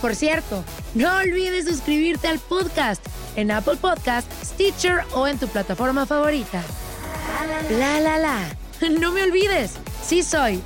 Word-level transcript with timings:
Por 0.00 0.14
cierto, 0.14 0.64
no 0.94 1.14
olvides 1.18 1.66
suscribirte 1.66 2.28
al 2.28 2.38
podcast 2.38 3.04
en 3.36 3.50
Apple 3.50 3.76
Podcast, 3.76 4.26
Stitcher 4.42 5.04
o 5.12 5.26
en 5.26 5.38
tu 5.38 5.46
plataforma 5.48 6.06
favorita. 6.06 6.62
La 7.70 8.00
la 8.00 8.18
la. 8.18 8.38
No 8.98 9.12
me 9.12 9.22
olvides, 9.22 9.72
sí 10.02 10.22
soy 10.22 10.62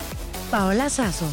Paola 0.51 0.89
Sazo. 0.89 1.27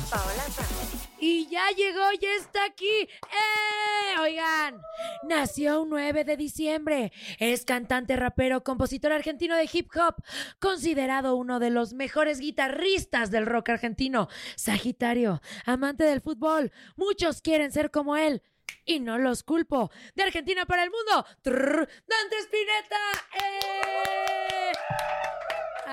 Y 1.21 1.47
ya 1.49 1.69
llegó, 1.77 2.01
ya 2.19 2.33
está 2.35 2.65
aquí. 2.65 2.89
¡Eh! 2.89 4.19
Oigan, 4.19 4.81
nació 5.29 5.83
un 5.83 5.91
9 5.91 6.23
de 6.23 6.35
diciembre. 6.35 7.11
Es 7.37 7.63
cantante, 7.63 8.15
rapero, 8.15 8.63
compositor 8.63 9.11
argentino 9.11 9.55
de 9.55 9.69
hip 9.71 9.89
hop, 9.95 10.15
considerado 10.59 11.35
uno 11.35 11.59
de 11.59 11.69
los 11.69 11.93
mejores 11.93 12.39
guitarristas 12.39 13.29
del 13.29 13.45
rock 13.45 13.69
argentino. 13.69 14.29
Sagitario, 14.55 15.41
amante 15.65 16.03
del 16.05 16.21
fútbol. 16.21 16.71
Muchos 16.95 17.41
quieren 17.43 17.71
ser 17.71 17.91
como 17.91 18.17
él. 18.17 18.41
Y 18.83 18.99
no 18.99 19.19
los 19.19 19.43
culpo. 19.43 19.91
De 20.15 20.23
Argentina 20.23 20.65
para 20.65 20.83
el 20.83 20.89
mundo. 20.89 21.25
Trrr, 21.43 21.88
Dante 22.07 22.38
Spinetta. 22.39 22.97
¡Eh! 23.43 24.71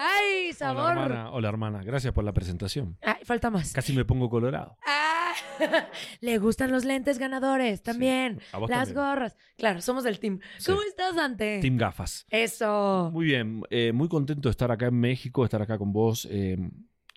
¡Ay, 0.00 0.52
sabor! 0.52 0.92
Hola 0.92 1.02
hermana, 1.02 1.30
hola 1.32 1.48
hermana, 1.48 1.82
gracias 1.82 2.14
por 2.14 2.22
la 2.22 2.32
presentación. 2.32 2.96
Ay, 3.02 3.24
falta 3.24 3.50
más. 3.50 3.72
Casi 3.72 3.92
me 3.92 4.04
pongo 4.04 4.30
colorado. 4.30 4.78
Ah, 4.86 4.97
le 6.20 6.38
gustan 6.38 6.70
los 6.70 6.84
lentes 6.84 7.18
ganadores 7.18 7.82
también. 7.82 8.40
vos 8.52 8.68
Las 8.70 8.88
también. 8.88 8.94
gorras. 9.06 9.36
Claro, 9.56 9.80
somos 9.80 10.04
del 10.04 10.18
team. 10.18 10.40
Sí. 10.58 10.70
¿Cómo 10.70 10.82
estás, 10.82 11.16
Dante? 11.16 11.60
Team 11.60 11.76
Gafas. 11.76 12.26
Eso. 12.30 13.10
Muy 13.12 13.26
bien, 13.26 13.62
eh, 13.70 13.92
muy 13.92 14.08
contento 14.08 14.48
de 14.48 14.50
estar 14.50 14.70
acá 14.70 14.86
en 14.86 14.98
México, 15.00 15.44
estar 15.44 15.62
acá 15.62 15.78
con 15.78 15.92
vos. 15.92 16.26
eh, 16.30 16.56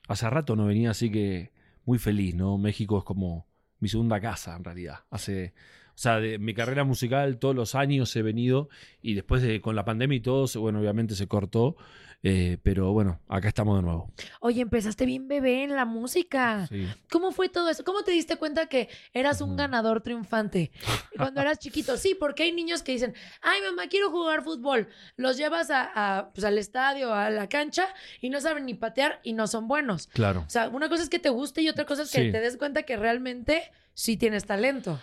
hace 0.08 0.30
rato 0.30 0.56
no 0.56 0.66
venía, 0.66 0.92
así 0.92 1.10
que 1.12 1.52
muy 1.86 1.98
feliz, 1.98 2.36
¿no? 2.36 2.58
México 2.58 2.98
es 2.98 3.04
como 3.04 3.48
mi 3.80 3.88
segunda 3.90 4.20
casa, 4.20 4.56
en 4.56 4.64
realidad. 4.64 5.00
Hace, 5.10 5.54
o 5.90 5.98
sea, 5.98 6.20
de 6.20 6.38
mi 6.38 6.54
carrera 6.54 6.84
musical 6.84 7.40
todos 7.40 7.56
los 7.56 7.76
años 7.76 8.14
he 8.16 8.22
venido 8.22 8.70
y 9.02 9.14
después 9.14 9.42
de 9.42 9.62
con 9.62 9.76
la 9.76 9.86
pandemia 9.86 10.18
y 10.18 10.22
todo, 10.22 10.48
bueno, 10.60 10.80
obviamente 10.80 11.16
se 11.16 11.28
cortó, 11.28 11.78
eh, 12.24 12.58
pero 12.62 12.92
bueno, 12.94 13.20
acá 13.28 13.48
estamos 13.48 13.78
de 13.80 13.84
nuevo. 13.84 14.12
Oye, 14.42 14.62
empezaste 14.62 15.06
bien 15.06 15.28
bebé 15.28 15.64
en 15.64 15.76
la 15.76 15.86
música. 15.86 16.68
Sí. 16.68 16.88
¿Cómo 17.10 17.32
fue 17.32 17.50
todo 17.50 17.70
eso? 17.70 17.84
¿Cómo 17.84 18.04
te 18.04 18.12
diste 18.12 18.36
cuenta 18.38 18.68
que 18.68 18.90
eras 19.14 19.42
un 19.42 19.56
ganador 19.56 20.02
triunfante 20.02 20.72
cuando 21.18 21.42
eras 21.42 21.58
chiquito? 21.60 21.98
Sí, 21.98 22.16
porque 22.20 22.44
hay 22.44 22.52
niños 22.52 22.84
que 22.84 22.92
dicen, 22.92 23.14
ay 23.42 23.60
mamá, 23.62 23.88
quiero 23.88 24.12
jugar 24.12 24.44
fútbol. 24.44 24.88
Los 25.16 25.38
llevas 25.38 25.72
a, 25.72 25.90
a, 26.20 26.32
pues, 26.32 26.44
al 26.46 26.58
estadio, 26.58 27.14
a 27.14 27.30
la 27.32 27.50
cancha 27.50 27.88
y 28.22 28.30
no 28.30 28.40
saben 28.40 28.66
ni 28.66 28.76
patear 28.76 29.20
y 29.24 29.34
no 29.34 29.48
son 29.48 29.68
buenos. 29.68 30.08
Claro. 30.08 30.42
O 30.46 30.50
sea, 30.50 30.70
una 30.70 30.90
cosa 30.90 31.04
es 31.04 31.10
que 31.10 31.20
te 31.20 31.30
guste 31.30 31.62
y 31.62 31.70
otra 31.70 31.86
cosa 31.86 32.04
es 32.04 32.12
que 32.12 32.26
Sí. 32.26 32.32
te 32.32 32.40
des 32.40 32.58
cuenta 32.58 32.84
que 32.84 32.98
realmente 32.98 33.64
sí 33.94 34.16
tienes 34.18 34.46
talento. 34.46 35.00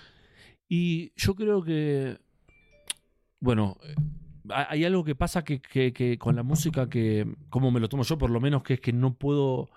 Y 0.68 1.12
yo 1.16 1.34
creo 1.34 1.64
que, 1.64 2.18
bueno, 3.40 3.76
hay 4.54 4.84
algo 4.84 5.04
que 5.04 5.14
pasa 5.14 5.44
que, 5.44 5.60
que- 5.60 5.92
que 5.92 6.18
con 6.18 6.36
la 6.36 6.42
música 6.42 6.88
que, 6.88 7.26
como 7.50 7.70
me 7.70 7.80
lo 7.80 7.88
tomo 7.88 8.02
yo 8.02 8.18
por 8.18 8.30
lo 8.30 8.40
menos, 8.40 8.62
que 8.62 8.74
es 8.74 8.80
que 8.80 8.92
no 8.92 9.14
puedo, 9.14 9.70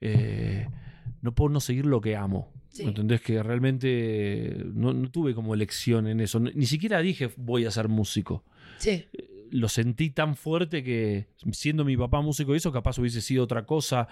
eh, 0.00 0.68
no 1.22 1.34
puedo 1.34 1.50
no 1.50 1.60
seguir 1.60 1.86
lo 1.86 2.00
que 2.00 2.16
amo. 2.16 2.52
Sí. 2.68 2.82
¿Me 2.82 2.88
¿Entendés? 2.88 3.20
Que 3.20 3.42
realmente 3.42 4.64
no, 4.74 4.92
no 4.92 5.10
tuve 5.10 5.34
como 5.34 5.54
elección 5.54 6.06
en 6.08 6.20
eso. 6.20 6.40
Ni 6.40 6.66
siquiera 6.66 6.98
dije 7.00 7.30
voy 7.36 7.66
a 7.66 7.70
ser 7.70 7.88
músico. 7.88 8.44
Sí. 8.78 9.06
Lo 9.50 9.68
sentí 9.68 10.10
tan 10.10 10.34
fuerte 10.34 10.82
que 10.82 11.28
siendo 11.52 11.84
mi 11.84 11.96
papá 11.96 12.20
músico 12.20 12.52
y 12.52 12.56
eso, 12.56 12.72
capaz 12.72 12.98
hubiese 12.98 13.20
sido 13.20 13.44
otra 13.44 13.64
cosa. 13.64 14.08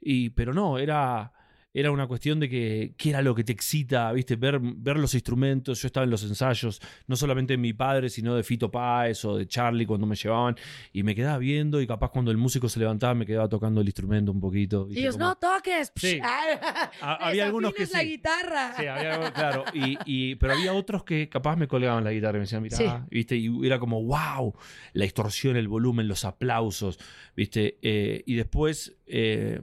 Y, 0.00 0.30
pero 0.30 0.54
no, 0.54 0.78
era, 0.78 1.32
era 1.76 1.90
una 1.90 2.06
cuestión 2.06 2.38
de 2.38 2.48
que 2.48 2.94
qué 2.96 3.10
era 3.10 3.20
lo 3.20 3.34
que 3.34 3.42
te 3.42 3.50
excita, 3.52 4.12
¿viste? 4.12 4.36
Ver, 4.36 4.60
ver 4.62 4.96
los 4.96 5.12
instrumentos. 5.14 5.82
Yo 5.82 5.86
estaba 5.88 6.04
en 6.04 6.10
los 6.10 6.22
ensayos, 6.22 6.80
no 7.08 7.16
solamente 7.16 7.54
de 7.54 7.58
mi 7.58 7.72
padre, 7.72 8.08
sino 8.10 8.36
de 8.36 8.44
Fito 8.44 8.70
Páez 8.70 9.24
o 9.24 9.36
de 9.36 9.48
Charlie 9.48 9.84
cuando 9.84 10.06
me 10.06 10.14
llevaban. 10.14 10.54
Y 10.92 11.02
me 11.02 11.16
quedaba 11.16 11.38
viendo 11.38 11.80
y 11.80 11.86
capaz 11.88 12.10
cuando 12.10 12.30
el 12.30 12.36
músico 12.36 12.68
se 12.68 12.78
levantaba 12.78 13.14
me 13.14 13.26
quedaba 13.26 13.48
tocando 13.48 13.80
el 13.80 13.88
instrumento 13.88 14.30
un 14.30 14.40
poquito. 14.40 14.86
Y 14.88 15.00
ellos, 15.00 15.16
Como- 15.16 15.26
no 15.30 15.34
toques. 15.36 15.92
Sí. 15.96 16.20
Ah, 16.24 16.90
Ha- 17.00 17.28
había 17.28 17.46
algunos 17.46 17.74
que 17.74 17.82
desafines 17.82 17.92
la 17.92 18.00
sí. 18.04 18.16
guitarra. 18.16 18.74
Sí, 18.78 18.86
había, 18.86 19.32
claro. 19.32 19.64
Y, 19.74 19.98
y- 20.06 20.34
pero 20.36 20.52
había 20.52 20.72
otros 20.74 21.02
que 21.02 21.28
capaz 21.28 21.56
me 21.56 21.66
colgaban 21.66 22.04
la 22.04 22.12
guitarra 22.12 22.38
y 22.38 22.40
me 22.40 22.44
decían, 22.44 22.62
mira, 22.62 22.76
Sí. 22.76 22.84
¿viste? 23.10 23.36
Y 23.36 23.50
era 23.66 23.80
como, 23.80 24.00
wow, 24.04 24.54
la 24.92 25.04
distorsión, 25.04 25.56
el 25.56 25.66
volumen, 25.66 26.06
los 26.06 26.24
aplausos, 26.24 27.00
¿viste? 27.36 27.78
Eh, 27.82 28.22
y 28.26 28.34
después, 28.36 28.96
eh, 29.06 29.60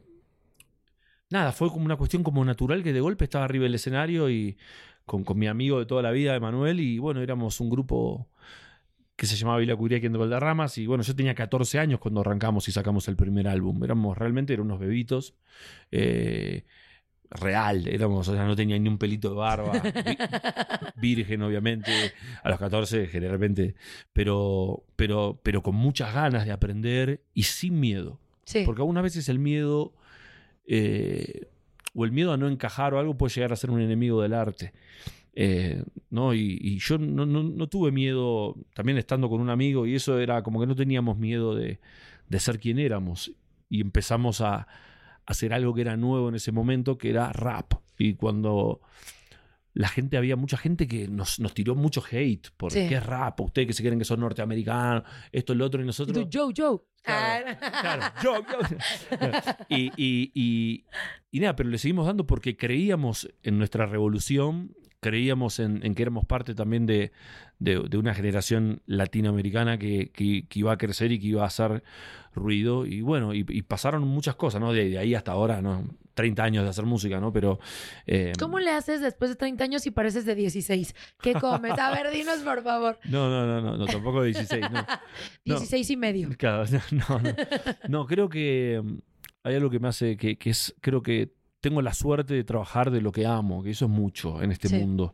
nada, 1.32 1.52
fue 1.52 1.70
como 1.70 1.86
una 1.86 1.96
cuestión 1.96 2.24
como 2.24 2.44
natural 2.46 2.84
que 2.84 2.94
de 2.94 3.00
golpe 3.02 3.24
estaba 3.26 3.46
arriba 3.46 3.64
del 3.64 3.76
escenario 3.76 4.30
y 4.30 4.58
con, 5.06 5.24
con 5.24 5.38
mi 5.40 5.48
amigo 5.48 5.80
de 5.80 5.86
toda 5.86 6.02
la 6.02 6.12
vida, 6.12 6.36
Emanuel, 6.36 6.80
y 6.80 7.00
bueno, 7.00 7.22
éramos 7.22 7.60
un 7.60 7.70
grupo 7.70 8.28
que 9.16 9.26
se 9.28 9.36
llamaba 9.36 9.60
Vila 9.60 9.76
Curia 9.76 10.00
Quien 10.00 10.14
de 10.14 10.20
Valderramas 10.20 10.78
y 10.78 10.88
bueno, 10.88 11.04
yo 11.04 11.16
tenía 11.16 11.36
14 11.36 11.78
años 11.80 12.00
cuando 12.00 12.22
arrancamos 12.22 12.68
y 12.68 12.72
sacamos 12.72 13.08
el 13.08 13.16
primer 13.16 13.48
álbum. 13.48 13.84
Éramos 13.84 14.18
realmente, 14.18 14.54
eran 14.54 14.66
unos 14.66 14.80
bebitos. 14.80 15.36
eh, 15.92 16.66
real, 17.34 17.88
éramos, 17.88 18.28
o 18.28 18.34
sea, 18.34 18.46
no 18.46 18.58
tenía 18.58 18.78
ni 18.78 18.90
un 18.90 18.98
pelito 18.98 19.30
de 19.30 19.36
barba, 19.36 19.72
vi- 19.72 20.18
virgen 21.02 21.42
obviamente, 21.44 21.90
a 22.44 22.50
los 22.50 22.60
14 22.60 23.08
generalmente, 23.08 23.76
pero, 24.12 24.84
pero, 24.98 25.40
pero 25.42 25.64
con 25.64 25.76
muchas 25.76 26.14
ganas 26.14 26.46
de 26.46 26.52
aprender 26.52 27.22
y 27.34 27.44
sin 27.44 27.80
miedo, 27.80 28.20
Sí. 28.44 28.64
porque 28.66 28.82
algunas 28.82 29.04
veces 29.04 29.30
el 29.30 29.40
miedo 29.40 29.94
eh, 30.66 31.48
o 31.94 32.06
el 32.06 32.12
miedo 32.12 32.32
a 32.32 32.38
no 32.38 32.48
encajar 32.48 32.94
o 32.94 33.00
algo 33.00 33.18
puede 33.18 33.34
llegar 33.34 33.52
a 33.54 33.56
ser 33.56 33.72
un 33.72 33.82
enemigo 33.82 34.22
del 34.22 34.34
arte. 34.34 34.74
Eh, 35.34 35.84
¿no? 36.10 36.34
Y, 36.34 36.78
yo 36.80 36.98
no, 36.98 37.26
no- 37.26 37.68
tuve 37.68 37.92
miedo, 37.92 38.56
también 38.74 38.98
estando 38.98 39.30
con 39.30 39.42
un 39.42 39.50
amigo, 39.50 39.86
y 39.86 39.96
eso 39.96 40.20
era 40.20 40.44
como 40.44 40.60
que 40.60 40.68
no 40.68 40.76
teníamos 40.76 41.18
miedo 41.18 41.56
de, 41.56 41.80
de 42.28 42.40
ser 42.40 42.60
quien 42.60 42.80
éramos. 42.80 43.32
Y 43.70 43.82
empezamos 43.82 44.42
a 44.42 44.68
hacer 45.26 45.54
algo 45.54 45.74
que 45.74 45.82
era 45.82 45.96
nuevo 45.98 46.30
en 46.30 46.36
ese 46.36 46.52
momento, 46.52 46.98
que 46.98 47.10
era 47.10 47.32
rap. 47.32 47.74
Y 47.98 48.16
cuando 48.16 48.82
la 49.74 49.88
gente, 49.88 50.18
había 50.18 50.36
mucha 50.36 50.58
gente 50.58 50.88
que 50.88 51.08
nos, 51.08 51.40
nos 51.40 51.54
tiró 51.54 51.76
mucho 51.76 52.04
hate 52.12 52.50
por 52.58 52.72
Sí. 52.72 52.88
qué 52.90 52.96
es 52.96 53.06
rap, 53.06 53.40
ustedes 53.42 53.68
que 53.68 53.74
se 53.74 53.84
creen 53.84 54.00
que 54.00 54.06
son 54.06 54.20
norteamericanos, 54.20 55.04
esto, 55.32 55.56
lo 55.56 55.66
otro, 55.66 55.80
y 55.82 55.84
Y 55.84 55.88
nosotros... 55.88 56.30
tú, 56.30 56.30
Joe, 56.38 56.54
Joe. 56.56 56.80
Claro, 57.04 57.46
Ah. 57.62 57.82
claro, 57.82 58.04
yo, 58.22 58.46
yo. 58.46 59.28
Y, 59.70 59.92
y- 59.98 60.32
y- 60.36 60.86
y 61.32 61.40
nada, 61.40 61.56
pero 61.56 61.70
le 61.70 61.78
seguimos 61.78 62.06
dando 62.06 62.28
porque 62.28 62.58
creíamos 62.58 63.28
en 63.44 63.58
nuestra 63.58 63.86
revolución, 63.86 64.76
creíamos 65.00 65.60
en, 65.60 65.84
en 65.84 65.96
que 65.96 66.04
éramos 66.04 66.26
parte 66.26 66.54
también 66.54 66.86
de, 66.86 67.12
de- 67.58 67.80
de 67.90 67.98
una 67.98 68.14
generación 68.14 68.82
latinoamericana 68.86 69.80
que, 69.80 70.12
que- 70.12 70.46
que 70.48 70.60
iba 70.60 70.74
a 70.74 70.78
crecer 70.78 71.12
y 71.12 71.20
que 71.20 71.28
iba 71.28 71.44
a 71.44 71.48
hacer 71.48 71.82
ruido. 72.36 72.86
Y 72.86 73.02
bueno, 73.02 73.34
y, 73.34 73.46
y 73.50 73.62
pasaron 73.64 74.08
muchas 74.08 74.36
cosas, 74.36 74.62
¿no? 74.62 74.72
De, 74.74 74.90
de 74.90 74.98
ahí 75.00 75.16
hasta 75.16 75.32
ahora, 75.32 75.62
¿no? 75.62 75.86
30 76.14 76.44
años 76.44 76.64
de 76.64 76.70
hacer 76.70 76.86
música, 76.86 77.20
¿no? 77.20 77.32
Pero... 77.34 77.60
eh, 78.06 78.34
¿Cómo 78.40 78.60
le 78.60 78.72
haces 78.72 79.02
después 79.02 79.30
de 79.32 79.36
30 79.36 79.64
años 79.64 79.86
y 79.86 79.92
pareces 79.92 80.26
de 80.26 80.36
16? 80.36 80.96
¿Qué 81.22 81.34
comes? 81.34 81.78
A 81.78 81.92
ver, 81.92 82.12
dinos 82.12 82.40
por 82.40 82.64
favor. 82.64 82.98
No, 83.06 83.30
no, 83.30 83.46
no, 83.46 83.62
no, 83.62 83.78
no, 83.78 83.86
tampoco 83.86 84.22
de 84.22 84.28
16, 84.30 84.72
no. 84.72 84.86
No. 85.46 85.56
16 85.56 85.90
y 85.90 85.98
medio. 85.98 86.30
Claro, 86.38 86.64
no, 86.92 87.20
no. 87.20 87.36
No, 87.88 88.06
creo 88.08 88.30
que 88.30 88.82
mm, 88.84 88.98
hay 89.44 89.56
algo 89.56 89.70
que 89.70 89.80
me 89.80 89.88
hace 89.88 90.18
que, 90.18 90.38
que 90.38 90.50
es, 90.52 90.76
creo 90.82 91.02
que 91.02 91.34
tengo 91.62 91.82
la 91.82 91.94
suerte 91.94 92.34
de 92.34 92.44
trabajar 92.44 92.90
de 92.92 93.02
lo 93.02 93.12
que 93.12 93.26
amo, 93.26 93.62
que 93.64 93.70
eso 93.72 93.86
es 93.86 93.92
mucho 93.92 94.42
en 94.42 94.52
este 94.52 94.68
Sí. 94.68 94.76
mundo. 94.78 95.14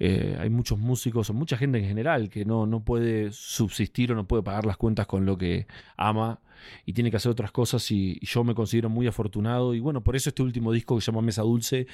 Eh, 0.00 0.36
hay 0.40 0.50
muchos 0.50 0.78
músicos 0.78 1.30
o 1.30 1.34
mucha 1.34 1.56
gente 1.56 1.78
en 1.78 1.84
general 1.84 2.28
que 2.28 2.44
no, 2.44 2.66
no 2.66 2.84
puede 2.84 3.30
subsistir 3.30 4.10
o 4.12 4.16
no 4.16 4.26
puede 4.26 4.42
pagar 4.42 4.66
las 4.66 4.76
cuentas 4.76 5.06
con 5.06 5.24
lo 5.24 5.38
que 5.38 5.66
ama 5.96 6.40
y 6.84 6.94
tiene 6.94 7.10
que 7.10 7.16
hacer 7.16 7.30
otras 7.30 7.52
cosas 7.52 7.88
y, 7.90 8.18
yo 8.20 8.42
me 8.42 8.54
considero 8.54 8.88
muy 8.88 9.06
afortunado 9.06 9.74
y 9.74 9.80
bueno, 9.80 10.02
por 10.02 10.16
eso 10.16 10.30
este 10.30 10.42
último 10.42 10.72
disco 10.72 10.96
que 10.96 11.00
se 11.00 11.12
llama 11.12 11.22
Mesa 11.22 11.42
Dulce 11.42 11.86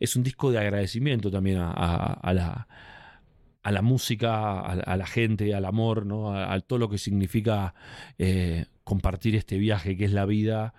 es 0.00 0.16
un 0.16 0.24
disco 0.24 0.50
de 0.50 0.58
agradecimiento 0.58 1.30
también 1.30 1.58
a, 1.60 2.32
la 2.32 2.66
a 3.62 3.72
la 3.72 3.80
música, 3.80 4.60
a, 4.60 4.96
la 4.96 5.06
gente, 5.06 5.54
al 5.54 5.64
amor, 5.64 6.04
¿no? 6.04 6.32
a, 6.32 6.52
a 6.52 6.60
todo 6.60 6.78
lo 6.78 6.90
que 6.90 6.98
significa 6.98 7.74
eh, 8.18 8.66
compartir 8.82 9.36
este 9.36 9.56
viaje 9.56 9.96
que 9.96 10.04
es 10.04 10.12
la 10.12 10.26
vida 10.26 10.74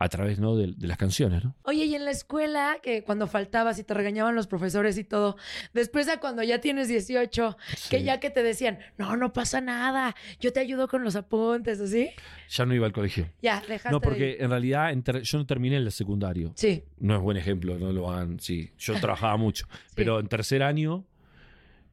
a 0.00 0.08
través 0.08 0.38
¿no? 0.38 0.56
de, 0.56 0.74
de 0.76 0.86
las 0.86 0.96
canciones. 0.96 1.44
¿no? 1.44 1.56
Oye, 1.62 1.84
y 1.84 1.94
en 1.94 2.04
la 2.04 2.12
escuela, 2.12 2.78
que 2.82 3.02
cuando 3.02 3.26
faltabas 3.26 3.78
y 3.78 3.84
te 3.84 3.94
regañaban 3.94 4.34
los 4.34 4.46
profesores 4.46 4.96
y 4.96 5.04
todo, 5.04 5.36
después 5.74 6.08
a 6.08 6.20
cuando 6.20 6.42
ya 6.44 6.60
tienes 6.60 6.86
18, 6.88 7.56
que 7.90 8.02
ya 8.04 8.20
que 8.20 8.30
te 8.30 8.42
decían, 8.42 8.78
no, 8.96 9.16
no 9.16 9.32
pasa 9.32 9.60
nada, 9.60 10.14
yo 10.40 10.52
te 10.52 10.60
ayudo 10.60 10.86
con 10.86 11.02
los 11.02 11.16
apuntes, 11.16 11.80
¿así? 11.80 12.10
Ya 12.48 12.64
no 12.64 12.74
iba 12.74 12.86
al 12.86 12.92
colegio. 12.92 13.28
Ya, 13.42 13.60
dejaste 13.60 13.90
No, 13.90 14.00
porque 14.00 14.36
en 14.38 14.50
realidad 14.50 14.94
yo 15.22 15.38
no 15.38 15.46
terminé 15.46 15.76
el 15.76 15.90
secundario. 15.90 16.52
Sí, 16.54 16.84
No 16.98 17.16
es 17.16 17.20
buen 17.20 17.36
ejemplo, 17.36 17.76
no 17.78 17.92
lo 17.92 18.10
hagan. 18.10 18.38
Sí, 18.38 18.70
yo 18.78 18.94
trabajaba 19.00 19.36
mucho. 19.36 19.66
Pero 19.96 20.20
en 20.20 20.28
tercer 20.28 20.62
año, 20.62 21.04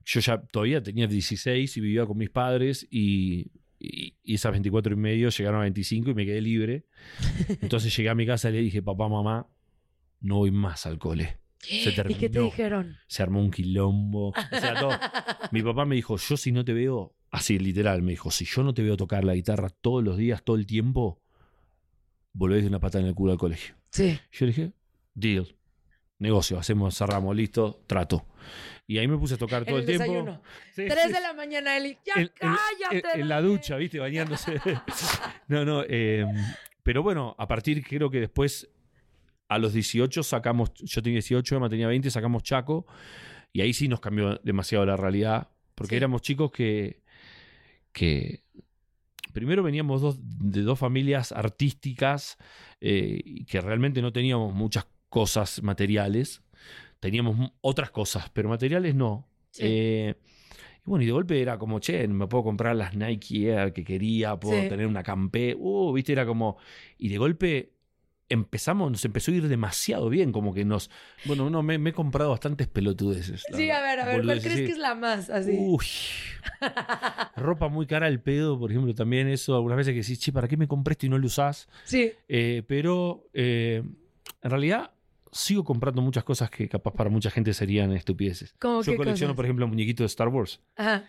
yo 0.05 0.19
ya 0.19 0.39
todavía 0.39 0.83
tenía 0.83 1.07
16 1.07 1.75
y 1.75 1.81
vivía 1.81 2.05
con 2.05 2.17
mis 2.17 2.29
padres 2.29 2.87
y, 2.91 3.47
y- 3.85 4.15
y 4.23 4.35
esas 4.35 4.51
24 4.51 4.93
y 4.93 4.97
medio 4.97 5.29
llegaron 5.29 5.59
a 5.59 5.63
25 5.63 6.11
y 6.11 6.13
me 6.13 6.25
quedé 6.25 6.41
libre. 6.41 6.85
Entonces 7.61 7.95
llegué 7.95 8.09
a 8.09 8.15
mi 8.15 8.25
casa 8.25 8.49
y 8.49 8.53
le 8.53 8.61
dije, 8.61 8.81
papá, 8.81 9.07
mamá, 9.09 9.47
no 10.21 10.37
voy 10.37 10.51
más 10.51 10.85
al 10.85 10.97
cole. 10.97 11.37
Se 11.59 11.75
¿Y 11.75 11.83
qué 11.83 11.89
te 11.91 11.95
terminó. 11.95 12.43
dijeron? 12.45 12.97
Se 13.07 13.23
armó 13.23 13.39
un 13.41 13.49
quilombo. 13.51 14.29
O 14.29 14.33
sea, 14.51 14.79
todo. 14.79 14.91
Mi 15.51 15.61
papá 15.63 15.85
me 15.85 15.95
dijo, 15.95 16.17
yo 16.17 16.37
si 16.37 16.51
no 16.51 16.63
te 16.63 16.73
veo, 16.73 17.15
así 17.31 17.57
literal, 17.57 18.01
me 18.03 18.11
dijo, 18.11 18.29
si 18.29 18.45
yo 18.45 18.61
no 18.63 18.73
te 18.73 18.83
veo 18.83 18.95
tocar 18.97 19.23
la 19.23 19.33
guitarra 19.33 19.69
todos 19.69 20.03
los 20.03 20.15
días, 20.17 20.43
todo 20.43 20.57
el 20.57 20.65
tiempo, 20.67 21.21
volvés 22.33 22.61
de 22.63 22.67
una 22.69 22.79
pata 22.79 22.99
en 22.99 23.05
el 23.07 23.15
culo 23.15 23.31
al 23.31 23.37
colegio. 23.39 23.75
Sí. 23.91 24.17
Yo 24.31 24.45
le 24.45 24.51
dije, 24.51 24.71
deal, 25.15 25.55
negocio, 26.19 26.57
hacemos, 26.59 26.97
cerramos, 26.97 27.35
listo, 27.35 27.81
trato. 27.87 28.25
Y 28.87 28.99
ahí 28.99 29.07
me 29.07 29.17
puse 29.17 29.33
a 29.33 29.37
tocar 29.37 29.63
En 29.63 29.67
todo 29.67 29.77
el 29.79 29.85
tiempo. 29.85 30.39
Sí, 30.73 30.85
Tres 30.87 31.05
sí. 31.07 31.11
de 31.13 31.19
la 31.21 31.33
mañana, 31.33 31.75
Eli. 31.75 31.97
¡Ya 32.05 32.21
En- 32.21 32.29
cállate! 32.35 33.03
En, 33.15 33.21
en 33.21 33.29
la 33.29 33.41
ducha, 33.41 33.77
¿viste? 33.77 33.99
Bañándose. 33.99 34.61
no, 35.47 35.65
no. 35.65 35.83
eh, 35.87 36.25
pero 36.83 37.01
bueno, 37.01 37.35
a 37.39 37.47
partir, 37.47 37.83
creo 37.83 38.11
que 38.11 38.19
después, 38.19 38.69
a 39.49 39.57
los 39.57 39.73
18 39.73 40.21
sacamos, 40.21 40.71
yo 40.75 41.01
tenía 41.01 41.15
18, 41.17 41.55
Emma 41.55 41.69
tenía 41.69 41.87
20, 41.87 42.11
sacamos 42.11 42.43
Chaco. 42.43 42.85
Y 43.51 43.61
ahí 43.61 43.73
sí 43.73 43.87
nos 43.87 43.99
cambió 44.01 44.35
demasiado 44.43 44.85
la 44.85 44.95
realidad. 44.97 45.49
Porque 45.73 45.91
Sí. 45.95 45.97
éramos 45.97 46.21
chicos 46.21 46.51
que. 46.51 47.01
que 47.91 48.43
primero 49.33 49.63
veníamos 49.63 50.01
dos, 50.01 50.17
de 50.21 50.61
dos 50.61 50.77
familias 50.79 51.31
artísticas 51.31 52.37
eh, 52.79 53.43
que 53.47 53.59
realmente 53.61 54.01
no 54.01 54.13
teníamos 54.13 54.53
muchas 54.53 54.85
cosas 55.09 55.61
materiales. 55.63 56.41
Teníamos 56.99 57.51
otras 57.61 57.91
cosas, 57.91 58.29
pero 58.33 58.49
materiales 58.49 58.95
no. 58.95 59.27
Sí. 59.51 59.61
Eh, 59.65 60.15
y 60.85 60.89
bueno, 60.89 61.03
y 61.03 61.05
de 61.07 61.11
golpe 61.11 61.41
era 61.41 61.57
como, 61.57 61.79
che, 61.79 62.07
me 62.07 62.27
puedo 62.27 62.43
comprar 62.43 62.75
las 62.75 62.95
Nike 62.95 63.49
Air 63.51 63.73
que 63.73 63.83
quería, 63.83 64.35
puedo 64.39 64.61
Sí. 64.61 64.69
tener 64.69 64.87
una 64.87 65.03
Campé. 65.03 65.55
Uh, 65.57 65.91
viste, 65.93 66.11
era 66.13 66.25
como. 66.25 66.57
Y 66.97 67.09
de 67.09 67.17
golpe 67.17 67.71
empezamos, 68.27 68.89
nos 68.91 69.05
empezó 69.05 69.31
a 69.31 69.35
ir 69.35 69.47
demasiado 69.47 70.09
bien, 70.09 70.31
como 70.31 70.53
que 70.53 70.65
nos. 70.65 70.89
Bueno, 71.25 71.49
no, 71.49 71.61
me, 71.61 71.77
me 71.77 71.91
he 71.91 71.93
comprado 71.93 72.31
bastantes 72.31 72.67
pelotudeces. 72.67 73.43
Sí, 73.53 73.69
a 73.69 73.81
ver, 73.81 73.99
a 73.99 74.05
ver, 74.05 74.23
¿cuál 74.23 74.41
crees 74.41 74.59
que 74.61 74.71
es 74.71 74.77
la 74.79 74.95
más 74.95 75.29
así? 75.29 75.55
Uy. 75.57 75.85
Ropa 77.35 77.67
muy 77.69 77.85
cara 77.85 78.07
al 78.07 78.21
pedo, 78.21 78.57
por 78.59 78.71
ejemplo, 78.71 78.93
también 78.95 79.27
eso. 79.27 79.55
Algunas 79.55 79.77
veces 79.77 79.93
que 79.93 80.01
decís, 80.01 80.19
che, 80.19 80.31
¿para 80.31 80.47
qué 80.47 80.57
me 80.57 80.67
compré 80.67 80.93
esto 80.93 81.05
y 81.05 81.09
no 81.09 81.17
lo 81.17 81.27
usás? 81.27 81.67
Sí. 81.83 82.11
Eh, 82.27 82.63
pero 82.67 83.27
eh, 83.33 83.83
en 84.41 84.49
realidad 84.49 84.91
sigo 85.37 85.63
comprando 85.65 86.01
muchas 86.01 86.23
cosas 86.23 86.49
que 86.49 86.69
capaz 86.69 86.93
para 86.93 87.09
mucha 87.09 87.29
gente 87.29 87.53
serían 87.53 87.91
estupideces. 87.91 88.55
¿Cómo 88.57 88.81
Yo 88.83 88.95
colecciono, 88.95 89.31
cosas? 89.31 89.35
por 89.35 89.45
ejemplo, 89.45 89.67
muñequitos 89.67 90.03
de 90.03 90.07
Star 90.07 90.29
Wars. 90.29 90.61
Ajá. 90.77 91.03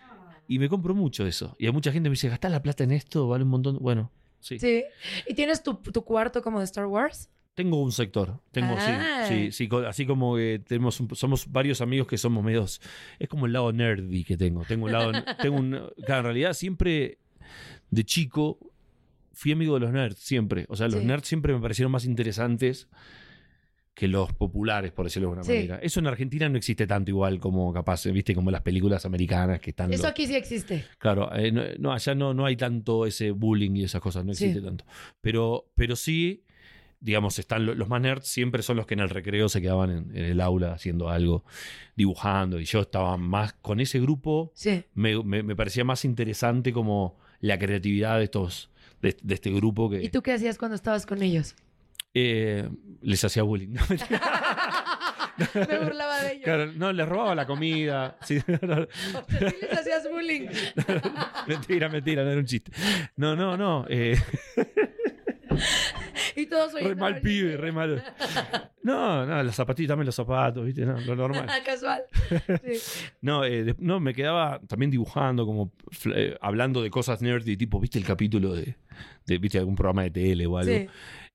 Y 0.49 0.59
me 0.59 0.67
compro 0.67 0.93
mucho 0.93 1.23
de 1.23 1.29
eso. 1.29 1.55
Y 1.59 1.67
a 1.67 1.71
mucha 1.71 1.91
gente 1.93 2.09
me 2.09 2.13
dice, 2.13 2.27
¿gastás 2.29 2.51
la 2.51 2.61
plata 2.61 2.83
en 2.83 2.91
esto? 2.91 3.27
Vale 3.29 3.43
un 3.45 3.49
montón. 3.49 3.77
Bueno, 3.79 4.11
sí. 4.41 4.59
Sí. 4.59 4.83
¿Y 5.27 5.33
tienes 5.33 5.63
tu, 5.63 5.75
tu 5.75 6.03
cuarto 6.03 6.41
como 6.41 6.59
de 6.59 6.65
Star 6.65 6.85
Wars? 6.87 7.29
Tengo 7.53 7.81
un 7.81 7.91
sector. 7.91 8.39
Tengo, 8.51 8.75
Ah. 8.77 9.25
sí, 9.27 9.33
sí, 9.47 9.51
sí. 9.51 9.67
co- 9.67 9.79
Así 9.87 10.05
como 10.05 10.35
tenemos 10.67 10.99
un- 10.99 11.15
somos 11.15 11.49
varios 11.51 11.79
amigos 11.81 12.07
que 12.07 12.17
somos 12.17 12.43
medios. 12.43 12.81
Es 13.19 13.29
como 13.29 13.45
el 13.45 13.53
lado 13.53 13.71
nerdy 13.73 14.23
que 14.25 14.35
tengo. 14.37 14.63
Tengo 14.65 14.85
un 14.85 14.91
lado. 14.91 15.11
tengo 15.41 15.57
un, 15.57 15.71
claro, 16.05 16.19
en 16.19 16.23
realidad 16.25 16.53
siempre 16.53 17.17
de 17.91 18.03
chico 18.03 18.59
fui 19.33 19.51
amigo 19.53 19.73
de 19.75 19.79
los 19.81 19.91
nerds, 19.91 20.19
siempre. 20.19 20.65
O 20.69 20.75
sea, 20.75 20.87
los 20.87 20.99
Sí. 20.99 21.05
nerds 21.05 21.27
siempre 21.27 21.53
me 21.53 21.59
parecieron 21.61 21.91
más 21.91 22.05
interesantes 22.05 22.87
que 23.97 24.07
los 24.07 24.31
populares, 24.31 24.91
por 24.91 25.05
decirlo 25.07 25.29
de 25.29 25.31
alguna 25.39 25.43
Sí. 25.43 25.53
manera. 25.53 25.79
Eso 25.81 25.99
en 25.99 26.05
Argentina 26.05 26.47
no 26.47 26.55
existe 26.59 26.85
tanto 26.85 27.09
igual 27.09 27.39
como 27.39 27.73
capaz, 27.73 28.05
viste, 28.05 28.35
como 28.35 28.51
las 28.51 28.61
películas 28.61 29.03
americanas 29.07 29.59
que 29.59 29.71
están. 29.71 29.91
Eso 29.91 30.03
los- 30.03 30.11
aquí 30.11 30.27
sí 30.27 30.35
existe. 30.35 30.85
Claro, 30.99 31.35
eh, 31.35 31.51
no, 31.51 31.63
no, 31.79 31.93
allá 31.93 32.13
no, 32.13 32.31
no 32.35 32.45
hay 32.45 32.55
tanto 32.55 33.07
ese 33.07 33.31
bullying 33.31 33.71
y 33.75 33.85
esas 33.85 33.99
cosas, 33.99 34.23
no 34.23 34.35
Sí. 34.35 34.45
existe 34.45 34.63
tanto. 34.63 34.85
Pero, 35.19 35.71
pero 35.73 35.95
sí, 35.95 36.43
digamos, 36.99 37.39
están 37.39 37.65
lo- 37.65 37.73
los 37.73 37.89
más 37.89 37.99
nerds 37.99 38.27
siempre 38.27 38.61
son 38.61 38.77
los 38.77 38.85
que 38.85 38.93
en 38.93 38.99
el 38.99 39.09
recreo 39.09 39.49
se 39.49 39.61
quedaban 39.61 39.89
en, 39.89 40.15
en 40.15 40.25
el 40.25 40.41
aula 40.41 40.73
haciendo 40.73 41.09
algo, 41.09 41.43
dibujando. 41.95 42.59
Y 42.59 42.65
yo 42.65 42.81
estaba 42.81 43.17
más 43.17 43.53
con 43.53 43.79
ese 43.79 43.99
grupo, 43.99 44.51
Sí. 44.53 44.83
me, 44.93 45.23
me- 45.23 45.41
me 45.41 45.55
parecía 45.55 45.83
más 45.83 46.05
interesante 46.05 46.71
como 46.71 47.17
la 47.39 47.57
creatividad 47.57 48.17
de 48.19 48.25
estos, 48.25 48.69
de, 49.01 49.17
de 49.23 49.33
este 49.33 49.51
grupo 49.51 49.89
que 49.89 50.03
¿Y 50.03 50.09
tú 50.09 50.21
qué 50.21 50.33
hacías 50.33 50.57
cuando 50.57 50.75
estabas 50.75 51.05
con 51.05 51.21
ellos? 51.23 51.55
Eh, 52.13 52.69
les 53.01 53.23
hacía 53.23 53.43
bullying. 53.43 53.75
Me 55.53 55.77
burlaba 55.79 56.19
de 56.23 56.31
ellos. 56.31 56.43
Claro, 56.43 56.71
no, 56.73 56.91
les 56.91 57.07
robaba 57.07 57.35
la 57.35 57.45
comida. 57.45 58.17
Sí, 58.23 58.39
no, 58.61 58.87
sí 59.29 59.37
les 59.61 59.73
hacías 59.79 60.09
bullying. 60.09 60.47
mentira, 61.47 61.89
mentira, 61.89 62.23
no 62.23 62.31
era 62.31 62.39
un 62.39 62.45
chiste. 62.45 62.71
No, 63.17 63.35
no, 63.35 63.55
no. 63.55 63.85
eh, 63.89 64.17
Y 66.35 66.45
todos 66.47 66.71
soy 66.71 66.83
Re 66.83 66.95
mal 66.95 67.19
pibe, 67.21 67.57
re 67.57 67.71
mal. 67.71 68.03
No, 68.83 69.25
no, 69.25 69.43
las 69.43 69.55
zapatillas, 69.55 69.89
también 69.89 70.05
los 70.05 70.15
zapatos, 70.15 70.63
¿viste? 70.65 70.85
No, 70.85 70.99
lo 71.01 71.15
normal. 71.15 71.47
Casual. 71.65 72.03
Sí. 72.63 72.79
No, 73.21 73.43
eh, 73.43 73.63
de- 73.63 73.75
no, 73.79 73.99
me 73.99 74.13
quedaba 74.13 74.59
también 74.67 74.91
dibujando, 74.91 75.45
como 75.45 75.73
eh, 76.15 76.37
hablando 76.41 76.81
de 76.83 76.89
cosas 76.89 77.21
nerdy, 77.21 77.57
tipo, 77.57 77.79
¿viste 77.79 77.97
el 77.97 78.05
capítulo 78.05 78.53
de, 78.53 78.75
de 79.25 79.37
¿viste 79.39 79.57
algún 79.57 79.75
programa 79.75 80.03
de 80.03 80.11
tele 80.11 80.45
o 80.45 80.57
algo? 80.57 80.71
Sí. 80.71 80.87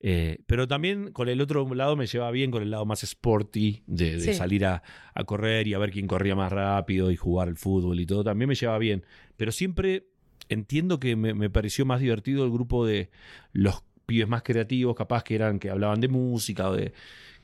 Eh, 0.05 0.39
pero 0.47 0.67
también 0.67 1.13
con 1.13 1.29
el 1.29 1.41
otro 1.41 1.73
lado 1.75 1.95
me 1.95 2.07
llevaba 2.09 2.33
bien, 2.33 2.51
con 2.51 2.63
el 2.63 2.71
lado 2.71 2.85
más 2.85 3.05
sporty, 3.05 3.85
de, 3.87 4.13
de 4.15 4.19
Sí. 4.21 4.35
salir 4.35 4.67
a, 4.67 4.83
a 5.15 5.25
correr 5.25 5.69
y 5.69 5.75
a 5.75 5.79
ver 5.79 5.93
quién 5.93 6.09
corría 6.09 6.35
más 6.35 6.51
rápido 6.51 7.11
y 7.13 7.17
jugar 7.17 7.47
al 7.49 7.57
fútbol 7.57 8.01
y 8.01 8.07
todo, 8.07 8.25
también 8.25 8.49
me 8.49 8.57
llevaba 8.57 8.79
bien. 8.79 9.05
Pero 9.37 9.53
siempre 9.53 10.09
entiendo 10.49 10.99
que 10.99 11.15
me, 11.15 11.35
me 11.35 11.51
pareció 11.51 11.87
más 11.87 12.01
divertido 12.01 12.45
el 12.45 12.51
grupo 12.51 12.85
de 12.85 13.11
los 13.53 13.85
pibes 14.07 14.27
más 14.29 14.43
creativos, 14.43 14.97
capaz 14.97 15.23
que 15.23 15.37
eran 15.37 15.61
que 15.61 15.71
hablaban 15.71 16.01
de 16.01 16.09
música 16.09 16.69
o 16.69 16.75
de 16.75 16.93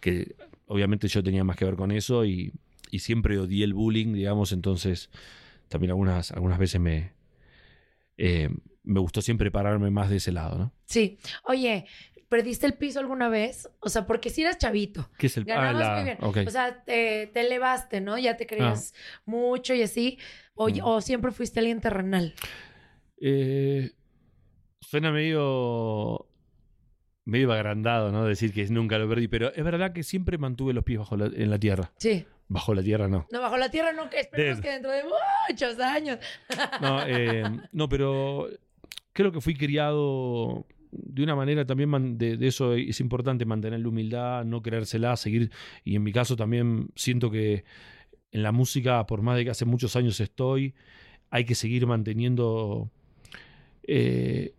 que 0.00 0.34
obviamente 0.66 1.06
yo 1.06 1.22
tenía 1.22 1.44
más 1.44 1.56
que 1.56 1.64
ver 1.64 1.76
con 1.76 1.92
eso 1.92 2.24
y, 2.24 2.52
y 2.90 2.98
siempre 2.98 3.38
odié 3.38 3.64
el 3.64 3.72
bullying, 3.74 4.12
digamos, 4.12 4.50
entonces 4.50 5.10
también 5.68 5.92
algunas, 5.92 6.32
algunas 6.32 6.58
veces 6.58 6.80
me, 6.80 7.12
eh, 8.16 8.50
me 8.82 9.00
gustó 9.00 9.22
siempre 9.22 9.50
pararme 9.50 9.90
más 9.90 10.10
de 10.10 10.16
ese 10.16 10.32
lado, 10.32 10.58
¿no? 10.58 10.72
Sí. 10.86 11.18
Oye, 11.44 11.86
¿perdiste 12.28 12.66
el 12.66 12.74
piso 12.74 13.00
alguna 13.00 13.28
vez? 13.28 13.68
O 13.80 13.88
sea, 13.88 14.06
porque 14.06 14.30
si 14.30 14.42
eras 14.42 14.58
chavito. 14.58 15.08
¿Qué 15.18 15.26
es 15.28 15.36
el 15.36 15.44
Ganabas 15.44 15.74
ah, 15.76 15.88
la- 15.88 15.94
muy 15.94 16.04
bien. 16.04 16.46
O 16.48 16.50
sea, 16.50 16.84
te, 16.84 17.26
te 17.32 17.40
elevaste, 17.40 18.00
¿no? 18.00 18.18
Ya 18.18 18.36
te 18.36 18.46
creías 18.46 18.94
mucho 19.24 19.74
y 19.74 19.82
así. 19.82 20.18
O, 20.54 20.68
Mm. 20.68 20.80
o 20.82 21.00
siempre 21.00 21.30
fuiste 21.30 21.60
alguien 21.60 21.80
terrenal. 21.80 22.34
Eh, 23.20 23.92
suena 24.80 25.10
medio 25.12 26.26
medio 27.24 27.52
agrandado, 27.52 28.10
¿no? 28.10 28.24
Decir 28.24 28.52
que 28.54 28.64
nunca 28.68 28.96
lo 28.98 29.06
perdí, 29.08 29.28
pero 29.28 29.52
es 29.52 29.62
verdad 29.62 29.92
que 29.92 30.02
siempre 30.02 30.38
mantuve 30.38 30.72
los 30.72 30.82
pies 30.84 30.98
bajo 30.98 31.16
la- 31.16 31.26
en 31.26 31.50
la 31.50 31.58
tierra. 31.58 31.92
Sí. 31.98 32.24
Bajo 32.48 32.74
la 32.74 32.82
tierra 32.82 33.06
no. 33.08 33.26
No, 33.30 33.40
bajo 33.42 33.58
la 33.58 33.70
tierra 33.70 33.92
no, 33.92 34.08
que 34.08 34.20
esperemos 34.20 34.62
que 34.62 34.70
dentro 34.70 34.90
de 34.90 35.02
muchos 35.50 35.78
años. 35.78 36.18
No, 36.80 37.06
eh, 37.06 37.42
no, 37.72 37.86
pero 37.90 38.48
creo 39.12 39.30
que 39.30 39.42
fui 39.42 39.54
criado 39.54 40.64
de 40.90 41.22
una 41.22 41.34
manera 41.36 41.64
también 41.66 42.18
de, 42.18 42.36
de 42.36 42.46
eso 42.46 42.74
es 42.74 43.00
importante 43.00 43.44
mantener 43.44 43.80
la 43.80 43.88
humildad, 43.88 44.44
no 44.44 44.62
creérsela, 44.62 45.16
seguir 45.16 45.50
y 45.84 45.96
en 45.96 46.02
mi 46.02 46.12
caso 46.12 46.36
también 46.36 46.90
siento 46.94 47.30
que 47.30 47.64
en 48.32 48.42
la 48.42 48.52
música 48.52 49.06
por 49.06 49.22
más 49.22 49.36
de 49.36 49.44
que 49.44 49.50
hace 49.50 49.64
muchos 49.64 49.96
años 49.96 50.20
estoy 50.20 50.74
hay 51.30 51.44
que 51.44 51.54
seguir 51.54 51.86
manteniendo 51.86 52.90
eh, 53.82 54.54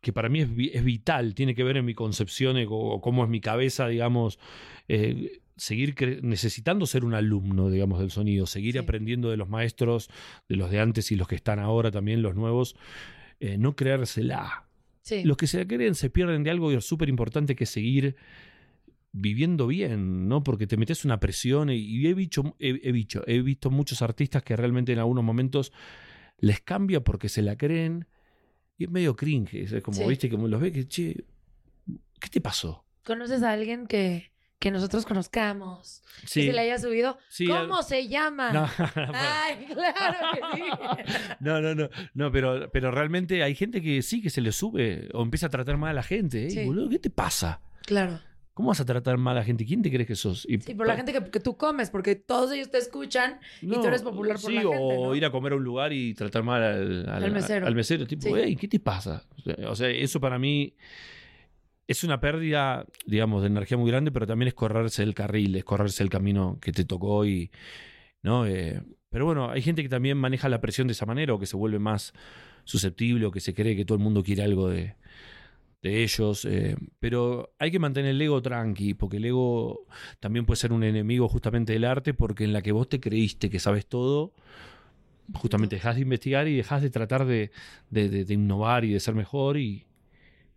que 0.00 0.12
para 0.12 0.28
mí 0.28 0.40
es, 0.40 0.48
es 0.72 0.84
vital, 0.84 1.34
tiene 1.34 1.54
que 1.54 1.64
ver 1.64 1.76
en 1.78 1.84
mi 1.84 1.94
concepción 1.94 2.56
eh, 2.58 2.66
o 2.68 3.00
cómo 3.00 3.24
es 3.24 3.30
mi 3.30 3.40
cabeza, 3.40 3.88
digamos, 3.88 4.38
eh, 4.86 5.40
seguir 5.56 5.94
necesitando 6.22 6.84
ser 6.84 7.04
un 7.04 7.14
alumno, 7.14 7.70
digamos, 7.70 8.00
del 8.00 8.10
sonido, 8.10 8.46
seguir 8.46 8.72
Sí. 8.72 8.78
aprendiendo 8.78 9.30
de 9.30 9.36
los 9.38 9.48
maestros, 9.48 10.10
de 10.48 10.56
los 10.56 10.70
de 10.70 10.80
antes 10.80 11.10
y 11.10 11.16
los 11.16 11.26
que 11.26 11.36
están 11.36 11.58
ahora 11.58 11.90
también, 11.90 12.20
los 12.22 12.34
nuevos, 12.34 12.76
eh, 13.40 13.56
no 13.56 13.74
creérsela. 13.74 14.66
Sí. 15.04 15.22
Los 15.22 15.36
que 15.36 15.46
se 15.46 15.58
la 15.58 15.66
creen 15.66 15.94
se 15.94 16.08
pierden 16.08 16.42
de 16.42 16.50
algo 16.50 16.72
y 16.72 16.76
es 16.76 16.84
súper 16.86 17.10
importante 17.10 17.54
que 17.54 17.66
seguir 17.66 18.16
viviendo 19.12 19.66
bien, 19.66 20.28
¿no? 20.28 20.42
Porque 20.42 20.66
te 20.66 20.78
metes 20.78 21.04
una 21.04 21.20
presión 21.20 21.68
y, 21.68 21.74
y 21.76 22.06
he, 22.06 22.14
visto, 22.14 22.56
he, 22.58 22.80
he 22.82 22.90
visto, 22.90 23.22
he 23.26 23.42
visto 23.42 23.70
muchos 23.70 24.00
artistas 24.00 24.42
que 24.42 24.56
realmente 24.56 24.92
en 24.92 24.98
algunos 24.98 25.22
momentos 25.22 25.72
les 26.38 26.60
cambia 26.60 27.04
porque 27.04 27.28
se 27.28 27.42
la 27.42 27.56
creen 27.56 28.06
y 28.78 28.84
es 28.84 28.90
medio 28.90 29.14
cringe, 29.14 29.54
es 29.72 29.82
como, 29.82 29.98
Sí. 29.98 30.04
viste, 30.08 30.30
como 30.30 30.48
los 30.48 30.58
ve 30.60 30.72
que, 30.72 30.88
che, 30.88 31.24
¿qué 32.18 32.28
te 32.30 32.40
pasó? 32.40 32.84
¿Conoces 33.04 33.42
a 33.42 33.52
alguien 33.52 33.86
que, 33.86 34.32
que 34.58 34.70
nosotros 34.70 35.04
conozcamos? 35.04 36.02
Que 36.22 36.26
se 36.46 36.52
le 36.52 36.60
haya 36.60 36.78
subido. 36.78 37.18
sí, 37.28 37.46
¿Cómo 37.46 37.76
al- 37.78 37.84
se 37.84 38.08
llama? 38.08 38.52
No, 38.52 38.68
Ay, 39.14 39.66
claro 39.66 40.16
que 40.32 40.56
sí. 40.56 40.62
no, 41.40 41.60
no, 41.60 41.74
no, 41.74 41.88
no, 42.14 42.32
pero, 42.32 42.70
pero 42.72 42.90
realmente 42.90 43.42
hay 43.42 43.54
gente 43.54 43.82
que 43.82 44.00
sí 44.02 44.22
que 44.22 44.30
se 44.30 44.40
le 44.40 44.52
sube 44.52 45.08
o 45.12 45.22
empieza 45.22 45.46
a 45.46 45.50
tratar 45.50 45.76
mal 45.76 45.90
a 45.90 45.94
la 45.94 46.02
gente. 46.02 46.46
¿eh? 46.46 46.50
Sí. 46.50 46.64
Boludo, 46.64 46.88
¿qué 46.88 46.98
te 46.98 47.10
pasa? 47.10 47.60
Claro. 47.86 48.20
¿Cómo 48.54 48.68
vas 48.68 48.78
a 48.78 48.84
tratar 48.84 49.18
mal 49.18 49.36
a 49.36 49.40
la 49.40 49.44
gente? 49.44 49.66
¿Quién 49.66 49.82
te 49.82 49.90
crees 49.90 50.06
que 50.06 50.14
sos? 50.14 50.46
Y 50.48 50.60
Sí, 50.60 50.74
por 50.74 50.86
la 50.86 50.94
gente 50.94 51.12
que, 51.12 51.28
que 51.28 51.40
tú 51.40 51.56
comes, 51.56 51.90
porque 51.90 52.14
todos 52.14 52.52
ellos 52.52 52.70
te 52.70 52.78
escuchan 52.78 53.40
y 53.60 53.66
tú 53.66 53.84
eres 53.84 54.02
popular 54.02 54.36
por 54.40 54.48
sí, 54.48 54.54
la 54.54 54.60
gente, 54.62 54.76
o 54.78 55.06
¿no? 55.06 55.14
ir 55.16 55.24
a 55.24 55.32
comer 55.32 55.54
a 55.54 55.56
un 55.56 55.64
lugar 55.64 55.92
y 55.92 56.14
tratar 56.14 56.44
mal 56.44 56.62
al, 56.62 57.08
Al 57.08 57.32
mesero. 57.32 57.66
al 57.66 57.74
mesero, 57.74 58.06
tipo, 58.06 58.22
Sí. 58.28 58.32
"Ey, 58.32 58.54
¿qué 58.54 58.68
te 58.68 58.78
pasa? 58.78 59.24
O 59.66 59.74
sea, 59.74 59.90
eso 59.90 60.20
para 60.20 60.38
mí 60.38 60.72
es 61.86 62.04
una 62.04 62.20
pérdida, 62.20 62.86
digamos, 63.06 63.42
de 63.42 63.48
energía 63.48 63.76
muy 63.78 63.90
grande, 63.90 64.10
pero 64.12 64.26
también 64.26 64.48
es 64.48 64.54
correrse 64.54 65.02
el 65.02 65.14
carril, 65.14 65.54
es 65.56 65.64
correrse 65.64 66.02
el 66.02 66.10
camino 66.10 66.58
que 66.60 66.72
te 66.72 66.84
tocó 66.84 67.26
y, 67.26 67.50
¿no? 68.22 68.46
Eh, 68.46 68.82
pero 69.10 69.26
bueno, 69.26 69.50
hay 69.50 69.62
gente 69.62 69.82
que 69.82 69.88
también 69.88 70.18
maneja 70.18 70.48
la 70.48 70.60
presión 70.60 70.88
de 70.88 70.92
esa 70.92 71.06
manera 71.06 71.34
o 71.34 71.38
que 71.38 71.46
se 71.46 71.56
vuelve 71.56 71.78
más 71.78 72.12
susceptible 72.64 73.26
o 73.26 73.30
que 73.32 73.40
se 73.40 73.54
cree 73.54 73.76
que 73.76 73.84
todo 73.84 73.96
el 73.98 74.04
mundo 74.04 74.22
quiere 74.24 74.42
algo 74.44 74.68
de, 74.68 74.96
de 75.82 76.02
ellos. 76.04 76.44
eh, 76.46 76.76
pero 77.00 77.54
hay 77.58 77.70
que 77.70 77.78
mantener 77.78 78.12
el 78.12 78.22
ego 78.22 78.42
tranqui, 78.42 78.94
porque 78.94 79.18
el 79.18 79.26
ego 79.26 79.86
también 80.20 80.46
puede 80.46 80.58
ser 80.58 80.72
un 80.72 80.84
enemigo 80.84 81.28
justamente 81.28 81.72
del 81.74 81.84
arte, 81.84 82.14
porque 82.14 82.44
en 82.44 82.52
la 82.54 82.62
que 82.62 82.72
vos 82.72 82.88
te 82.88 83.00
creíste 83.00 83.50
que 83.50 83.60
sabes 83.60 83.86
todo, 83.86 84.32
justamente 85.34 85.76
dejas 85.76 85.96
de 85.96 86.02
investigar 86.02 86.48
y 86.48 86.56
dejas 86.56 86.82
de 86.82 86.90
tratar 86.90 87.24
de, 87.26 87.50
de- 87.90 88.08
de- 88.08 88.24
de 88.24 88.34
innovar 88.34 88.84
y 88.84 88.92
de 88.92 89.00
ser 89.00 89.14
mejor 89.14 89.56
y, 89.58 89.86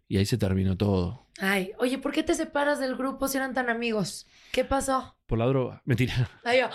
y 0.08 0.18
ahí 0.18 0.26
se 0.26 0.38
terminó 0.38 0.76
todo. 0.78 1.26
Ay, 1.40 1.72
oye, 1.78 1.98
¿por 2.00 2.12
qué 2.14 2.24
te 2.24 2.34
separas 2.34 2.80
del 2.80 2.96
grupo 2.96 3.28
si 3.28 3.38
eran 3.38 3.54
tan 3.54 3.70
amigos? 3.70 4.26
¿Qué 4.52 4.64
pasó? 4.66 5.16
Por 5.28 5.38
la 5.38 5.46
droga. 5.46 5.82
Mentira. 5.86 6.30
Ay, 6.44 6.60
yo, 6.62 6.70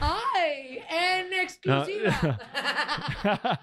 ¡ay! 0.00 0.78
En 0.90 1.32
exclusiva. 1.34 2.38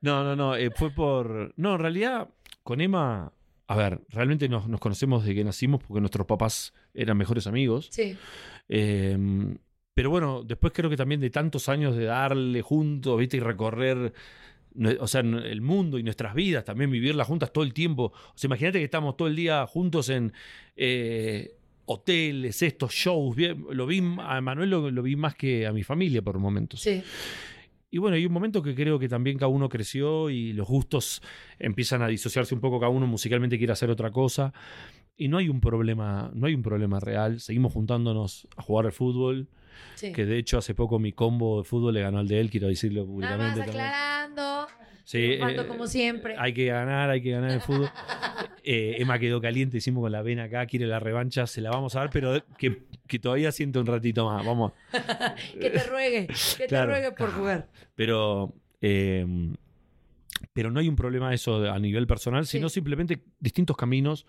no, 0.00 0.24
no, 0.24 0.36
no. 0.36 0.56
eh, 0.56 0.70
fue 0.74 0.90
por. 0.90 1.52
No, 1.56 1.74
en 1.74 1.80
realidad, 1.80 2.28
con 2.62 2.80
Emma. 2.80 3.32
A 3.70 3.76
ver, 3.76 4.00
realmente 4.08 4.48
nos, 4.48 4.66
nos 4.68 4.80
conocemos 4.80 5.22
desde 5.24 5.34
que 5.34 5.44
nacimos 5.44 5.82
porque 5.82 6.00
nuestros 6.00 6.26
papás 6.26 6.72
eran 6.94 7.18
mejores 7.18 7.46
amigos. 7.46 7.88
sí, 7.92 8.16
Eh, 8.70 9.18
pero 9.92 10.08
bueno, 10.10 10.42
después 10.44 10.72
creo 10.72 10.88
que 10.88 10.96
también 10.96 11.20
de 11.20 11.28
tantos 11.28 11.68
años 11.68 11.94
de 11.96 12.04
darle 12.04 12.62
juntos, 12.62 13.18
¿viste? 13.18 13.36
Y 13.36 13.40
recorrer, 13.40 14.14
o 15.00 15.06
sea, 15.06 15.20
el 15.20 15.60
mundo 15.60 15.98
y 15.98 16.02
nuestras 16.02 16.34
vidas, 16.34 16.64
también 16.64 16.90
vivirlas 16.90 17.26
juntas 17.26 17.52
todo 17.52 17.64
el 17.64 17.72
tiempo. 17.72 18.12
O 18.14 18.32
sea, 18.34 18.48
imagínate 18.48 18.78
que 18.78 18.84
estamos 18.84 19.16
todo 19.16 19.28
el 19.28 19.36
día 19.36 19.66
juntos 19.66 20.08
en 20.08 20.32
eh, 20.76 21.56
hoteles, 21.86 22.62
estos 22.62 22.92
shows. 22.92 23.36
Lo 23.70 23.86
vi, 23.86 24.02
a 24.18 24.40
Manuel 24.40 24.70
lo, 24.70 24.90
lo 24.90 25.02
vi 25.02 25.16
más 25.16 25.34
que 25.34 25.66
a 25.66 25.72
mi 25.72 25.82
familia 25.82 26.22
por 26.22 26.38
momentos. 26.38 26.80
sí. 26.80 27.02
Y 27.90 27.98
bueno, 27.98 28.16
hay 28.16 28.26
un 28.26 28.32
momento 28.32 28.62
que 28.62 28.74
creo 28.74 28.98
que 28.98 29.08
también 29.08 29.38
cada 29.38 29.48
uno 29.48 29.68
creció 29.68 30.28
y 30.28 30.52
los 30.52 30.68
gustos 30.68 31.22
empiezan 31.58 32.02
a 32.02 32.08
disociarse 32.08 32.54
un 32.54 32.60
poco, 32.60 32.78
cada 32.78 32.90
uno 32.90 33.06
musicalmente 33.06 33.56
quiere 33.56 33.72
hacer 33.72 33.88
otra 33.88 34.10
cosa. 34.10 34.52
Y 35.18 35.28
no 35.28 35.36
hay 35.38 35.48
un 35.48 35.60
problema, 35.60 36.30
no 36.32 36.46
hay 36.46 36.54
un 36.54 36.62
problema 36.62 37.00
real. 37.00 37.40
Seguimos 37.40 37.72
juntándonos 37.74 38.46
a 38.56 38.62
jugar 38.62 38.86
al 38.86 38.92
fútbol, 38.92 39.48
sí. 39.96 40.12
que 40.12 40.24
de 40.24 40.38
hecho 40.38 40.56
hace 40.58 40.74
poco 40.74 40.98
mi 41.00 41.12
combo 41.12 41.58
de 41.60 41.64
fútbol 41.64 41.92
le 41.94 42.00
ganó 42.02 42.18
al 42.20 42.28
de 42.28 42.40
él, 42.40 42.50
quiero 42.50 42.68
decirlo 42.68 43.00
Nada 43.02 43.12
públicamente. 43.12 43.58
más 43.58 43.66
también. 43.66 43.86
aclarando. 43.86 44.68
Sí, 45.04 45.18
eh, 45.40 45.64
como 45.66 45.86
siempre. 45.86 46.36
Hay 46.38 46.52
que 46.54 46.66
ganar, 46.66 47.10
hay 47.10 47.20
que 47.22 47.30
ganar 47.32 47.50
el 47.50 47.60
fútbol. 47.60 47.90
Eh, 48.70 48.96
Emma 49.00 49.18
quedó 49.18 49.40
caliente, 49.40 49.78
hicimos 49.78 50.02
con 50.02 50.12
la 50.12 50.20
vena 50.20 50.44
acá, 50.44 50.66
quiere 50.66 50.86
la 50.86 51.00
revancha, 51.00 51.46
se 51.46 51.62
la 51.62 51.70
vamos 51.70 51.96
a 51.96 52.00
dar, 52.00 52.10
pero 52.10 52.44
que, 52.58 52.82
que 53.06 53.18
todavía 53.18 53.50
siente 53.50 53.78
un 53.78 53.86
ratito 53.86 54.26
más. 54.26 54.44
Vamos. 54.44 54.72
que 55.58 55.70
te 55.70 55.82
ruegue, 55.84 56.26
que 56.58 56.66
Claro. 56.66 56.92
te 56.92 57.00
ruegue 57.00 57.16
por 57.16 57.30
jugar. 57.32 57.68
Pero, 57.94 58.52
eh, 58.82 59.24
pero 60.52 60.70
no 60.70 60.80
hay 60.80 60.88
un 60.88 60.96
problema 60.96 61.32
eso 61.32 61.64
a 61.70 61.78
nivel 61.78 62.06
personal, 62.06 62.44
Sí. 62.46 62.58
sino 62.58 62.68
simplemente 62.68 63.22
distintos 63.40 63.74
caminos. 63.76 64.26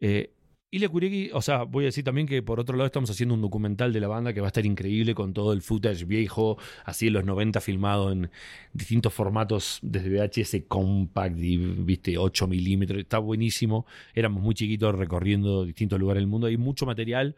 Eh, 0.00 0.30
Ilya 0.70 0.90
Kuriaki, 0.90 1.30
o 1.32 1.40
sea, 1.40 1.62
voy 1.62 1.84
a 1.84 1.86
decir 1.86 2.04
también 2.04 2.26
que 2.26 2.42
por 2.42 2.60
otro 2.60 2.76
lado 2.76 2.84
estamos 2.84 3.08
haciendo 3.08 3.34
un 3.34 3.40
documental 3.40 3.90
de 3.90 4.00
la 4.00 4.08
banda 4.08 4.34
que 4.34 4.40
va 4.42 4.48
a 4.48 4.52
estar 4.52 4.66
increíble 4.66 5.14
con 5.14 5.32
todo 5.32 5.54
el 5.54 5.62
footage 5.62 6.04
viejo, 6.04 6.58
así 6.84 7.06
en 7.06 7.14
los 7.14 7.24
90 7.24 7.62
filmado 7.62 8.12
en 8.12 8.30
distintos 8.74 9.14
formatos, 9.14 9.78
desde 9.80 10.10
VHS 10.10 10.64
compact 10.68 11.38
y, 11.38 11.56
viste, 11.56 12.18
8 12.18 12.46
milímetros, 12.46 13.00
está 13.00 13.18
buenísimo. 13.18 13.86
Éramos 14.14 14.42
muy 14.42 14.54
chiquitos 14.54 14.94
recorriendo 14.94 15.64
distintos 15.64 15.98
lugares 15.98 16.20
del 16.20 16.26
mundo, 16.28 16.48
hay 16.48 16.58
mucho 16.58 16.84
material 16.84 17.34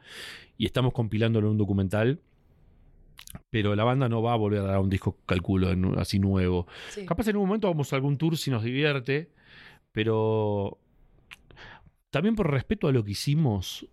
y 0.58 0.66
estamos 0.66 0.92
compilándolo 0.92 1.46
en 1.46 1.52
un 1.52 1.58
documental. 1.58 2.18
Pero 3.50 3.76
la 3.76 3.84
banda 3.84 4.08
no 4.08 4.22
va 4.22 4.32
a 4.32 4.36
volver 4.36 4.58
a 4.62 4.64
dar 4.64 4.80
un 4.80 4.90
disco, 4.90 5.16
calculo, 5.24 5.70
en- 5.70 5.96
así 6.00 6.18
nuevo. 6.18 6.66
Sí. 6.88 7.06
Capaz 7.06 7.28
en 7.28 7.36
un 7.36 7.46
momento 7.46 7.68
vamos 7.68 7.92
a 7.92 7.96
algún 7.96 8.18
tour 8.18 8.36
si 8.36 8.50
nos 8.50 8.64
divierte, 8.64 9.30
pero 9.92 10.78
también 12.10 12.34
por 12.36 12.50
respeto 12.50 12.88
a 12.88 12.92
lo 12.92 13.04
que 13.04 13.12
hicimos, 13.12 13.86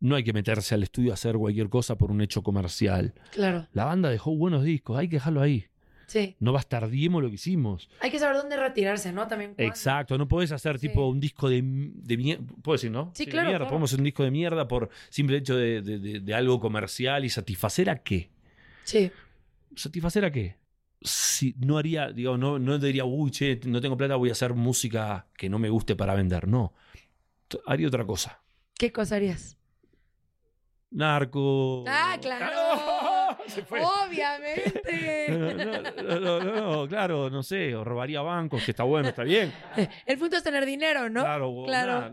no 0.00 0.16
hay 0.16 0.24
que 0.24 0.32
meterse 0.32 0.74
al 0.74 0.82
estudio 0.82 1.10
a 1.10 1.14
hacer 1.14 1.36
cualquier 1.36 1.68
cosa 1.68 1.96
por 1.98 2.10
un 2.10 2.20
hecho 2.22 2.42
comercial. 2.42 3.14
Claro, 3.32 3.66
La 3.72 3.84
banda 3.84 4.08
dejó 4.08 4.34
buenos 4.34 4.64
discos, 4.64 4.96
hay 4.98 5.08
que 5.08 5.16
dejarlo 5.16 5.42
ahí. 5.42 5.66
sí. 6.06 6.34
No 6.40 6.52
bastardiemos 6.52 7.22
lo 7.22 7.28
que 7.28 7.34
hicimos. 7.34 7.88
Hay 8.00 8.10
que 8.10 8.18
saber 8.18 8.36
dónde 8.36 8.56
retirarse, 8.56 9.12
¿no? 9.12 9.28
También. 9.28 9.54
cuándo. 9.54 9.70
Exacto, 9.72 10.16
no 10.18 10.26
podés 10.26 10.50
hacer 10.52 10.78
Sí. 10.78 10.88
tipo 10.88 11.06
un 11.06 11.20
disco 11.20 11.48
de, 11.48 11.60
de 11.62 12.16
mierda. 12.16 12.44
Puedo 12.62 12.74
decir, 12.76 12.90
¿no? 12.90 13.12
Sí, 13.14 13.26
claro, 13.26 13.48
mierda. 13.48 13.58
claro. 13.58 13.68
Podemos 13.70 13.90
hacer 13.90 14.00
un 14.00 14.04
disco 14.04 14.24
de 14.24 14.30
mierda 14.30 14.66
por 14.66 14.88
simple 15.10 15.36
hecho 15.36 15.54
de- 15.56 15.82
de 15.82 16.34
algo 16.34 16.58
comercial 16.58 17.24
y 17.24 17.28
satisfacer 17.30 17.90
a 17.90 18.02
qué. 18.02 18.30
Sí, 18.84 19.10
¿Satisfacer 19.76 20.24
a 20.24 20.32
qué? 20.32 20.56
Si 21.02 21.54
no 21.58 21.78
haría, 21.78 22.12
digo, 22.12 22.36
no, 22.36 22.58
no 22.58 22.78
diría, 22.78 23.04
uy, 23.04 23.30
che, 23.30 23.58
no 23.64 23.80
tengo 23.80 23.96
plata, 23.96 24.16
voy 24.16 24.28
a 24.28 24.32
hacer 24.32 24.52
música 24.54 25.26
que 25.36 25.48
no 25.48 25.58
me 25.58 25.70
guste 25.70 25.96
para 25.96 26.14
vender. 26.14 26.46
No. 26.46 26.74
Haría 27.66 27.88
otra 27.88 28.04
cosa. 28.04 28.40
¿qué 28.78 28.92
cosa 28.92 29.16
harías? 29.16 29.58
Narco. 30.90 31.84
Ah, 31.86 32.16
claro. 32.20 33.36
Se 33.46 33.62
fue. 33.64 33.80
Obviamente. 33.82 34.80
No, 36.20 36.40
no, 36.40 36.40
no, 36.40 36.88
claro, 36.88 37.30
no 37.30 37.42
sé, 37.42 37.74
o 37.74 37.84
robaría 37.84 38.20
bancos, 38.22 38.64
que 38.64 38.72
está 38.72 38.82
bueno, 38.82 39.08
está 39.08 39.22
bien. 39.22 39.52
El 40.06 40.18
punto 40.18 40.36
es 40.36 40.42
tener 40.42 40.66
dinero, 40.66 41.08
¿no? 41.08 41.20
Claro, 41.20 41.62
Claro. 41.66 42.12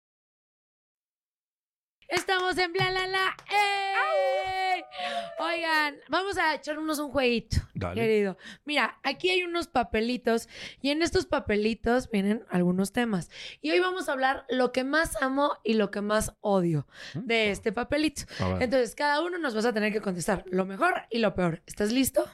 Estamos 2.11 2.57
en 2.57 2.73
bla 2.73 2.91
la 2.91 3.07
la. 3.07 3.37
¡Ey! 3.49 4.83
Oigan, 5.39 5.95
vamos 6.09 6.37
a 6.37 6.53
echarnos 6.53 6.99
un 6.99 7.09
jueguito, 7.11 7.57
Dale. 7.73 7.99
querido. 8.01 8.37
Mira, 8.65 8.99
aquí 9.03 9.29
hay 9.29 9.43
unos 9.43 9.67
papelitos 9.67 10.47
y 10.81 10.89
en 10.91 11.01
estos 11.01 11.25
papelitos 11.25 12.09
vienen 12.11 12.43
algunos 12.49 12.91
temas. 12.91 13.29
Y 13.61 13.71
hoy 13.71 13.79
vamos 13.79 14.07
a 14.07 14.11
hablar 14.11 14.45
lo 14.49 14.71
que 14.71 14.83
más 14.83 15.19
amo 15.21 15.57
y 15.63 15.73
lo 15.75 15.89
que 15.89 16.01
más 16.01 16.33
odio 16.41 16.85
de 17.13 17.51
este 17.51 17.71
papelito. 17.71 18.23
Entonces, 18.59 18.93
cada 18.95 19.21
uno 19.21 19.37
nos 19.39 19.55
vas 19.55 19.65
a 19.65 19.73
tener 19.73 19.91
que 19.91 20.01
contestar 20.01 20.43
lo 20.47 20.65
mejor 20.65 20.93
y 21.09 21.19
lo 21.19 21.33
peor. 21.33 21.61
¿Estás 21.65 21.91
listo? 21.91 22.29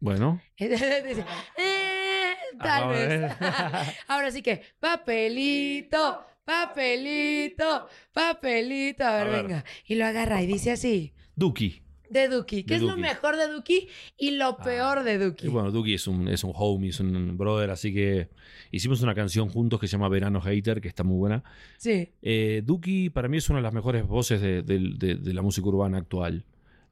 Bueno, 0.00 0.40
Dice, 0.58 1.24
"Eh, 1.58 2.34
tal 2.58 2.82
Ah, 2.82 2.86
a 2.86 2.88
vez. 2.88 3.08
ver. 3.08 3.32
Ahora 4.08 4.30
sí 4.30 4.42
que, 4.42 4.62
papelito, 4.80 6.26
papelito, 6.46 7.88
papelito. 8.12 9.04
A 9.04 9.16
ver, 9.18 9.26
A 9.26 9.30
ver. 9.30 9.42
venga. 9.42 9.64
Y 9.86 9.96
lo 9.96 10.06
agarra 10.06 10.42
y 10.42 10.46
dice 10.46 10.70
así, 10.72 11.12
Duki. 11.34 11.82
de 12.08 12.28
Duki. 12.28 12.62
¿Qué 12.62 12.74
De 12.74 12.76
es 12.76 12.82
lo 12.82 12.90
Duki. 12.90 13.00
mejor 13.02 13.36
de 13.36 13.48
Duki 13.48 13.88
y 14.16 14.30
lo 14.32 14.46
Ah, 14.46 14.56
peor 14.62 15.02
de 15.02 15.18
Duki? 15.18 15.46
Y 15.46 15.50
bueno, 15.50 15.70
Duki 15.70 15.94
es 15.94 16.06
un, 16.06 16.28
es 16.28 16.44
un 16.44 16.52
homie, 16.54 16.90
es 16.90 17.00
un 17.00 17.36
brother, 17.36 17.70
así 17.70 17.92
que 17.92 18.28
hicimos 18.70 19.02
una 19.02 19.14
canción 19.14 19.48
juntos 19.48 19.80
que 19.80 19.88
se 19.88 19.92
llama 19.92 20.08
Verano 20.08 20.40
Hater, 20.40 20.80
que 20.80 20.88
está 20.88 21.02
muy 21.04 21.16
buena. 21.18 21.42
Sí, 21.78 22.10
Eh, 22.22 22.62
Duki 22.64 23.10
para 23.10 23.28
mí 23.28 23.38
es 23.38 23.48
una 23.50 23.58
de 23.58 23.62
las 23.64 23.72
mejores 23.74 24.06
voces 24.06 24.40
de, 24.40 24.62
de- 24.62 24.92
de- 24.96 25.16
de 25.16 25.34
la 25.34 25.42
música 25.42 25.66
urbana 25.68 25.98
actual, 25.98 26.44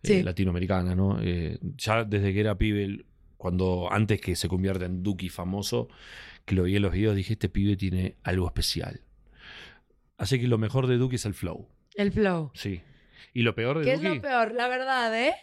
eh, 0.02 0.06
Sí. 0.08 0.22
latinoamericana, 0.22 0.94
¿no? 0.96 1.18
Eh, 1.22 1.58
ya 1.76 2.04
desde 2.04 2.32
que 2.34 2.40
era 2.40 2.58
pibe, 2.58 2.84
el- 2.84 3.06
cuando 3.36 3.88
antes 3.92 4.20
que 4.20 4.34
se 4.36 4.48
convierta 4.48 4.86
en 4.86 5.02
Duki 5.02 5.28
famoso, 5.28 5.88
que 6.44 6.54
lo 6.54 6.64
vi 6.64 6.76
en 6.76 6.82
los 6.82 6.92
videos, 6.92 7.14
dije, 7.14 7.34
este 7.34 7.48
pibe 7.48 7.76
tiene 7.76 8.16
algo 8.22 8.46
especial. 8.46 9.00
Así 10.16 10.38
que 10.40 10.46
lo 10.46 10.58
mejor 10.58 10.86
de 10.86 10.96
Duki 10.96 11.16
es 11.16 11.26
el 11.26 11.34
flow, 11.34 11.68
el 11.94 12.12
flow. 12.12 12.50
sí. 12.54 12.80
Y 13.36 13.42
lo 13.42 13.56
peor 13.56 13.80
de 13.80 13.84
¿Qué 13.84 13.92
es 13.94 14.02
lo 14.02 14.20
peor? 14.20 14.52
La 14.54 14.68
verdad, 14.68 15.12
¿eh? 15.20 15.34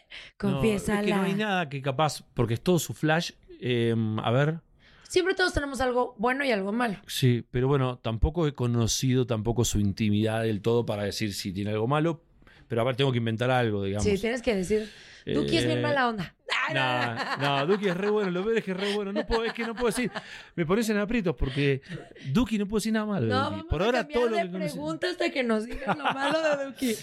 No, 0.41 0.51
Confiésala. 0.53 1.01
es 1.01 1.05
que 1.07 1.13
no 1.13 1.23
hay 1.23 1.33
nada 1.33 1.67
que 1.67 1.81
capaz, 1.81 2.23
porque 2.33 2.53
es 2.53 2.61
todo 2.61 2.79
su 2.79 2.93
flash. 2.93 3.31
eh, 3.59 3.93
a 4.23 4.31
ver, 4.31 4.61
Siempre 5.09 5.35
todos 5.35 5.53
tenemos 5.53 5.81
algo 5.81 6.15
bueno 6.17 6.45
y 6.45 6.51
algo 6.51 6.71
malo. 6.71 6.95
Sí, 7.05 7.46
pero 7.51 7.67
bueno, 7.67 7.98
tampoco 7.98 8.48
he 8.48 8.53
conocido 8.53 9.27
tampoco 9.27 9.65
su 9.65 9.81
intimidad 9.81 10.43
del 10.43 10.61
todo 10.61 10.85
para 10.85 11.03
decir 11.03 11.33
si 11.33 11.51
tiene 11.51 11.72
algo 11.72 11.85
malo. 11.85 12.24
Pero 12.72 12.84
a 12.84 12.86
ver, 12.86 12.96
tengo 12.96 13.12
que 13.12 13.18
inventar 13.18 13.51
algo, 13.51 13.84
digamos. 13.84 14.05
Sí, 14.05 14.18
tienes 14.18 14.42
que 14.42 14.55
decir, 14.55 14.90
Duki 15.25 15.57
es 15.57 15.66
bien 15.66 15.79
Eh, 15.79 15.81
mala 15.81 16.07
onda. 16.07 16.34
No, 16.74 17.38
no, 17.42 17.68
Duki 17.68 17.90
es 17.90 17.98
re 17.98 18.10
bueno, 18.10 18.31
lo 18.31 18.46
peor 18.46 18.60
es 18.60 18.64
que 18.64 18.72
es 18.72 18.77
re 18.77 18.94
bueno. 18.94 19.12
No 19.12 19.27
puedo, 19.27 19.44
es 19.44 19.51
que 19.51 19.64
no 19.64 19.74
puedo 19.74 19.88
decir. 19.88 20.10
Me 20.55 20.66
pones 20.66 20.88
en 20.90 20.98
aprietos 20.98 21.36
porque 21.36 21.81
Duki 22.27 22.57
no 22.57 22.66
puedo 22.70 22.77
decir 22.79 22.94
nada 22.94 23.05
malo. 23.05 23.27
No, 23.27 23.36
vamos 23.51 23.66
Por 23.66 23.81
a 23.81 23.86
ahora 23.88 24.07
todo 24.07 24.29
lo 24.29 24.38
que 24.38 24.46
pregunta 24.46 25.10
hasta 25.10 25.29
que 25.31 25.44
nos 25.44 25.66
digan 25.66 25.98
lo 25.98 26.03
malo 26.14 26.42
de 26.42 26.66
Duki. 26.68 26.96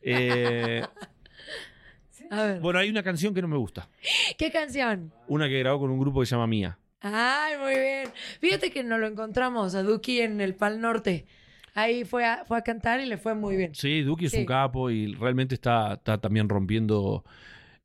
Eh, 0.00 0.82
A 2.30 2.42
ver, 2.44 2.60
bueno, 2.60 2.78
hay 2.78 2.88
una 2.88 3.02
canción 3.02 3.34
que 3.34 3.42
no 3.42 3.48
me 3.48 3.58
gusta. 3.58 3.90
¿qué 4.38 4.50
canción? 4.50 5.12
Una 5.28 5.50
que 5.50 5.58
grabó 5.58 5.80
con 5.80 5.90
un 5.90 6.00
grupo 6.00 6.20
que 6.20 6.24
se 6.26 6.30
llama 6.34 6.46
Mía. 6.46 6.78
Ay, 7.02 7.58
muy 7.58 7.74
bien. 7.78 8.08
Fíjate 8.40 8.70
que 8.70 8.82
nos 8.84 8.98
lo 8.98 9.06
encontramos 9.06 9.74
a 9.74 9.82
Duki 9.82 10.22
en 10.22 10.40
el 10.40 10.54
Pal 10.54 10.80
Norte. 10.80 11.26
Ahí 11.74 12.04
fue 12.04 12.24
a, 12.24 12.44
fue 12.44 12.58
a 12.58 12.62
cantar 12.62 13.00
y 13.00 13.06
le 13.06 13.16
fue 13.16 13.34
muy 13.34 13.56
bien. 13.56 13.74
Sí, 13.74 14.02
Duki 14.02 14.26
es 14.26 14.32
Sí. 14.32 14.38
un 14.40 14.46
capo 14.46 14.90
y 14.90 15.14
realmente 15.14 15.54
está, 15.54 15.94
está 15.94 16.18
también 16.18 16.48
rompiendo 16.48 17.24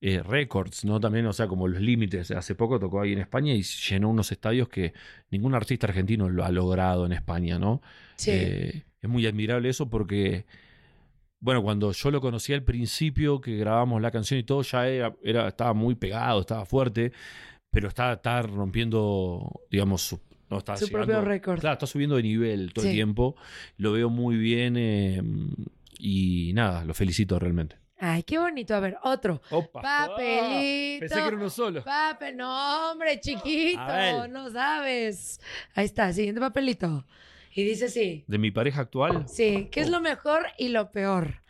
eh, 0.01 0.21
récords, 0.21 0.85
¿no? 0.85 0.99
También, 0.99 1.25
o 1.25 1.33
sea, 1.33 1.47
como 1.47 1.67
los 1.67 1.81
límites. 1.81 2.29
Hace 2.31 2.53
poco 2.53 2.79
tocó 2.79 3.01
ahí 3.01 3.13
en 3.13 3.19
España 3.19 3.53
y 3.53 3.63
llenó 3.63 4.09
unos 4.09 4.31
estadios 4.31 4.69
que 4.69 4.93
ningún 5.31 5.55
artista 5.55 5.87
argentino 5.87 6.29
lo 6.29 6.43
ha 6.45 6.51
logrado 6.51 7.05
en 7.05 7.13
España, 7.13 7.57
¿no? 7.57 7.81
Sí. 8.15 8.31
Eh, 8.33 8.83
es 9.01 9.09
muy 9.09 9.25
admirable 9.25 9.69
eso 9.69 9.89
porque, 9.89 10.45
bueno, 11.39 11.63
cuando 11.63 11.91
yo 11.91 12.11
lo 12.11 12.21
conocí 12.21 12.53
al 12.53 12.63
principio, 12.63 13.39
que 13.41 13.55
grabamos 13.57 14.01
la 14.01 14.11
canción 14.11 14.39
y 14.39 14.43
todo, 14.43 14.61
ya 14.63 14.87
era, 14.87 15.15
era- 15.23 15.47
estaba 15.47 15.73
muy 15.73 15.95
pegado, 15.95 16.41
estaba 16.41 16.65
fuerte, 16.65 17.11
pero 17.71 17.87
está, 17.87 18.13
está 18.13 18.41
rompiendo, 18.43 19.61
digamos, 19.71 20.01
su, 20.01 20.19
no, 20.49 20.57
está 20.59 20.75
Su 20.77 20.85
llegando- 20.87 21.05
propio 21.07 21.21
récord. 21.27 21.59
Claro, 21.59 21.73
está 21.73 21.87
subiendo 21.87 22.15
de 22.17 22.23
nivel 22.23 22.73
todo 22.73 22.83
Sí. 22.83 22.89
el 22.89 22.95
tiempo. 22.95 23.35
Lo 23.77 23.91
veo 23.93 24.09
muy 24.09 24.37
bien 24.37 24.75
eh, 24.77 25.21
y 25.99 26.51
nada, 26.53 26.83
lo 26.85 26.93
felicito 26.93 27.39
realmente. 27.39 27.77
Ay, 27.97 28.23
qué 28.23 28.37
bonito. 28.37 28.75
A 28.75 28.79
ver, 28.81 28.97
otro. 29.03 29.41
Opa. 29.51 29.81
Papelito. 29.81 30.99
Pensé 30.99 31.15
que 31.15 31.27
era 31.27 31.35
uno 31.37 31.49
solo. 31.49 31.83
Papel, 31.83 32.35
no, 32.35 32.91
hombre, 32.91 33.19
chiquito. 33.21 34.27
No 34.27 34.49
sabes. 34.51 35.39
Ahí 35.75 35.85
está, 35.85 36.11
siguiente 36.11 36.41
papelito. 36.41 37.05
Y 37.53 37.63
dice 37.63 37.85
así. 37.85 38.25
De 38.27 38.37
mi 38.37 38.51
pareja 38.51 38.81
actual, 38.81 39.29
Sí, 39.29 39.69
¿qué 39.71 39.79
es 39.79 39.87
Oh. 39.87 39.91
lo 39.91 40.01
mejor 40.01 40.45
y 40.57 40.67
lo 40.69 40.91
peor? 40.91 41.41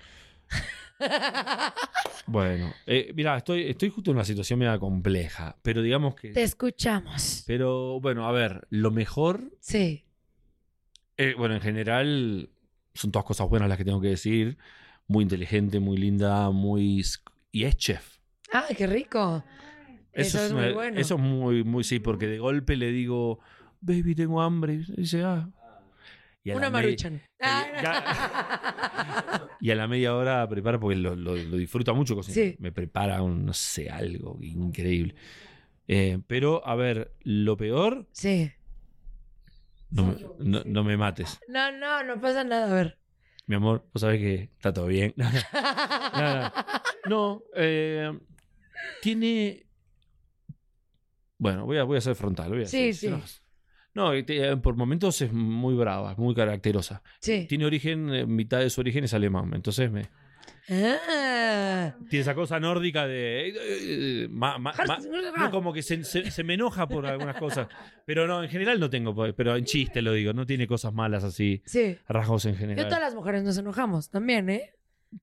bueno, 2.27 2.73
eh, 2.85 3.11
mira, 3.15 3.37
estoy, 3.37 3.63
estoy 3.63 3.89
justo 3.89 4.11
en 4.11 4.17
una 4.17 4.25
situación 4.25 4.59
media 4.59 4.79
compleja, 4.79 5.57
pero 5.61 5.81
digamos 5.81 6.15
que... 6.15 6.29
Te 6.29 6.43
escuchamos. 6.43 7.43
Pero 7.47 7.99
bueno, 7.99 8.27
a 8.27 8.31
ver, 8.31 8.67
lo 8.69 8.91
mejor 8.91 9.51
Sí. 9.59 10.05
Eh, 11.17 11.33
bueno, 11.37 11.55
en 11.55 11.61
general 11.61 12.49
son 12.93 13.11
todas 13.11 13.25
cosas 13.25 13.49
buenas 13.49 13.69
las 13.69 13.77
que 13.77 13.85
tengo 13.85 14.01
que 14.01 14.09
decir. 14.09 14.57
Muy 15.07 15.23
inteligente, 15.23 15.79
muy 15.79 15.97
linda, 15.97 16.49
muy... 16.49 17.03
Y 17.51 17.63
es 17.63 17.77
chef. 17.77 18.17
Ah, 18.51 18.65
qué 18.75 18.87
rico. 18.87 19.43
Eso, 20.11 20.43
es, 20.43 20.53
muy 20.53 20.73
bueno. 20.73 20.99
Eso 20.99 21.15
es 21.15 21.21
muy, 21.21 21.63
muy, 21.63 21.83
sí, 21.83 21.99
porque 21.99 22.27
de 22.27 22.39
golpe 22.39 22.75
le 22.75 22.91
digo, 22.91 23.39
baby, 23.81 24.15
tengo 24.15 24.41
hambre. 24.41 24.85
Y 24.87 25.01
dice, 25.01 25.23
ah. 25.23 25.49
Y 26.45 26.51
a 26.51 26.55
Una 26.55 26.69
maruchan. 26.69 27.21
Y 29.59 29.71
a 29.71 29.75
la 29.75 29.87
media 29.87 30.15
hora 30.15 30.47
prepara, 30.47 30.79
porque 30.79 30.95
lo, 30.95 31.15
lo- 31.15 31.35
lo 31.35 31.57
disfruta 31.57 31.91
mucho 31.93 32.15
cocinar. 32.15 32.51
Sí. 32.51 32.55
Me 32.59 32.71
prepara 32.71 33.21
un, 33.23 33.45
no 33.45 33.53
sé, 33.53 33.89
algo 33.89 34.37
increíble. 34.41 35.15
Eh, 35.87 36.19
pero, 36.27 36.65
a 36.67 36.75
ver, 36.75 37.13
lo 37.23 37.57
peor, 37.57 38.07
sí. 38.11 38.51
no, 39.89 40.03
me- 40.05 40.17
no- 40.39 40.63
no 40.65 40.83
me 40.83 40.97
mates. 40.97 41.39
No, 41.47 41.71
no, 41.71 42.03
no 42.03 42.21
pasa 42.21 42.43
nada. 42.43 42.71
A 42.71 42.75
ver. 42.75 42.99
Mi 43.47 43.55
amor, 43.55 43.87
vos 43.93 44.01
sabés 44.01 44.19
que 44.19 44.35
está 44.55 44.71
todo 44.71 44.85
bien. 44.87 45.13
No, 45.17 46.41
no. 46.41 46.51
No, 47.07 47.43
eh, 47.55 48.17
tiene. 49.01 49.65
Bueno, 51.37 51.65
voy 51.65 51.77
a, 51.77 51.83
voy 51.83 51.97
a 51.97 52.01
ser 52.01 52.15
frontal. 52.15 52.49
Voy 52.49 52.63
a 52.63 52.67
Sí, 52.67 52.87
decir, 52.87 52.95
sí. 52.95 53.09
No, 53.09 53.21
no, 53.95 54.13
eh, 54.13 54.57
por 54.61 54.75
momentos 54.75 55.19
es 55.21 55.33
muy 55.33 55.73
brava, 55.73 56.13
muy 56.17 56.35
caracterosa. 56.35 57.01
Sí. 57.19 57.45
Tiene 57.49 57.65
origen, 57.65 58.13
eh, 58.13 58.25
mitad 58.27 58.59
de 58.59 58.69
su 58.69 58.81
origen 58.81 59.03
es 59.05 59.13
alemán. 59.15 59.51
Entonces 59.55 59.89
me. 59.91 60.03
Ah. 60.69 61.93
Tiene 62.09 62.21
esa 62.21 62.33
cosa 62.35 62.59
nórdica 62.59 63.05
de. 63.07 63.49
eh, 63.49 63.53
eh, 63.59 64.27
ma- 64.29 64.57
ma- 64.57 64.73
ma- 64.87 64.99
no, 65.37 65.51
como 65.51 65.71
que 65.73 65.81
se, 65.83 66.03
se- 66.03 66.29
se 66.31 66.43
me 66.43 66.55
enoja 66.55 66.87
por 66.87 67.05
algunas 67.05 67.35
cosas. 67.37 67.67
Pero 68.05 68.27
no, 68.27 68.43
en 68.43 68.49
general 68.49 68.79
no 68.79 68.89
tengo. 68.89 69.13
pues, 69.15 69.33
Pero 69.35 69.55
en 69.55 69.65
chiste 69.65 70.01
lo 70.01 70.11
digo, 70.13 70.33
no 70.33 70.45
tiene 70.45 70.67
cosas 70.67 70.93
malas 70.93 71.23
así, 71.23 71.61
Sí. 71.65 71.97
rasgos 72.07 72.45
en 72.45 72.53
Yo 72.53 72.59
general. 72.59 72.85
todas 72.87 72.99
las 73.01 73.15
mujeres 73.15 73.43
nos 73.43 73.57
enojamos 73.57 74.09
también, 74.09 74.49
¿eh? 74.49 74.73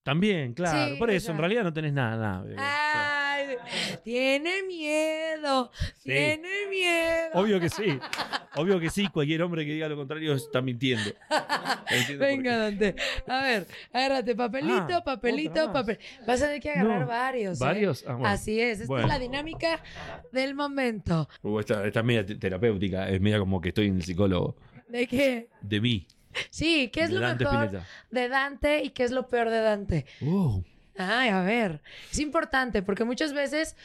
También, 0.03 0.55
claro. 0.55 0.93
Sí, 0.95 0.99
por 0.99 1.11
o 1.11 1.13
eso, 1.13 1.27
sea- 1.27 1.35
en 1.35 1.41
realidad 1.41 1.65
no 1.65 1.73
tenés 1.73 1.93
nada, 1.93 2.17
nada. 2.45 3.35
Ay, 3.37 3.57
tiene 4.05 4.63
miedo. 4.63 5.71
Sí. 5.97 6.05
Tiene 6.11 6.67
miedo. 6.71 7.31
Obvio 7.35 7.61
que 7.61 7.69
sí. 7.69 7.85
obvio 8.57 8.79
que 8.81 8.91
sí, 8.91 9.09
cualquier 9.09 9.43
hombre 9.43 9.65
que 9.67 9.73
diga 9.73 9.89
lo 9.89 9.97
contrario 9.97 10.35
está 10.35 10.61
mintiendo. 10.63 11.11
Venga, 12.19 12.57
Dante. 12.57 12.95
A 13.27 13.43
ver, 13.43 13.67
agárrate 13.93 14.35
papelito, 14.35 14.97
Ah, 14.97 15.05
papelito, 15.05 15.73
papel. 15.73 15.99
Vas 16.27 16.43
a 16.43 16.47
tener 16.47 16.61
que 16.61 16.71
agarrar 16.71 17.01
No, 17.03 17.07
varios. 17.07 17.61
¿eh? 17.61 17.65
¿varios? 17.65 18.05
Ah, 18.07 18.13
bueno. 18.15 18.29
Así 18.29 18.61
es. 18.61 18.81
Esta 18.81 18.87
Bueno. 18.87 19.07
es 19.07 19.13
la 19.13 19.19
dinámica 19.19 19.81
del 20.33 20.55
momento. 20.55 21.29
Uh, 21.43 21.61
esta, 21.61 21.87
esta 21.87 22.01
es 22.01 22.07
media 22.07 22.25
te- 22.27 22.37
terapéutica, 22.37 23.09
es 23.09 23.21
media 23.21 23.39
como 23.39 23.61
que 23.61 23.69
estoy 23.71 23.87
en 23.89 23.97
el 23.97 24.03
psicólogo 24.03 24.57
¿De 24.89 25.07
qué? 25.07 25.49
de 25.61 25.81
mí. 25.81 26.07
Sí, 26.51 26.89
¿qué 26.93 27.03
es 27.03 27.09
de 27.11 27.17
lo 27.17 27.21
Dante 27.21 27.45
mejor 27.45 27.65
Spinetta. 27.65 27.87
de 28.11 28.29
Dante 28.29 28.83
y 28.85 28.91
qué 28.91 29.05
es 29.05 29.11
lo 29.11 29.29
peor 29.29 29.51
de 29.51 29.61
Dante? 29.61 30.07
Oh, 30.25 30.63
Ay, 30.97 31.31
a 31.31 31.41
ver. 31.43 31.81
Es 32.11 32.19
importante 32.19 32.83
porque 32.83 33.05
muchas 33.05 33.33
veces 33.33 33.77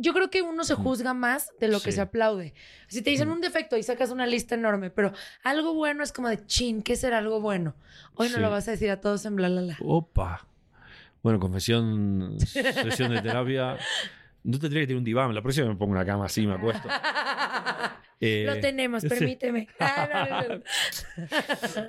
yo 0.00 0.12
creo 0.14 0.30
que 0.30 0.42
uno 0.42 0.64
se 0.64 0.74
juzga 0.74 1.14
más 1.14 1.50
de 1.60 1.68
lo 1.68 1.80
que 1.80 1.92
se 1.92 2.00
aplaude. 2.00 2.54
Si 2.88 3.02
te 3.02 3.10
dicen 3.10 3.28
un 3.30 3.40
defecto 3.40 3.76
y 3.76 3.82
sacas 3.82 4.10
una 4.10 4.26
lista 4.26 4.54
enorme, 4.54 4.90
pero 4.90 5.12
algo 5.44 5.74
bueno 5.74 6.02
es 6.02 6.12
como 6.12 6.28
de 6.28 6.44
chin, 6.46 6.82
¿qué 6.82 6.96
será 6.96 7.18
algo 7.18 7.40
bueno? 7.40 7.74
Hoy 8.14 8.28
no 8.28 8.36
Sí. 8.36 8.40
lo 8.40 8.50
vas 8.50 8.66
a 8.68 8.72
decir 8.72 8.90
a 8.90 9.00
todos 9.00 9.24
en 9.26 9.36
bla, 9.36 9.48
bla, 9.48 9.62
bla. 9.62 9.76
opa. 9.80 10.46
Bueno, 11.22 11.38
confesión, 11.38 12.36
sesión 12.40 13.12
de 13.12 13.20
terapia. 13.20 13.76
No 14.42 14.58
tendría 14.58 14.80
que 14.82 14.86
tener 14.86 14.96
un 14.98 15.04
diván. 15.04 15.34
La 15.34 15.42
próxima 15.42 15.68
me 15.68 15.76
pongo 15.76 15.92
una 15.92 16.04
cama 16.06 16.24
así, 16.26 16.46
me 16.46 16.54
acuesto. 16.54 16.88
Eh, 18.22 18.44
Lo 18.46 18.60
tenemos, 18.60 19.02
permíteme. 19.08 19.66
Ah, 19.80 20.08
no, 20.12 20.48
no, 20.48 20.56
no. 20.56 20.62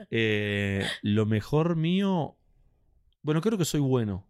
Eh, 0.10 0.88
lo 1.02 1.26
mejor 1.26 1.76
mío. 1.76 2.38
Bueno, 3.22 3.42
creo 3.42 3.58
que 3.58 3.66
soy 3.66 3.82
bueno. 3.82 4.26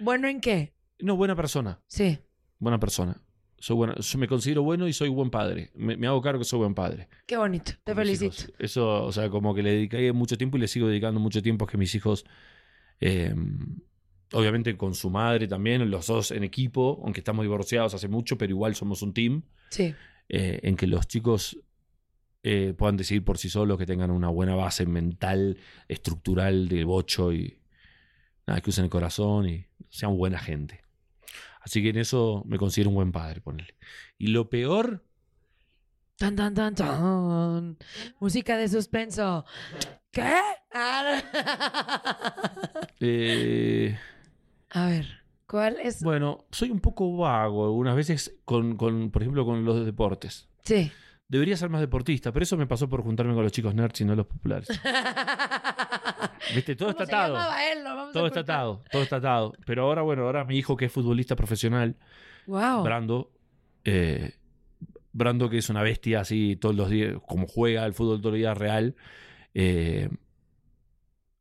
¿Bueno 0.00 0.26
en 0.28 0.40
qué? 0.40 0.71
No, 1.02 1.16
buena 1.16 1.34
persona. 1.36 1.80
Sí. 1.86 2.18
Buena 2.58 2.78
persona. 2.78 3.20
Soy 3.58 3.76
buena, 3.76 3.94
yo 3.96 4.18
me 4.18 4.26
considero 4.26 4.62
bueno 4.62 4.88
y 4.88 4.92
soy 4.92 5.08
buen 5.08 5.30
padre. 5.30 5.70
Me, 5.74 5.96
me 5.96 6.06
hago 6.06 6.20
cargo 6.20 6.40
que 6.40 6.44
soy 6.44 6.58
buen 6.60 6.74
padre. 6.74 7.08
Qué 7.26 7.36
bonito. 7.36 7.72
Te 7.84 7.94
felicito. 7.94 8.26
hijos. 8.34 8.52
Eso, 8.58 9.04
o 9.04 9.12
sea, 9.12 9.30
como 9.30 9.54
que 9.54 9.62
le 9.62 9.70
dediqué 9.72 10.12
mucho 10.12 10.36
tiempo 10.36 10.56
y 10.56 10.60
le 10.60 10.68
sigo 10.68 10.88
dedicando 10.88 11.20
mucho 11.20 11.42
tiempo 11.42 11.64
a 11.64 11.68
que 11.68 11.76
mis 11.78 11.94
hijos, 11.94 12.24
eh, 13.00 13.34
obviamente 14.32 14.76
con 14.76 14.94
su 14.94 15.10
madre 15.10 15.46
también, 15.46 15.88
los 15.90 16.06
dos 16.08 16.30
en 16.32 16.42
equipo, 16.42 17.00
aunque 17.04 17.20
estamos 17.20 17.44
divorciados 17.44 17.94
hace 17.94 18.08
mucho, 18.08 18.36
pero 18.38 18.50
igual 18.50 18.74
somos 18.74 19.02
un 19.02 19.12
team, 19.12 19.42
Sí. 19.70 19.94
eh, 20.28 20.60
en 20.62 20.76
que 20.76 20.86
los 20.86 21.06
chicos 21.06 21.56
eh, 22.44 22.74
puedan 22.76 22.96
decidir 22.96 23.24
por 23.24 23.38
sí 23.38 23.48
solos, 23.48 23.78
que 23.78 23.86
tengan 23.86 24.10
una 24.10 24.28
buena 24.28 24.56
base 24.56 24.86
mental, 24.86 25.56
estructural 25.86 26.68
del 26.68 26.86
bocho 26.86 27.32
y 27.32 27.58
nada, 28.46 28.60
que 28.60 28.70
usen 28.70 28.84
el 28.84 28.90
corazón 28.90 29.48
y 29.48 29.66
sean 29.88 30.16
buena 30.16 30.38
gente. 30.40 30.80
Así 31.64 31.82
que 31.82 31.90
en 31.90 31.98
eso 31.98 32.42
me 32.46 32.58
considero 32.58 32.90
un 32.90 32.96
buen 32.96 33.12
padre, 33.12 33.40
ponele. 33.40 33.74
Y 34.18 34.28
lo 34.28 34.48
peor, 34.50 35.04
Tan, 36.16 36.36
tan, 36.36 36.54
tan, 36.54 36.74
tan. 36.74 37.76
Música 38.20 38.56
de 38.56 38.68
suspenso. 38.68 39.44
¿Qué? 40.12 40.32
Eh, 43.00 43.98
A 44.70 44.86
ver, 44.86 45.06
¿cuál 45.46 45.78
es? 45.82 46.02
Bueno, 46.02 46.44
soy 46.52 46.70
un 46.70 46.80
poco 46.80 47.16
vago 47.16 47.64
algunas 47.64 47.96
veces 47.96 48.36
con, 48.44 48.76
con, 48.76 49.10
por 49.10 49.22
ejemplo, 49.22 49.44
con 49.44 49.64
los 49.64 49.84
deportes. 49.84 50.48
Sí. 50.64 50.92
Debería 51.28 51.56
ser 51.56 51.70
más 51.70 51.80
deportista, 51.80 52.30
pero 52.30 52.44
eso 52.44 52.56
me 52.56 52.66
pasó 52.66 52.88
por 52.88 53.02
juntarme 53.02 53.34
con 53.34 53.42
los 53.42 53.52
chicos 53.52 53.74
nerds 53.74 54.02
y 54.02 54.04
no 54.04 54.14
los 54.14 54.26
populares. 54.26 54.68
¿Viste? 56.54 56.76
Todo 56.76 56.90
está 56.90 57.04
¿Cómo 57.06 57.10
se 57.10 57.14
atado. 57.16 58.12
Todo 58.12 58.26
está 58.26 58.40
atado, 58.40 58.84
todo 58.90 59.02
está 59.02 59.16
atado. 59.16 59.52
Pero 59.66 59.84
ahora, 59.84 60.02
bueno, 60.02 60.24
ahora 60.24 60.44
mi 60.44 60.56
hijo 60.58 60.76
que 60.76 60.86
es 60.86 60.92
futbolista 60.92 61.36
profesional, 61.36 61.96
Wow. 62.46 62.82
Brando, 62.82 63.30
eh, 63.84 64.34
Brando 65.12 65.48
que 65.50 65.58
es 65.58 65.68
una 65.70 65.82
bestia 65.82 66.20
así 66.20 66.56
todos 66.56 66.74
los 66.74 66.88
días, 66.90 67.14
como 67.26 67.46
juega 67.46 67.84
al 67.84 67.94
fútbol 67.94 68.20
todos 68.20 68.32
los 68.32 68.38
días 68.38 68.56
real, 68.58 68.96
eh, 69.54 70.08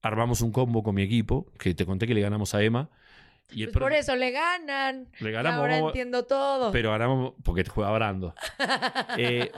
armamos 0.01 0.41
un 0.41 0.51
combo 0.51 0.83
con 0.83 0.95
mi 0.95 1.01
equipo, 1.03 1.47
que 1.57 1.73
te 1.73 1.85
conté 1.85 2.07
que 2.07 2.13
le 2.13 2.21
ganamos 2.21 2.53
a 2.55 2.61
Emma. 2.63 2.89
Y 3.53 3.63
el 3.63 3.71
Pues 3.71 3.81
por 3.83 3.93
eso 3.93 4.15
le 4.15 4.31
ganan. 4.31 5.07
le 5.19 5.31
ganamos, 5.31 5.59
ahora 5.59 5.75
vamos- 5.75 5.89
entiendo 5.91 6.23
todo. 6.23 6.71
pero 6.71 6.91
ganamos 6.91 7.33
porque 7.43 7.63
juega 7.65 7.91
Brando. 7.91 8.33
Eh, 9.17 9.51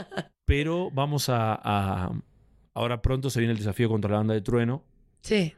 pero 0.46 0.90
vamos 0.92 1.30
a, 1.30 1.60
a- 1.64 2.12
Ahora 2.76 3.04
pronto 3.04 3.30
se 3.30 3.40
viene 3.40 3.52
el 3.52 3.60
desafío 3.60 3.88
contra 3.88 4.10
la 4.10 4.18
banda 4.18 4.34
de 4.34 4.42
Trueno. 4.42 4.84
Sí. 5.24 5.54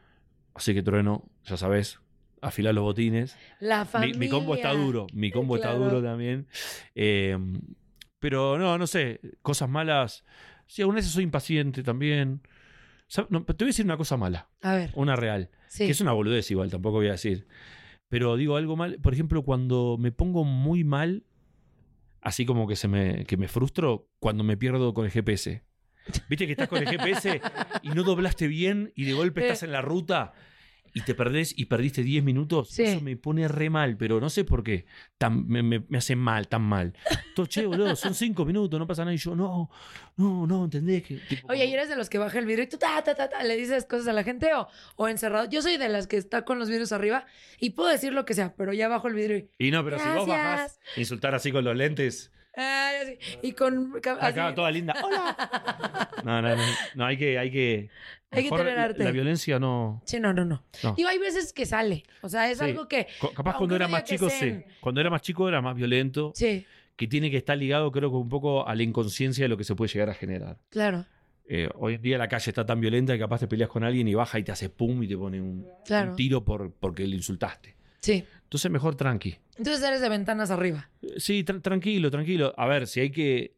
Así 0.54 0.72
que 0.72 0.82
Trueno, 0.82 1.28
ya 1.44 1.56
sabes, 1.58 2.00
afilar 2.40 2.74
los 2.74 2.84
botines. 2.84 3.36
La 3.60 3.80
Mi, 3.84 3.90
familia. 3.90 4.18
mi 4.18 4.28
combo 4.30 4.54
está 4.54 4.72
duro. 4.72 5.06
Mi 5.12 5.30
combo 5.30 5.56
Claro. 5.56 5.72
está 5.74 5.84
duro 5.84 6.02
también. 6.02 6.46
Eh, 6.94 7.36
pero 8.18 8.56
no, 8.58 8.78
no 8.78 8.86
sé. 8.86 9.20
Cosas 9.42 9.68
malas. 9.68 10.24
Sí, 10.66 10.80
algunas 10.82 11.00
veces 11.00 11.12
soy 11.12 11.24
impaciente 11.24 11.82
también. 11.82 12.40
¿Sab- 13.08 13.26
no, 13.28 13.44
te 13.44 13.52
voy 13.64 13.66
a 13.66 13.72
decir 13.72 13.84
una 13.84 13.96
cosa 13.98 14.16
mala. 14.16 14.48
A 14.62 14.74
ver. 14.74 14.90
Una 14.94 15.14
real. 15.14 15.50
Sí. 15.68 15.84
Que 15.84 15.90
es 15.92 16.00
una 16.00 16.12
boludez 16.12 16.50
igual, 16.50 16.70
tampoco 16.70 16.96
voy 16.96 17.08
a 17.08 17.12
decir. 17.12 17.46
Pero 18.08 18.36
digo 18.36 18.56
algo 18.56 18.76
mal. 18.76 18.98
Por 19.02 19.12
ejemplo, 19.12 19.42
cuando 19.44 19.96
me 19.98 20.10
pongo 20.12 20.44
muy 20.44 20.84
mal, 20.84 21.24
así 22.20 22.46
como 22.46 22.66
que 22.66 22.76
se 22.76 22.88
me, 22.88 23.24
que 23.24 23.36
me 23.36 23.48
frustro, 23.48 24.08
cuando 24.20 24.42
me 24.44 24.56
pierdo 24.56 24.94
con 24.94 25.04
el 25.04 25.10
GPS. 25.10 25.64
Viste 26.28 26.46
que 26.46 26.52
estás 26.52 26.68
con 26.68 26.78
el 26.78 26.88
GPS 26.88 27.40
y 27.82 27.88
no 27.90 28.02
doblaste 28.02 28.46
bien 28.48 28.92
y 28.94 29.04
de 29.04 29.12
golpe 29.12 29.42
estás 29.42 29.62
en 29.64 29.72
la 29.72 29.82
ruta 29.82 30.32
y 30.94 31.02
te 31.02 31.14
perdés 31.14 31.52
y 31.58 31.66
perdiste 31.66 32.02
10 32.02 32.24
minutos. 32.24 32.70
Sí. 32.70 32.84
Eso 32.84 33.00
me 33.02 33.16
pone 33.18 33.46
re 33.48 33.68
mal, 33.68 33.98
pero 33.98 34.18
no 34.18 34.30
sé 34.30 34.44
por 34.44 34.62
qué. 34.64 34.86
Tan- 35.18 35.46
me, 35.46 35.62
me- 35.62 35.84
me 35.90 35.98
hace 35.98 36.16
mal, 36.16 36.48
tan 36.48 36.62
mal. 36.62 36.94
Todo, 37.34 37.44
che, 37.44 37.66
boludo, 37.66 37.94
son 37.96 38.14
5 38.14 38.46
minutos, 38.46 38.80
no 38.80 38.86
pasa 38.86 39.02
nada. 39.04 39.12
Y 39.12 39.18
yo, 39.18 39.36
no, 39.36 39.68
no, 40.16 40.46
no, 40.46 40.64
¿entendés? 40.64 41.02
Que, 41.02 41.16
tipo, 41.16 41.48
Oye, 41.52 41.66
¿y 41.66 41.72
eres 41.74 41.90
de 41.90 41.96
los 41.96 42.08
que 42.08 42.16
baja 42.16 42.38
el 42.38 42.46
vidrio 42.46 42.64
y 42.64 42.68
tú 42.68 42.78
ta, 42.78 43.02
ta, 43.04 43.14
ta, 43.14 43.28
ta, 43.28 43.42
le 43.44 43.56
dices 43.58 43.84
cosas 43.84 44.08
a 44.08 44.14
la 44.14 44.24
gente 44.24 44.54
o, 44.54 44.68
o 44.96 45.08
encerrado? 45.08 45.46
Yo 45.50 45.60
soy 45.60 45.76
de 45.76 45.90
las 45.90 46.06
que 46.06 46.16
está 46.16 46.46
con 46.46 46.58
los 46.58 46.70
vidrios 46.70 46.92
arriba 46.92 47.26
y 47.60 47.70
puedo 47.70 47.90
decir 47.90 48.14
lo 48.14 48.24
que 48.24 48.32
sea, 48.32 48.54
pero 48.56 48.72
ya 48.72 48.88
bajo 48.88 49.08
el 49.08 49.14
vidrio 49.14 49.36
y... 49.36 49.50
Y 49.66 49.70
no, 49.72 49.84
pero 49.84 49.98
si 49.98 50.08
vos 50.08 50.26
bajás, 50.26 50.80
insultar 50.96 51.34
así 51.34 51.52
con 51.52 51.62
los 51.64 51.76
lentes, 51.76 52.32
Ay, 52.56 52.96
así, 53.02 53.18
y 53.42 53.52
con... 53.52 53.92
acá 53.96 54.16
así. 54.20 54.54
toda 54.54 54.70
linda. 54.70 54.94
¡Hola! 55.04 56.10
No, 56.24 56.42
no, 56.42 56.56
no, 56.56 56.62
no, 56.96 57.06
hay 57.06 57.16
que, 57.16 57.38
hay 57.38 57.50
que. 57.52 57.88
Hay 58.32 58.42
que 58.42 58.50
mejor 58.50 58.58
tener 58.60 58.74
la- 58.76 58.84
arte. 58.84 59.04
La 59.04 59.10
violencia 59.12 59.60
no. 59.60 60.02
Sí, 60.06 60.18
no, 60.18 60.32
no, 60.32 60.44
no. 60.44 60.64
No. 60.82 60.94
Digo, 60.94 61.08
hay 61.08 61.18
veces 61.18 61.52
que 61.52 61.64
sale. 61.66 62.02
O 62.22 62.28
sea, 62.28 62.50
es 62.50 62.58
Sí. 62.58 62.64
algo 62.64 62.88
que... 62.88 63.06
Co- 63.20 63.32
Capaz 63.32 63.56
cuando 63.56 63.76
era 63.76 63.86
más 63.86 64.02
chico, 64.02 64.28
sí. 64.28 64.60
Cuando 64.80 65.00
era 65.00 65.08
más 65.10 65.22
chico 65.22 65.48
era 65.48 65.60
más 65.60 65.76
violento. 65.76 66.32
Sí, 66.34 66.66
Que 66.96 67.06
tiene 67.06 67.30
que 67.30 67.36
estar 67.36 67.56
ligado, 67.56 67.92
creo 67.92 68.10
que 68.10 68.16
un 68.16 68.28
poco 68.28 68.66
a 68.66 68.74
la 68.74 68.82
inconsciencia 68.82 69.44
de 69.44 69.48
lo 69.48 69.56
que 69.56 69.62
se 69.64 69.76
puede 69.76 69.92
llegar 69.92 70.10
a 70.10 70.14
generar. 70.14 70.56
claro, 70.70 71.04
Eh, 71.48 71.68
hoy 71.76 71.94
en 71.94 72.02
día 72.02 72.18
la 72.18 72.26
calle 72.26 72.50
está 72.50 72.66
tan 72.66 72.80
violenta 72.80 73.12
que 73.12 73.20
capaz 73.20 73.38
te 73.38 73.46
peleas 73.46 73.68
con 73.70 73.84
alguien 73.84 74.08
y 74.08 74.14
baja 74.14 74.40
y 74.40 74.42
te 74.42 74.50
hace 74.50 74.68
pum 74.68 75.00
y 75.04 75.06
te 75.06 75.16
pone 75.16 75.40
un, 75.40 75.64
Claro. 75.84 76.10
un 76.10 76.16
tiro 76.16 76.44
por, 76.44 76.72
porque 76.72 77.06
le 77.06 77.14
insultaste. 77.14 77.76
sí. 78.00 78.24
Entonces 78.46 78.70
mejor 78.70 78.94
tranqui. 78.94 79.36
Entonces 79.58 79.82
eres 79.82 80.00
de 80.00 80.08
ventanas 80.08 80.50
arriba. 80.50 80.88
Sí, 81.18 81.44
tra- 81.44 81.60
tranquilo, 81.60 82.10
tranquilo. 82.10 82.54
A 82.56 82.66
ver, 82.66 82.86
si 82.86 83.00
hay 83.00 83.10
que... 83.10 83.54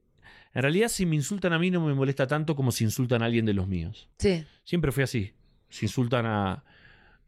En 0.55 0.63
realidad, 0.63 0.89
si 0.89 1.05
me 1.07 1.15
insultan 1.15 1.53
a 1.53 1.59
mí 1.59 1.71
no 1.71 1.85
me 1.87 1.93
molesta 1.95 2.27
tanto 2.27 2.57
como 2.57 2.73
si 2.73 2.85
insultan 2.85 3.23
a 3.23 3.27
alguien 3.27 3.45
de 3.45 3.53
los 3.55 3.69
míos. 3.69 4.09
Sí, 4.19 4.45
Siempre 4.65 4.91
fue 4.93 5.03
así. 5.05 5.33
Si 5.69 5.85
insultan 5.87 6.25
a, 6.27 6.65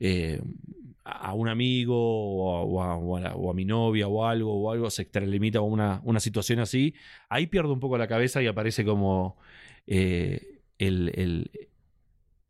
eh, 0.00 0.40
a 1.04 1.34
un 1.34 1.48
amigo 1.48 1.94
o 1.96 2.54
a, 2.54 2.62
o 2.64 2.82
a- 2.82 2.96
o 2.96 3.16
a 3.16 3.20
la- 3.20 3.34
o 3.36 3.50
a 3.50 3.54
mi 3.54 3.64
novia 3.66 4.08
o 4.08 4.24
algo, 4.26 4.54
o 4.54 4.72
algo, 4.72 4.88
se 4.90 5.02
extralimita 5.02 5.58
a 5.58 5.62
una, 5.62 6.00
una 6.04 6.18
situación 6.20 6.60
así, 6.60 6.94
ahí 7.28 7.46
pierdo 7.46 7.72
un 7.74 7.80
poco 7.80 7.98
la 7.98 8.08
cabeza 8.08 8.42
y 8.42 8.46
aparece 8.46 8.84
como 8.86 9.36
eh, 9.86 10.60
el, 10.78 11.12
el, 11.14 11.50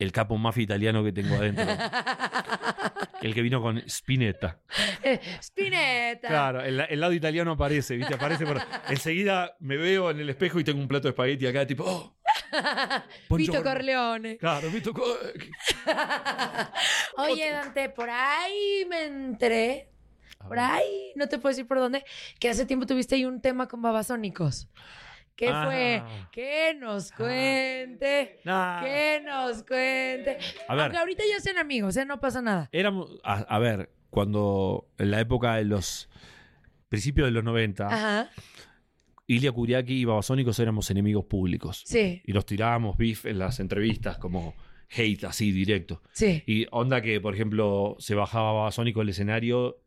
el 0.01 0.13
capo 0.13 0.37
mafia 0.37 0.65
italiano 0.65 1.05
que 1.05 1.13
tengo 1.13 1.37
adentro. 1.37 1.65
el 3.23 3.35
que 3.35 3.43
vino 3.43 3.61
con 3.63 3.79
Spinetta. 3.87 4.59
Eh, 5.03 5.21
Spinetta. 5.41 6.29
Claro, 6.29 6.63
el, 6.63 6.81
el 6.81 7.01
lado 7.01 7.13
italiano 7.13 7.53
aparece, 7.53 7.97
¿viste? 7.97 8.15
Aparece 8.15 8.47
por... 8.47 8.61
Enseguida 8.89 9.55
me 9.61 9.77
veo 9.77 10.11
en 10.11 10.21
el 10.21 10.31
espejo 10.31 10.59
y 10.59 10.65
tengo 10.65 10.81
un 10.81 10.89
plato 10.89 11.05
de 11.05 11.11
espagueti 11.11 11.47
acá, 11.47 11.67
tipo, 11.67 11.85
¡oh! 11.85 12.17
Vito. 13.37 13.63
Corleone. 13.63 14.37
Claro, 14.39 14.71
Vito 14.71 14.93
Co- 14.93 15.17
Oye, 17.17 17.51
Dante, 17.51 17.89
por 17.91 18.09
ahí 18.11 18.87
me 18.89 19.05
enteré. 19.05 19.89
A 20.39 20.49
Por 20.49 20.59
ahí, 20.59 21.13
no 21.17 21.29
te 21.29 21.39
puedo 21.39 21.51
decir 21.51 21.67
por 21.67 21.79
dónde, 21.79 22.03
que 22.39 22.49
hace 22.49 22.65
tiempo 22.65 22.87
tuviste 22.87 23.15
ahí 23.15 23.27
un 23.27 23.43
tema 23.43 23.69
con 23.69 23.83
babasónicos. 23.83 24.69
¿Qué 25.41 25.49
Ah. 25.49 25.65
fue? 25.65 26.03
Que 26.31 26.75
nos 26.79 27.11
cuente. 27.13 28.41
Nah. 28.45 28.83
Que 28.83 29.23
nos 29.25 29.63
cuente. 29.63 30.37
A 30.69 30.75
ver. 30.75 30.83
Aunque 30.85 30.99
ahorita 30.99 31.23
ya 31.27 31.41
sean 31.41 31.57
amigos, 31.57 31.97
¿eh? 31.97 32.05
No 32.05 32.21
pasa 32.21 32.43
nada. 32.43 32.69
Éramos, 32.73 33.19
a, 33.25 33.39
a 33.39 33.59
ver, 33.59 33.91
cuando 34.11 34.87
en 34.99 35.11
la 35.11 35.19
época 35.21 35.57
de 35.57 35.65
los 35.65 36.11
principios 36.91 37.27
de 37.29 37.33
los 37.33 37.43
90, 37.43 37.87
Ajá. 37.87 38.31
Ilia 39.27 39.51
Kuriaki 39.53 39.95
y 40.01 40.05
Babasónicos 40.05 40.59
éramos 40.59 40.91
enemigos 40.91 41.25
públicos. 41.25 41.85
Sí, 41.87 42.21
Y 42.27 42.33
los 42.33 42.45
tirábamos 42.45 42.99
beef 42.99 43.25
en 43.25 43.39
las 43.39 43.61
entrevistas 43.61 44.19
como 44.19 44.55
hate 44.95 45.25
así 45.25 45.53
directo. 45.53 46.03
sí. 46.13 46.43
Y 46.47 46.67
onda 46.71 47.01
que, 47.01 47.19
por 47.21 47.35
ejemplo, 47.35 47.97
se 47.99 48.15
bajaba 48.15 48.53
Babasónico 48.53 49.01
del 49.01 49.09
escenario 49.11 49.79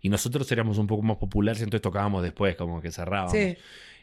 y 0.00 0.08
nosotros 0.08 0.50
éramos 0.50 0.78
un 0.78 0.86
poco 0.88 1.02
más 1.02 1.18
populares, 1.18 1.60
entonces 1.62 1.82
tocábamos 1.82 2.22
después, 2.24 2.56
como 2.56 2.80
que 2.80 2.90
cerrábamos. 2.90 3.32
Sí. 3.32 3.56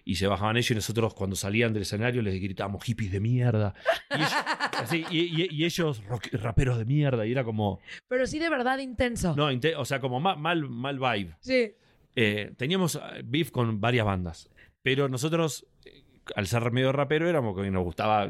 Y 0.05 0.15
se 0.15 0.27
bajaban 0.27 0.57
ellos 0.57 0.71
y 0.71 0.75
nosotros 0.75 1.13
cuando 1.13 1.35
salían 1.35 1.71
del 1.73 1.83
escenario 1.83 2.21
les 2.21 2.39
gritábamos 2.41 2.83
hippies 2.83 3.11
de 3.11 3.19
mierda. 3.19 3.73
Y 4.11 4.15
ellos, 4.15 4.33
así, 4.77 5.05
y- 5.09 5.43
y- 5.43 5.47
y 5.51 5.65
ellos 5.65 6.03
rock- 6.05 6.33
raperos 6.33 6.77
de 6.77 6.85
mierda. 6.85 7.25
Y 7.25 7.31
era 7.31 7.43
como, 7.43 7.79
Pero 8.07 8.27
sí 8.27 8.39
de 8.39 8.49
verdad 8.49 8.79
intenso. 8.79 9.35
no, 9.35 9.51
inte- 9.51 9.75
o 9.75 9.85
sea, 9.85 9.99
como 9.99 10.19
ma- 10.19 10.35
mal, 10.35 10.67
mal 10.69 10.99
vibe. 10.99 11.35
Sí. 11.39 11.73
Eh, 12.15 12.53
teníamos 12.57 12.95
eh, 12.95 13.21
beef 13.23 13.49
con 13.51 13.79
varias 13.81 14.05
bandas, 14.05 14.49
pero 14.81 15.09
nosotros, 15.09 15.65
eh, 15.85 16.03
al 16.35 16.47
ser 16.47 16.71
medio 16.71 16.91
rapero, 16.91 17.27
éramos 17.29 17.59
que 17.59 17.71
nos 17.71 17.83
gustaba 17.83 18.29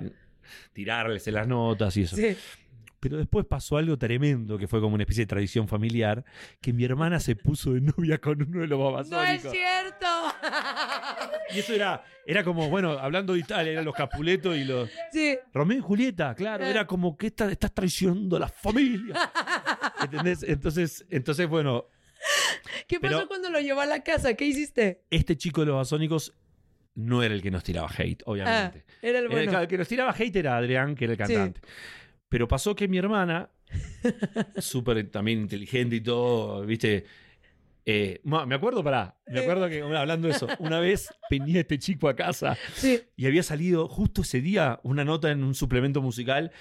tirarles 0.74 1.28
en 1.28 1.34
las 1.34 1.48
notas 1.48 1.96
y 1.98 2.04
eso. 2.04 2.16
Sí. 2.16 2.36
Pero 3.04 3.18
después 3.18 3.46
pasó 3.46 3.76
algo 3.76 3.98
tremendo, 3.98 4.58
que 4.58 4.66
fue 4.66 4.80
como 4.80 4.96
una 4.96 5.04
especie 5.04 5.24
de 5.24 5.28
tradición 5.28 5.68
familiar, 5.68 6.24
que 6.62 6.72
mi 6.72 6.86
hermana 6.86 7.20
se 7.20 7.36
puso 7.36 7.74
de 7.74 7.82
novia 7.82 8.18
con 8.20 8.42
uno 8.42 8.62
de 8.62 8.68
los 8.68 8.80
No 8.80 9.02
es 9.02 9.10
babasónicos. 9.10 9.52
cierto. 9.52 10.08
y 11.54 11.60
eso 11.60 11.74
era, 11.74 12.02
era 12.26 12.46
como, 12.46 12.70
bueno, 12.70 12.92
hablando 12.92 13.34
de 13.34 13.40
Italia, 13.40 13.74
eran 13.74 13.84
los 13.84 13.94
Capuletos 13.94 14.56
y 14.56 14.64
los... 14.64 14.90
Sí. 15.12 15.38
Romeo 15.54 15.80
y 15.80 15.82
Julieta, 15.82 16.34
claro, 16.34 16.64
era 16.66 16.88
como 16.88 17.18
que 17.18 17.28
esta- 17.28 17.52
estás 17.52 17.74
traicionando 17.74 18.38
a 18.38 18.40
la 18.40 18.48
familia. 18.48 19.16
¿Entendés? 20.02 20.44
Entonces, 20.44 21.06
entonces, 21.10 21.48
bueno, 21.50 21.88
¿Qué 22.88 23.02
pasó 23.02 23.16
Pero- 23.18 23.28
cuando 23.28 23.50
lo 23.50 23.60
llevó 23.60 23.82
a 23.82 23.86
la 23.86 24.02
casa? 24.02 24.34
¿Qué 24.36 24.46
hiciste? 24.46 25.02
este 25.10 25.36
chico 25.36 25.60
de 25.62 25.68
los 25.68 25.76
basónicos 25.76 26.34
no 26.96 27.22
era 27.22 27.34
el 27.36 27.42
que 27.42 27.52
nos 27.52 27.64
tiraba 27.64 27.90
hate, 27.98 28.22
Ah, 28.22 28.32
obviamente. 28.32 28.86
era 29.02 29.20
el 29.20 29.26
Era 29.26 29.34
bueno. 29.34 29.52
el, 29.58 29.62
el 29.64 29.68
que 29.68 29.78
nos 29.78 29.88
tiraba 29.90 30.16
hate 30.18 30.36
era 30.38 30.56
Adrián, 30.56 30.96
que 30.96 31.04
era 31.06 31.14
el 31.14 31.28
Sí. 31.28 31.34
Pero 32.34 32.48
pasó 32.48 32.76
que 32.76 32.88
mi 32.88 32.98
hermana, 32.98 33.52
súper 34.58 35.08
también 35.12 35.42
inteligente 35.42 35.98
y 35.98 36.02
todo, 36.02 36.66
viste. 36.66 37.06
eh, 37.86 38.22
me 38.24 38.56
acuerdo, 38.56 38.84
pará, 38.84 39.18
me 39.28 39.42
acuerdo 39.42 39.70
que 39.70 39.84
hablando 39.84 40.28
de 40.28 40.34
eso, 40.34 40.48
una 40.58 40.80
vez 40.80 41.14
venía 41.30 41.60
este 41.60 41.78
chico 41.78 42.10
a 42.10 42.16
casa 42.16 42.58
Sí. 42.74 43.02
y 43.16 43.28
había 43.28 43.44
salido 43.44 43.88
justo 43.88 44.24
ese 44.24 44.42
día 44.42 44.80
una 44.84 45.06
nota 45.06 45.30
en 45.30 45.44
un 45.44 45.54
suplemento 45.54 46.02
musical 46.02 46.52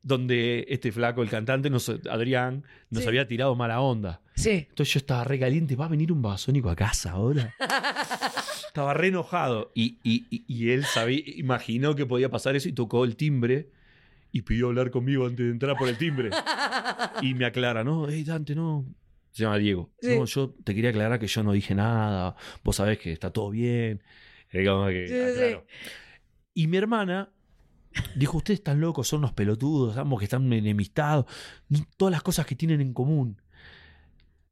donde 0.00 0.64
este 0.70 0.92
flaco, 0.92 1.22
el 1.22 1.28
cantante, 1.28 1.68
nos, 1.68 1.90
Adrián, 2.08 2.64
nos 2.88 3.02
Sí. 3.02 3.08
había 3.08 3.26
tirado 3.28 3.54
mala 3.54 3.80
onda. 3.82 4.22
Sí. 4.34 4.66
Entonces 4.70 4.94
yo 4.94 4.98
estaba 4.98 5.24
re 5.24 5.38
caliente, 5.38 5.76
va 5.76 5.84
a 5.84 5.88
venir 5.88 6.10
un 6.10 6.22
basónico 6.22 6.70
a 6.70 6.76
casa 6.76 7.10
ahora. 7.10 7.54
estaba 8.66 8.94
re 8.94 9.08
enojado. 9.08 9.72
Y, 9.74 9.98
y- 10.02 10.26
y- 10.30 10.44
y 10.46 10.70
él 10.70 10.84
sabía, 10.86 11.20
imaginó 11.36 11.94
que 11.96 12.06
podía 12.06 12.30
pasar 12.30 12.56
eso 12.56 12.68
y 12.68 12.72
tocó 12.72 13.04
el 13.04 13.16
timbre 13.16 13.68
y 14.32 14.42
pidió 14.42 14.68
hablar 14.68 14.90
conmigo 14.90 15.26
antes 15.26 15.46
de 15.46 15.52
entrar 15.52 15.76
por 15.76 15.88
el 15.88 15.96
timbre. 15.96 16.30
y 17.22 17.34
me 17.34 17.44
aclara, 17.44 17.84
no, 17.84 18.08
hey 18.08 18.24
Dante, 18.24 18.54
no. 18.54 18.84
Se 19.30 19.44
llama 19.44 19.58
Diego. 19.58 19.90
Sí. 20.00 20.16
No, 20.18 20.24
yo 20.24 20.54
te 20.64 20.74
quería 20.74 20.90
aclarar 20.90 21.18
que 21.18 21.26
yo 21.26 21.42
no 21.42 21.52
dije 21.52 21.74
nada. 21.74 22.34
Vos 22.64 22.76
sabés 22.76 22.98
que 22.98 23.12
está 23.12 23.30
todo 23.30 23.50
bien. 23.50 24.02
Como 24.50 24.86
que 24.88 25.62
Sí. 25.66 25.76
Y 26.54 26.66
mi 26.66 26.76
hermana 26.76 27.30
dijo, 28.16 28.38
ustedes 28.38 28.60
están 28.60 28.80
locos, 28.80 29.08
son 29.08 29.20
unos 29.20 29.32
pelotudos, 29.32 29.96
ambos 29.96 30.18
que 30.18 30.24
están 30.24 30.52
enemistados, 30.52 31.26
todas 31.96 32.12
las 32.12 32.22
cosas 32.22 32.46
que 32.46 32.56
tienen 32.56 32.80
en 32.80 32.92
común. 32.92 33.40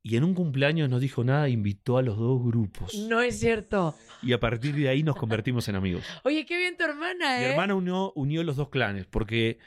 Y 0.08 0.16
en 0.16 0.22
un 0.22 0.34
cumpleaños 0.34 0.88
no 0.88 1.00
dijo 1.00 1.24
nada, 1.24 1.48
invitó 1.48 1.98
a 1.98 2.02
los 2.02 2.16
dos 2.16 2.40
grupos. 2.40 2.94
No 3.08 3.20
es 3.20 3.40
cierto. 3.40 3.96
Y 4.22 4.34
a 4.34 4.38
partir 4.38 4.72
de 4.76 4.88
ahí 4.88 5.02
nos 5.02 5.16
convertimos 5.16 5.68
en 5.68 5.74
amigos. 5.74 6.04
Oye, 6.22 6.46
qué 6.46 6.56
bien 6.56 6.76
tu 6.76 6.84
hermana, 6.84 7.38
Mi 7.38 7.44
¿eh? 7.44 7.50
hermana 7.50 7.74
unió, 7.74 8.12
unió 8.14 8.44
los 8.44 8.54
dos 8.54 8.68
clanes, 8.68 9.06
porque 9.06 9.58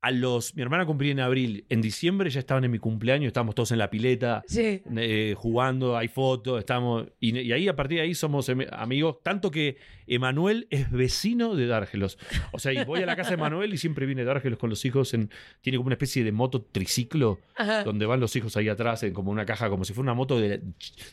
a 0.00 0.10
los. 0.10 0.56
Mi 0.56 0.62
hermana 0.62 0.84
cumplía 0.84 1.12
en 1.12 1.20
abril. 1.20 1.64
En 1.68 1.80
diciembre 1.80 2.28
ya 2.28 2.40
estaban 2.40 2.64
en 2.64 2.72
mi 2.72 2.80
cumpleaños, 2.80 3.28
estábamos 3.28 3.54
todos 3.54 3.70
en 3.70 3.78
la 3.78 3.88
pileta. 3.88 4.42
Sí. 4.48 4.82
eh, 4.96 5.34
jugando, 5.36 5.96
hay 5.96 6.08
fotos, 6.08 6.58
estamos. 6.58 7.06
Y, 7.20 7.38
y 7.38 7.52
ahí 7.52 7.68
a 7.68 7.76
partir 7.76 7.98
de 7.98 8.02
ahí 8.02 8.16
somos 8.16 8.50
amigos. 8.72 9.18
Tanto 9.22 9.52
que 9.52 9.76
Emanuel 10.06 10.66
es 10.70 10.90
vecino 10.90 11.54
de 11.54 11.66
Dárgelos. 11.66 12.18
O 12.52 12.58
sea, 12.58 12.72
y 12.72 12.84
voy 12.84 13.02
a 13.02 13.06
la 13.06 13.16
casa 13.16 13.30
de 13.30 13.34
Emanuel 13.34 13.72
y 13.74 13.78
siempre 13.78 14.06
viene 14.06 14.24
Dárgelos 14.24 14.58
con 14.58 14.70
los 14.70 14.84
hijos. 14.84 15.14
En, 15.14 15.30
tiene 15.60 15.78
como 15.78 15.86
una 15.88 15.94
especie 15.94 16.22
de 16.24 16.32
moto 16.32 16.62
triciclo 16.62 17.40
Ajá. 17.56 17.82
donde 17.84 18.06
van 18.06 18.20
los 18.20 18.34
hijos 18.36 18.56
ahí 18.56 18.68
atrás, 18.68 19.02
en 19.02 19.12
como 19.12 19.30
una 19.30 19.44
caja, 19.46 19.68
como 19.68 19.84
si 19.84 19.92
fuera 19.92 20.10
una 20.10 20.14
moto 20.14 20.38
de 20.40 20.48
la, 20.48 20.58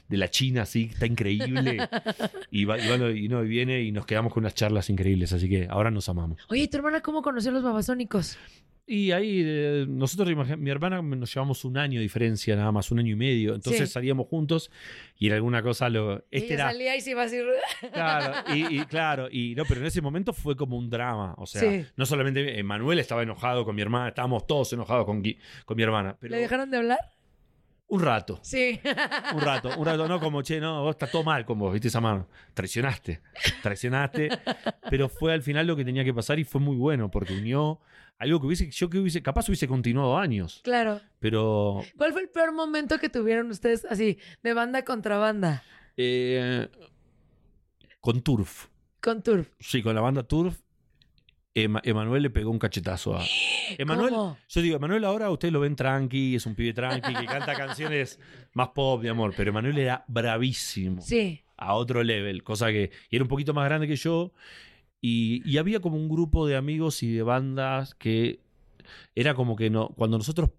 de 0.08 0.18
la 0.18 0.30
China, 0.30 0.64
así, 0.64 0.90
está 0.92 1.06
increíble. 1.06 1.78
y, 2.52 2.66
va, 2.66 2.78
y, 2.80 2.88
va- 2.88 3.12
y 3.12 3.28
no, 3.28 3.44
y 3.44 3.48
viene 3.48 3.82
y 3.82 3.92
nos 3.92 4.06
quedamos 4.06 4.34
con 4.34 4.44
unas 4.44 4.56
charlas 4.56 4.90
increíbles, 4.90 5.34
así 5.34 5.50
que 5.50 5.68
ahora 5.70 5.92
nos 5.92 6.08
amamos. 6.10 6.40
Oye, 6.50 6.68
¿tu 6.68 6.78
hermana 6.78 7.02
cómo 7.02 7.22
conoció 7.22 7.52
a 7.52 7.54
los 7.54 7.64
babasónicos? 7.64 8.38
Y 8.86 9.12
ahí 9.12 9.42
eh, 9.46 9.86
nosotros, 9.88 10.28
mi 10.58 10.70
hermana, 10.70 11.02
nos 11.02 11.34
llevamos 11.34 11.64
un 11.64 11.78
año 11.78 12.00
de 12.00 12.04
diferencia, 12.04 12.54
nada 12.58 12.72
más, 12.74 12.92
un 12.92 13.00
año 13.00 13.14
y 13.14 13.16
medio. 13.16 13.56
Entonces 13.56 13.88
Sí. 13.88 13.94
salíamos 13.94 14.28
juntos 14.28 14.70
y 15.18 15.28
en 15.28 15.34
alguna 15.34 15.64
cosa 15.64 15.88
lo. 15.90 16.18
Este 16.32 16.48
Ella 16.48 16.54
era. 16.56 16.72
salía 16.72 16.96
y 16.98 17.02
se 17.02 17.12
iba 17.12 17.24
así. 17.24 17.38
Claro, 17.94 18.54
y, 18.54 18.80
y 18.82 18.86
claro, 18.86 19.30
y 19.32 19.56
no, 19.56 19.64
pero 19.66 19.80
en 19.80 19.88
ese 19.88 20.02
momento 20.02 20.34
fue 20.34 20.58
como 20.58 20.78
un 20.78 20.90
drama. 20.90 21.34
O 21.38 21.46
sea, 21.46 21.62
Sí. 21.62 21.86
no 21.96 22.06
solamente 22.06 22.60
eh, 22.60 22.64
Manuel 22.64 23.00
estaba 23.00 23.24
enojado 23.24 23.64
con 23.64 23.74
mi 23.76 23.82
hermana, 23.82 24.10
estábamos 24.10 24.46
todos 24.48 24.74
enojados 24.74 25.06
con, 25.06 25.24
con 25.66 25.78
mi 25.78 25.84
hermana. 25.84 26.18
Pero 26.20 26.36
¿Le 26.36 26.42
dejaron 26.42 26.70
de 26.70 26.78
hablar? 26.78 27.00
Un 27.94 28.02
rato. 28.02 28.40
Sí. 28.42 28.80
Un 29.36 29.42
rato, 29.42 29.70
un 29.78 29.86
rato, 29.86 30.08
no 30.08 30.20
como, 30.20 30.42
che, 30.42 30.60
no, 30.60 30.82
vos 30.84 30.92
está 30.96 31.08
todo 31.08 31.24
mal 31.24 31.46
con 31.46 31.60
vos, 31.60 31.72
viste 31.72 31.88
esa 31.90 32.02
mano. 32.02 32.28
Traicionaste, 32.54 33.22
traicionaste. 33.62 34.30
Pero 34.90 35.10
fue 35.10 35.34
al 35.34 35.42
final 35.44 35.68
lo 35.68 35.76
que 35.76 35.86
tenía 35.86 36.04
que 36.04 36.14
pasar 36.14 36.40
y 36.40 36.44
fue 36.44 36.60
muy 36.62 36.76
bueno 36.76 37.10
porque 37.12 37.34
unió 37.34 37.80
algo 38.20 38.40
que 38.40 38.48
hubiese, 38.48 38.70
yo 38.72 38.90
que 38.90 39.00
hubiese, 39.00 39.22
capaz 39.22 39.48
hubiese 39.50 39.68
continuado 39.68 40.18
años. 40.18 40.62
Claro. 40.64 41.02
Pero 41.20 41.82
¿Cuál 41.98 42.14
fue 42.14 42.22
el 42.22 42.30
peor 42.30 42.54
momento 42.54 42.98
que 43.00 43.10
tuvieron 43.10 43.50
ustedes 43.52 43.86
así, 43.86 44.18
de 44.44 44.54
banda 44.54 44.84
contra 44.84 45.18
banda? 45.18 45.64
eh, 45.98 46.70
con 48.02 48.22
Turf, 48.22 48.68
Con 49.02 49.22
Turf. 49.24 49.48
sí, 49.60 49.82
con 49.84 49.96
la 49.96 50.02
banda 50.02 50.24
Turf, 50.24 50.60
Ema- 51.56 51.82
Emanuel 51.84 52.24
le 52.24 52.30
pegó 52.32 52.50
un 52.50 52.58
cachetazo 52.60 53.16
a. 53.18 53.24
Emanuel, 53.78 54.10
¿Cómo? 54.10 54.38
yo 54.50 54.62
digo, 54.62 54.76
Emanuel 54.78 55.04
ahora 55.06 55.30
ustedes 55.30 55.52
lo 55.54 55.60
ven 55.60 55.76
tranqui, 55.76 56.36
es 56.36 56.46
un 56.46 56.56
pibe 56.56 56.74
tranqui, 56.74 57.14
que 57.14 57.26
canta 57.26 57.54
canciones 57.56 58.20
más 58.54 58.70
pop 58.70 59.02
de 59.04 59.10
amor, 59.10 59.34
pero 59.38 59.50
Emanuel 59.52 59.78
era 59.78 60.04
bravísimo. 60.08 61.02
Sí. 61.02 61.42
a 61.58 61.76
otro 61.76 62.04
level, 62.04 62.44
cosa 62.44 62.68
que 62.72 62.92
y 63.10 63.16
era 63.16 63.24
un 63.24 63.30
poquito 63.30 63.54
más 63.54 63.66
grande 63.66 63.88
que 63.88 63.96
yo. 63.96 64.32
Y, 65.00 65.42
y 65.50 65.58
había 65.58 65.80
como 65.82 65.98
un 65.98 66.08
grupo 66.10 66.48
de 66.48 66.56
amigos 66.56 67.04
y 67.04 67.12
de 67.14 67.24
bandas 67.24 67.94
que 67.96 68.40
era 69.16 69.34
como 69.34 69.56
que 69.56 69.70
no, 69.70 69.90
cuando 69.90 70.18
nosotros 70.18 70.50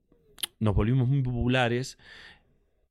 nos 0.60 0.74
volvimos 0.74 1.08
muy 1.08 1.22
populares, 1.22 1.98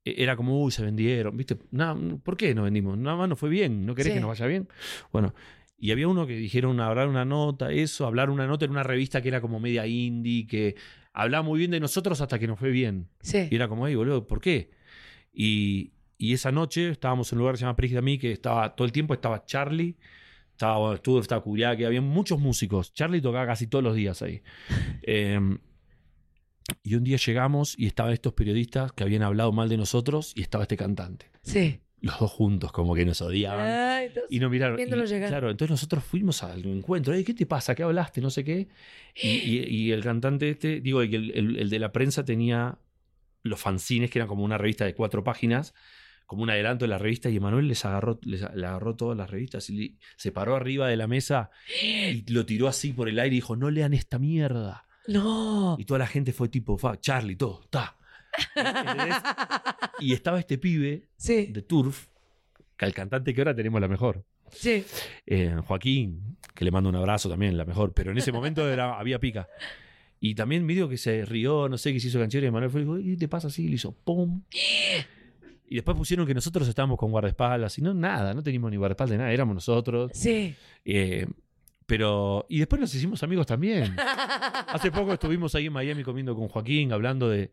e- 0.03 0.15
era 0.23 0.35
como, 0.35 0.61
uy, 0.63 0.71
se 0.71 0.83
vendieron, 0.83 1.37
¿viste? 1.37 1.55
¿Por 1.55 2.37
qué 2.37 2.53
no 2.55 2.63
vendimos? 2.63 2.97
Nada 2.97 3.15
más 3.17 3.29
no 3.29 3.35
fue 3.35 3.49
bien, 3.49 3.85
¿no 3.85 3.95
querés 3.95 4.11
Sí. 4.11 4.15
que 4.17 4.21
nos 4.21 4.29
vaya 4.29 4.45
bien? 4.47 4.67
Bueno, 5.11 5.33
y 5.77 5.91
había 5.91 6.07
uno 6.07 6.25
que 6.25 6.36
dijeron 6.36 6.79
hablar 6.79 7.07
una 7.07 7.25
nota, 7.25 7.71
eso, 7.71 8.05
hablar 8.05 8.29
una 8.29 8.47
nota 8.47 8.65
en 8.65 8.71
una 8.71 8.83
revista 8.83 9.21
que 9.21 9.27
era 9.27 9.41
como 9.41 9.59
media 9.59 9.86
indie, 9.86 10.47
que 10.47 10.75
hablaba 11.12 11.43
muy 11.43 11.59
bien 11.59 11.71
de 11.71 11.79
nosotros 11.79 12.21
hasta 12.21 12.39
que 12.39 12.47
nos 12.47 12.59
fue 12.59 12.71
bien. 12.71 13.09
Sí. 13.21 13.47
Y 13.51 13.55
era 13.55 13.67
como, 13.67 13.88
hey, 13.88 13.95
boludo, 13.95 14.25
¿por 14.27 14.39
qué? 14.39 14.71
Y, 15.33 15.91
y 16.17 16.33
esa 16.33 16.51
noche 16.51 16.89
estábamos 16.89 17.31
en 17.31 17.38
un 17.38 17.39
lugar 17.41 17.55
que 17.55 17.59
se 17.59 17.65
llama 17.65 17.75
Prígida 17.75 18.01
Mí, 18.01 18.17
que 18.17 18.31
estaba 18.31 18.75
todo 18.75 18.86
el 18.86 18.91
tiempo 18.91 19.13
estaba 19.13 19.45
Charlie, 19.45 19.97
estaba, 20.51 20.95
estuvo, 20.95 21.19
estaba 21.19 21.43
Curiaki, 21.43 21.83
había 21.83 22.01
muchos 22.01 22.39
músicos. 22.39 22.93
Charlie 22.93 23.21
tocaba 23.21 23.45
casi 23.45 23.67
todos 23.67 23.83
los 23.83 23.95
días 23.95 24.21
ahí. 24.21 24.41
Eh, 25.05 25.57
y 26.81 26.95
un 26.95 27.03
día 27.03 27.17
llegamos 27.17 27.75
y 27.77 27.88
estaban 27.88 28.13
estos 28.13 28.33
periodistas 28.33 28.93
que 28.93 29.03
habían 29.03 29.21
hablado 29.21 29.51
mal 29.51 29.67
de 29.67 29.75
nosotros 29.75 30.31
y 30.36 30.41
estaba 30.41 30.63
este 30.63 30.77
cantante. 30.77 31.29
Sí. 31.41 31.81
Los 32.03 32.19
dos 32.19 32.31
juntos, 32.31 32.71
como 32.71 32.93
que 32.93 33.05
nos 33.05 33.21
odiaban. 33.21 33.65
Entonces- 34.07 34.31
Y 34.31 34.39
nos 34.39 34.51
miraron. 34.51 34.77
Y. 34.87 34.91
Claro, 35.29 35.49
entonces 35.49 35.71
nosotros 35.71 36.03
fuimos 36.03 36.43
al 36.43 36.65
encuentro. 36.65 37.13
"Ey, 37.13 37.23
¿Qué 37.23 37.33
te 37.33 37.45
pasa? 37.45 37.73
¿Qué 37.73 37.81
hablaste? 37.83 38.19
No 38.21 38.29
sé 38.29 38.43
qué. 38.43 38.67
Y, 39.15 39.27
y- 39.29 39.65
y 39.69 39.91
el 39.91 40.03
cantante 40.03 40.49
este, 40.49 40.81
digo, 40.81 41.01
el, 41.01 41.31
el- 41.31 41.57
el 41.59 41.69
de 41.69 41.79
la 41.79 41.91
prensa 41.91 42.25
tenía 42.25 42.77
los 43.43 43.59
fanzines, 43.59 44.11
que 44.11 44.19
eran 44.19 44.27
como 44.27 44.43
una 44.43 44.57
revista 44.57 44.85
de 44.85 44.93
cuatro 44.93 45.23
páginas, 45.23 45.73
como 46.25 46.43
un 46.43 46.49
adelanto 46.49 46.83
de 46.85 46.89
la 46.89 46.97
revista, 46.97 47.29
y 47.29 47.37
Emanuel 47.37 47.67
les 47.67 47.83
agarró, 47.85 48.19
les 48.23 48.41
le 48.53 48.65
agarró 48.65 48.95
todas 48.95 49.17
las 49.17 49.29
revistas 49.29 49.69
y 49.69 49.73
le- 49.73 49.93
se 50.17 50.31
paró 50.33 50.55
arriba 50.55 50.87
de 50.89 50.97
la 50.97 51.07
mesa 51.07 51.51
y 51.81 52.23
lo 52.31 52.45
tiró 52.45 52.67
así 52.67 52.91
por 52.91 53.07
el 53.07 53.17
aire 53.19 53.35
y 53.35 53.37
dijo, 53.37 53.55
no 53.55 53.69
lean 53.69 53.93
esta 53.93 54.19
mierda. 54.19 54.85
No. 55.07 55.75
Y 55.79 55.85
toda 55.85 55.99
la 55.99 56.07
gente 56.07 56.33
fue 56.33 56.49
tipo, 56.49 56.77
fa, 56.77 56.99
Charlie, 56.99 57.35
todo, 57.35 57.61
está. 57.63 57.95
¿Entendés? 58.55 59.15
Y 59.99 60.13
estaba 60.13 60.39
este 60.39 60.57
pibe 60.57 61.07
Sí. 61.15 61.47
de 61.47 61.61
Turf, 61.61 62.07
que 62.77 62.85
al 62.85 62.93
cantante 62.93 63.33
que 63.33 63.41
ahora 63.41 63.55
tenemos 63.55 63.79
la 63.79 63.87
mejor. 63.87 64.25
Sí. 64.51 64.83
Eh, 65.25 65.55
Joaquín, 65.65 66.37
que 66.53 66.65
le 66.65 66.71
mando 66.71 66.89
un 66.89 66.95
abrazo 66.95 67.29
también, 67.29 67.57
la 67.57 67.65
mejor, 67.65 67.93
pero 67.93 68.11
en 68.11 68.17
ese 68.17 68.31
momento 68.31 68.67
era, 68.71 68.99
había 68.99 69.19
pica. 69.19 69.47
Y 70.19 70.35
también 70.35 70.65
medio 70.65 70.87
que 70.89 70.97
se 70.97 71.25
rió, 71.25 71.67
no 71.69 71.77
sé, 71.77 71.91
que 71.93 71.99
se 71.99 72.07
hizo 72.07 72.19
canciones, 72.19 72.47
y 72.47 72.51
Manuel 72.51 72.71
fue 72.71 72.81
y 72.81 72.83
dijo, 72.83 72.99
¿y 72.99 73.17
te 73.17 73.27
pasa 73.27 73.47
así? 73.47 73.65
Y 73.65 73.67
le 73.69 73.75
hizo 73.75 73.91
¡pum! 73.93 74.43
Y 75.65 75.75
después 75.75 75.97
pusieron 75.97 76.27
que 76.27 76.33
nosotros 76.35 76.67
estábamos 76.67 76.99
con 76.99 77.09
guardaespaldas, 77.09 77.77
y 77.79 77.81
no, 77.81 77.93
nada, 77.95 78.33
no 78.35 78.43
teníamos 78.43 78.69
ni 78.69 78.77
guardaespaldas, 78.77 79.17
nada, 79.17 79.31
éramos 79.31 79.55
nosotros. 79.55 80.11
Sí. 80.13 80.53
Eh, 80.85 81.25
Pero. 81.87 82.45
Y 82.47 82.59
después 82.59 82.79
nos 82.79 82.93
hicimos 82.93 83.23
amigos 83.23 83.47
también. 83.47 83.95
Hace 84.67 84.91
poco 84.91 85.13
estuvimos 85.13 85.55
ahí 85.55 85.65
en 85.65 85.73
Miami 85.73 86.03
comiendo 86.03 86.35
con 86.35 86.47
Joaquín, 86.47 86.91
hablando 86.93 87.27
de. 87.27 87.51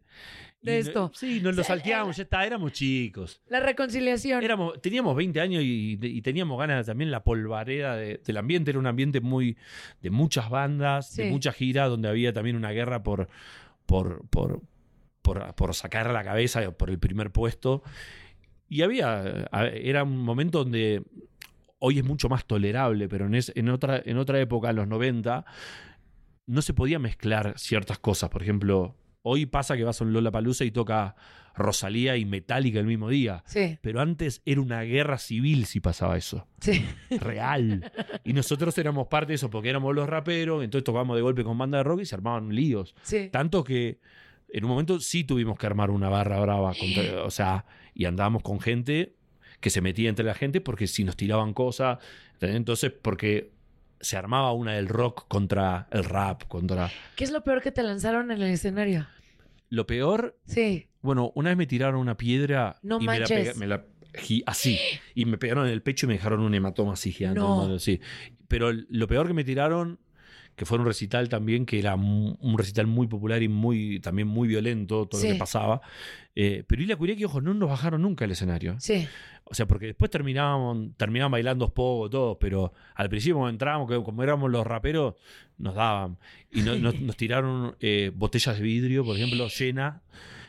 De 0.63 0.79
esto. 0.79 1.11
sí, 1.15 1.41
nos 1.41 1.57
lo 1.57 1.65
salteamos, 1.65 2.17
ya 2.17 2.23
está, 2.25 2.45
éramos 2.45 2.73
chicos. 2.73 3.41
La 3.49 3.61
reconciliación. 3.61 4.43
Éramos, 4.45 4.81
teníamos 4.83 5.17
20 5.17 5.41
años 5.41 5.63
y, 5.63 5.99
y 6.01 6.23
teníamos 6.23 6.59
ganas 6.59 6.87
también 6.87 7.11
la 7.11 7.25
polvareda 7.25 7.97
de- 7.97 8.21
del 8.25 8.37
ambiente. 8.37 8.71
Era 8.71 8.79
un 8.79 8.87
ambiente 8.87 9.21
muy 9.21 9.57
de 10.03 10.11
muchas 10.11 10.51
bandas, 10.51 11.17
de 11.17 11.31
muchas 11.31 11.55
giras, 11.55 11.89
donde 11.89 12.09
había 12.09 12.33
también 12.33 12.57
una 12.57 12.71
guerra 12.73 13.03
por, 13.03 13.29
por, 13.87 14.27
por, 14.29 14.61
por, 15.23 15.55
por 15.55 15.75
sacar 15.75 16.09
a 16.09 16.13
la 16.13 16.25
cabeza 16.25 16.71
por 16.73 16.91
el 16.91 16.99
primer 16.99 17.31
puesto. 17.31 17.83
Y 18.69 18.83
había, 18.83 19.49
era 19.75 20.05
un 20.05 20.19
momento 20.19 20.59
donde 20.63 21.03
hoy 21.79 21.99
es 21.99 22.05
mucho 22.05 22.29
más 22.29 22.45
tolerable, 22.45 23.09
pero 23.09 23.27
en, 23.27 23.35
es- 23.35 23.53
en, 23.55 23.69
otra, 23.71 24.03
en 24.05 24.19
otra 24.19 24.39
época, 24.41 24.71
en 24.71 24.77
los 24.77 24.87
90, 24.89 25.45
no 26.47 26.63
se 26.63 26.75
podía 26.75 26.99
mezclar 26.99 27.55
ciertas 27.59 27.99
cosas. 27.99 28.29
Por 28.31 28.43
ejemplo, 28.43 28.95
hoy 29.23 29.47
pasa 29.47 29.77
que 29.77 29.85
vas 29.85 30.01
a 30.01 30.05
un 30.05 30.13
Lollapalooza 30.13 30.65
y 30.65 30.71
toca 30.71 31.15
Rosalía 31.55 32.17
y 32.17 32.25
Metallica 32.25 32.79
el 32.79 32.87
mismo 32.87 33.09
día. 33.09 33.43
Sí, 33.47 33.79
Pero 33.83 34.01
antes 34.01 34.41
era 34.47 34.61
una 34.61 34.83
guerra 34.83 35.19
civil 35.19 35.67
si 35.67 35.81
pasaba 35.81 36.17
eso. 36.17 36.47
sí. 36.61 36.85
Real. 37.19 37.91
Y 38.25 38.33
nosotros 38.33 38.77
éramos 38.79 39.09
parte 39.09 39.33
de 39.33 39.35
eso 39.35 39.51
porque 39.51 39.69
éramos 39.69 39.95
los 39.95 40.09
raperos, 40.09 40.63
entonces 40.65 40.85
tocábamos 40.85 41.17
de 41.17 41.23
golpe 41.23 41.45
con 41.45 41.59
banda 41.59 41.79
de 41.79 41.85
rock 41.85 42.01
y 42.03 42.07
se 42.07 42.15
armaban 42.15 42.55
líos. 42.55 42.95
Sí. 43.03 43.29
Tanto 43.33 43.65
que 43.65 43.99
en 44.49 44.65
un 44.65 44.71
momento 44.71 45.01
sí 45.01 45.25
tuvimos 45.25 45.59
que 45.59 45.67
armar 45.67 45.91
una 45.91 46.09
barra 46.09 46.41
brava. 46.41 46.73
contra- 46.75 47.25
o 47.25 47.31
sea, 47.31 47.67
y 47.95 48.05
andábamos 48.07 48.43
con 48.43 48.61
gente 48.61 49.15
que 49.61 49.71
se 49.71 49.81
metía 49.83 50.09
entre 50.09 50.25
la 50.25 50.35
gente 50.35 50.61
porque 50.61 50.87
si 50.87 51.05
nos 51.05 51.17
tiraban 51.17 51.53
cosas. 51.53 51.99
Entonces, 52.41 52.91
porque 53.03 53.51
se 54.01 54.17
armaba 54.17 54.53
una 54.53 54.73
del 54.75 54.89
rock 54.89 55.27
contra 55.29 55.89
el 55.91 56.05
rap, 56.05 56.45
contra. 56.49 56.91
¿Qué 57.17 57.25
es 57.25 57.31
lo 57.31 57.43
peor 57.45 57.61
que 57.63 57.71
te 57.73 57.83
lanzaron 57.83 58.31
en 58.31 58.43
el 58.43 58.51
escenario? 58.51 59.07
Lo 59.69 59.87
peor, 59.87 60.39
Sí. 60.47 60.89
bueno, 61.03 61.33
una 61.35 61.51
vez 61.51 61.57
me 61.59 61.67
tiraron 61.67 62.01
una 62.01 62.17
piedra 62.17 62.77
No 62.83 62.97
y 62.97 63.01
me 63.01 63.07
la, 63.07 63.13
manches. 63.21 63.49
pega- 63.49 63.55
me 63.59 63.67
la 63.67 63.85
así. 64.47 64.79
Y 65.15 65.25
me 65.27 65.39
pegaron 65.39 65.67
en 65.67 65.73
el 65.73 65.83
pecho 65.83 66.07
y 66.07 66.09
me 66.09 66.15
dejaron 66.15 66.41
un 66.41 66.55
hematoma 66.55 66.95
así 66.95 67.13
gigante. 67.13 67.39
No. 67.41 67.61
hermano, 67.63 67.79
sí. 67.79 68.01
Pero 68.49 68.73
lo 68.73 69.07
peor 69.07 69.29
que 69.29 69.35
me 69.35 69.45
tiraron, 69.45 70.01
que 70.61 70.67
fue 70.67 70.77
un 70.77 70.85
recital 70.85 71.31
también, 71.31 71.65
que 71.65 71.79
era 71.79 71.95
un 71.95 72.55
recital 72.59 72.87
muy 72.87 73.07
popular 73.07 73.43
y 73.43 73.49
muy 73.49 73.99
también 74.01 74.29
muy 74.29 74.47
violento, 74.47 75.07
todo 75.07 75.19
Sí. 75.19 75.29
lo 75.29 75.33
que 75.33 75.39
pasaba. 75.39 75.81
Eh, 76.37 76.65
pero 76.67 76.83
Ilia 76.83 76.97
Curiaki, 76.97 77.25
ojo, 77.25 77.41
no 77.41 77.55
nos 77.55 77.71
bajaron 77.71 78.03
nunca 78.03 78.27
el 78.27 78.33
escenario. 78.33 78.77
Sí. 78.79 79.09
O 79.45 79.55
sea, 79.55 79.67
porque 79.67 79.87
después 79.87 80.11
terminábamos, 80.11 80.91
terminaban 80.99 81.33
bailando 81.33 81.73
poco 81.73 82.11
todos, 82.11 82.37
pero 82.39 82.75
al 82.95 83.09
principio 83.09 83.37
cuando 83.37 83.53
entrábamos, 83.55 83.89
que 83.89 84.05
como 84.05 84.23
éramos 84.23 84.51
los 84.51 84.67
raperos, 84.67 85.15
nos 85.57 85.75
daban. 85.75 86.19
Y 86.53 86.61
no- 86.61 86.77
nos, 86.77 86.95
nos 87.01 87.17
tiraron 87.17 87.75
eh, 87.81 88.13
botellas 88.15 88.59
de 88.59 88.63
vidrio, 88.63 89.03
por 89.03 89.17
ejemplo, 89.17 89.49
llenas. 89.49 90.03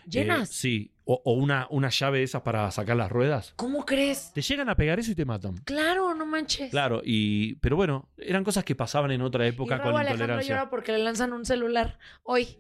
¿Llenas? 0.10 0.50
Eh, 0.50 0.54
sí. 0.54 0.92
O, 1.14 1.22
o 1.26 1.34
una, 1.34 1.68
una 1.72 1.90
llave 1.90 2.20
de 2.20 2.24
esas 2.24 2.42
para 2.42 2.72
sacar 2.72 2.96
las 2.96 3.12
ruedas. 3.12 3.54
¿Cómo 3.58 3.86
crees? 3.86 4.32
Te 4.34 4.42
llegan 4.42 4.70
a 4.70 4.76
pegar 4.76 4.98
eso 4.98 5.12
y 5.12 5.16
te 5.16 5.26
matan. 5.26 5.58
Claro, 5.66 6.14
no 6.16 6.26
manches. 6.26 6.70
Claro, 6.72 7.02
y 7.04 7.56
pero 7.56 7.76
bueno, 7.76 8.08
eran 8.18 8.46
cosas 8.46 8.64
que 8.64 8.76
pasaban 8.76 9.12
en 9.12 9.22
otra 9.22 9.46
Y 9.46 9.50
época 9.50 9.76
Raúl 9.78 9.92
con 9.92 10.00
Alejandro 10.00 10.24
intolerancia. 10.26 10.56
llora 10.56 10.70
porque 10.70 10.94
le 10.94 11.00
lanzan 11.00 11.34
un 11.34 11.44
celular 11.46 12.00
hoy. 12.24 12.58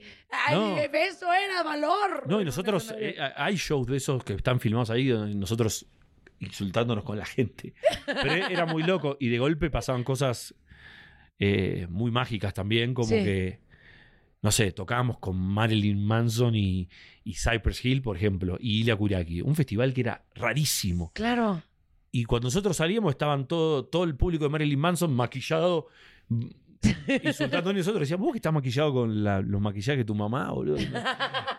¡Ay, 0.47 0.55
No. 0.55 0.77
eso 0.77 1.31
era 1.31 1.63
valor! 1.63 2.23
No, 2.27 2.41
y 2.41 2.45
nosotros, 2.45 2.93
eh, 2.97 3.15
hay 3.37 3.55
shows 3.55 3.87
de 3.87 3.95
esos 3.97 4.21
que 4.25 4.33
están 4.33 4.59
filmados 4.59 4.89
ahí 4.89 5.07
donde 5.07 5.33
nosotros 5.35 5.85
insultándonos 6.39 7.03
con 7.05 7.17
la 7.17 7.25
gente. 7.25 7.73
Pero 8.05 8.33
era 8.33 8.65
muy 8.65 8.83
loco 8.83 9.15
y 9.19 9.29
de 9.29 9.39
golpe 9.39 9.69
pasaban 9.69 10.03
cosas 10.03 10.53
eh, 11.39 11.87
muy 11.89 12.11
mágicas 12.11 12.53
también, 12.53 12.93
como 12.93 13.07
Sí. 13.07 13.23
que, 13.23 13.59
no 14.41 14.51
sé, 14.51 14.71
tocábamos 14.71 15.19
con 15.19 15.37
Marilyn 15.37 16.03
Manson 16.03 16.55
y, 16.55 16.89
y 17.23 17.33
Cypress 17.35 17.85
Hill, 17.85 18.01
por 18.01 18.17
ejemplo, 18.17 18.57
y 18.59 18.81
Ilya 18.81 18.95
Kuriaki, 18.95 19.41
un 19.41 19.55
festival 19.55 19.93
que 19.93 20.01
era 20.01 20.25
rarísimo. 20.33 21.11
Claro. 21.13 21.61
Y 22.11 22.25
cuando 22.25 22.47
nosotros 22.47 22.77
salíamos 22.77 23.11
estaban 23.11 23.47
todo, 23.47 23.85
todo 23.85 24.03
el 24.03 24.15
público 24.15 24.43
de 24.43 24.49
Marilyn 24.49 24.79
Manson 24.79 25.13
maquillado, 25.13 25.87
insultando 27.23 27.69
a 27.69 27.73
nosotros. 27.73 28.01
Decíamos, 28.01 28.25
vos 28.25 28.33
que 28.33 28.37
estás 28.39 28.53
maquillado 28.53 28.93
con 28.93 29.23
la- 29.23 29.41
los 29.41 29.61
maquillajes 29.61 29.99
de 29.99 30.05
tu 30.05 30.15
mamá, 30.15 30.51
boludo. 30.51 30.77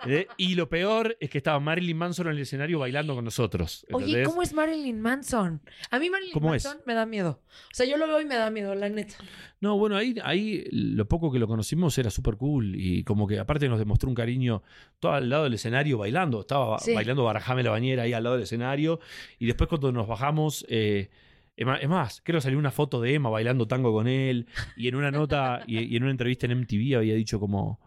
¿Eh? 0.07 0.27
Y 0.37 0.55
lo 0.55 0.69
peor 0.69 1.17
es 1.21 1.31
que 1.31 1.39
estaba 1.39 1.61
Marilyn 1.61 1.97
Manson 1.97 2.27
en 2.27 2.33
el 2.35 2.41
escenario 2.41 2.79
bailando 2.79 3.15
con 3.15 3.25
nosotros. 3.25 3.87
Oye. 3.93 4.23
¿cómo 4.25 4.43
es 4.43 4.53
Marilyn 4.53 5.01
Manson? 5.01 5.61
A 5.91 5.99
mí 5.99 6.11
Marilyn. 6.11 6.33
Manson 6.43 6.79
me 6.87 6.95
da 6.95 7.07
miedo. 7.07 7.41
O 7.49 7.75
sea, 7.75 7.87
yo 7.87 7.97
lo 7.97 8.07
veo 8.07 8.21
y 8.21 8.25
me 8.27 8.35
da 8.37 8.51
miedo, 8.51 8.75
la 8.75 8.89
neta. 8.89 9.15
No, 9.61 9.79
bueno, 9.79 9.97
ahí, 9.97 10.17
ahí 10.25 10.65
lo 10.73 11.07
poco 11.07 11.31
que 11.31 11.39
lo 11.39 11.47
conocimos 11.47 11.97
era 11.99 12.11
súper 12.11 12.37
cool 12.37 12.75
y 12.75 13.05
como 13.05 13.27
que 13.29 13.39
aparte 13.39 13.69
nos 13.69 13.79
demostró 13.79 14.09
un 14.09 14.15
cariño 14.15 14.63
todo 14.99 15.13
al 15.13 15.29
lado 15.29 15.45
del 15.45 15.55
escenario 15.55 15.99
bailando. 15.99 16.41
Estaba 16.41 16.79
Sí. 16.81 16.95
bailando 16.95 17.23
Barajame 17.25 17.63
la 17.63 17.71
bañera 17.71 18.03
ahí 18.03 18.13
al 18.13 18.25
lado 18.25 18.37
del 18.37 18.45
escenario 18.45 18.99
y 19.39 19.47
después 19.47 19.69
cuando 19.69 19.93
nos 19.93 20.07
bajamos... 20.09 20.67
eh, 20.69 21.11
es 21.57 21.89
más, 21.89 22.21
creo 22.25 22.39
que 22.39 22.43
salió 22.43 22.59
una 22.59 22.71
foto 22.71 23.01
de 23.01 23.15
Emma 23.15 23.29
bailando 23.29 23.67
tango 23.67 23.93
con 23.93 24.09
él 24.09 24.47
y 24.77 24.89
en 24.89 24.95
una 24.95 25.11
nota 25.11 25.63
y, 25.67 25.97
en 25.97 26.03
una 26.03 26.13
entrevista 26.13 26.47
en 26.47 26.59
MTV 26.61 26.97
había 26.97 27.15
dicho 27.15 27.39
como 27.39 27.79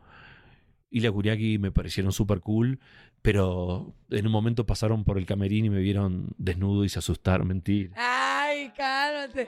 Ilya 0.91 1.11
Kuriaki 1.11 1.57
me 1.57 1.71
parecieron 1.71 2.11
súper 2.11 2.39
cool, 2.39 2.79
pero 3.21 3.95
en 4.09 4.25
un 4.25 4.31
momento 4.31 4.65
pasaron 4.65 5.03
por 5.03 5.17
el 5.17 5.25
camerín 5.25 5.65
y 5.65 5.69
me 5.69 5.79
vieron 5.79 6.29
desnudo 6.37 6.85
y 6.85 6.89
se 6.89 6.99
asustaron, 6.99 7.47
mentira. 7.47 7.91
Ay, 8.55 8.71
cálmate. 8.75 9.47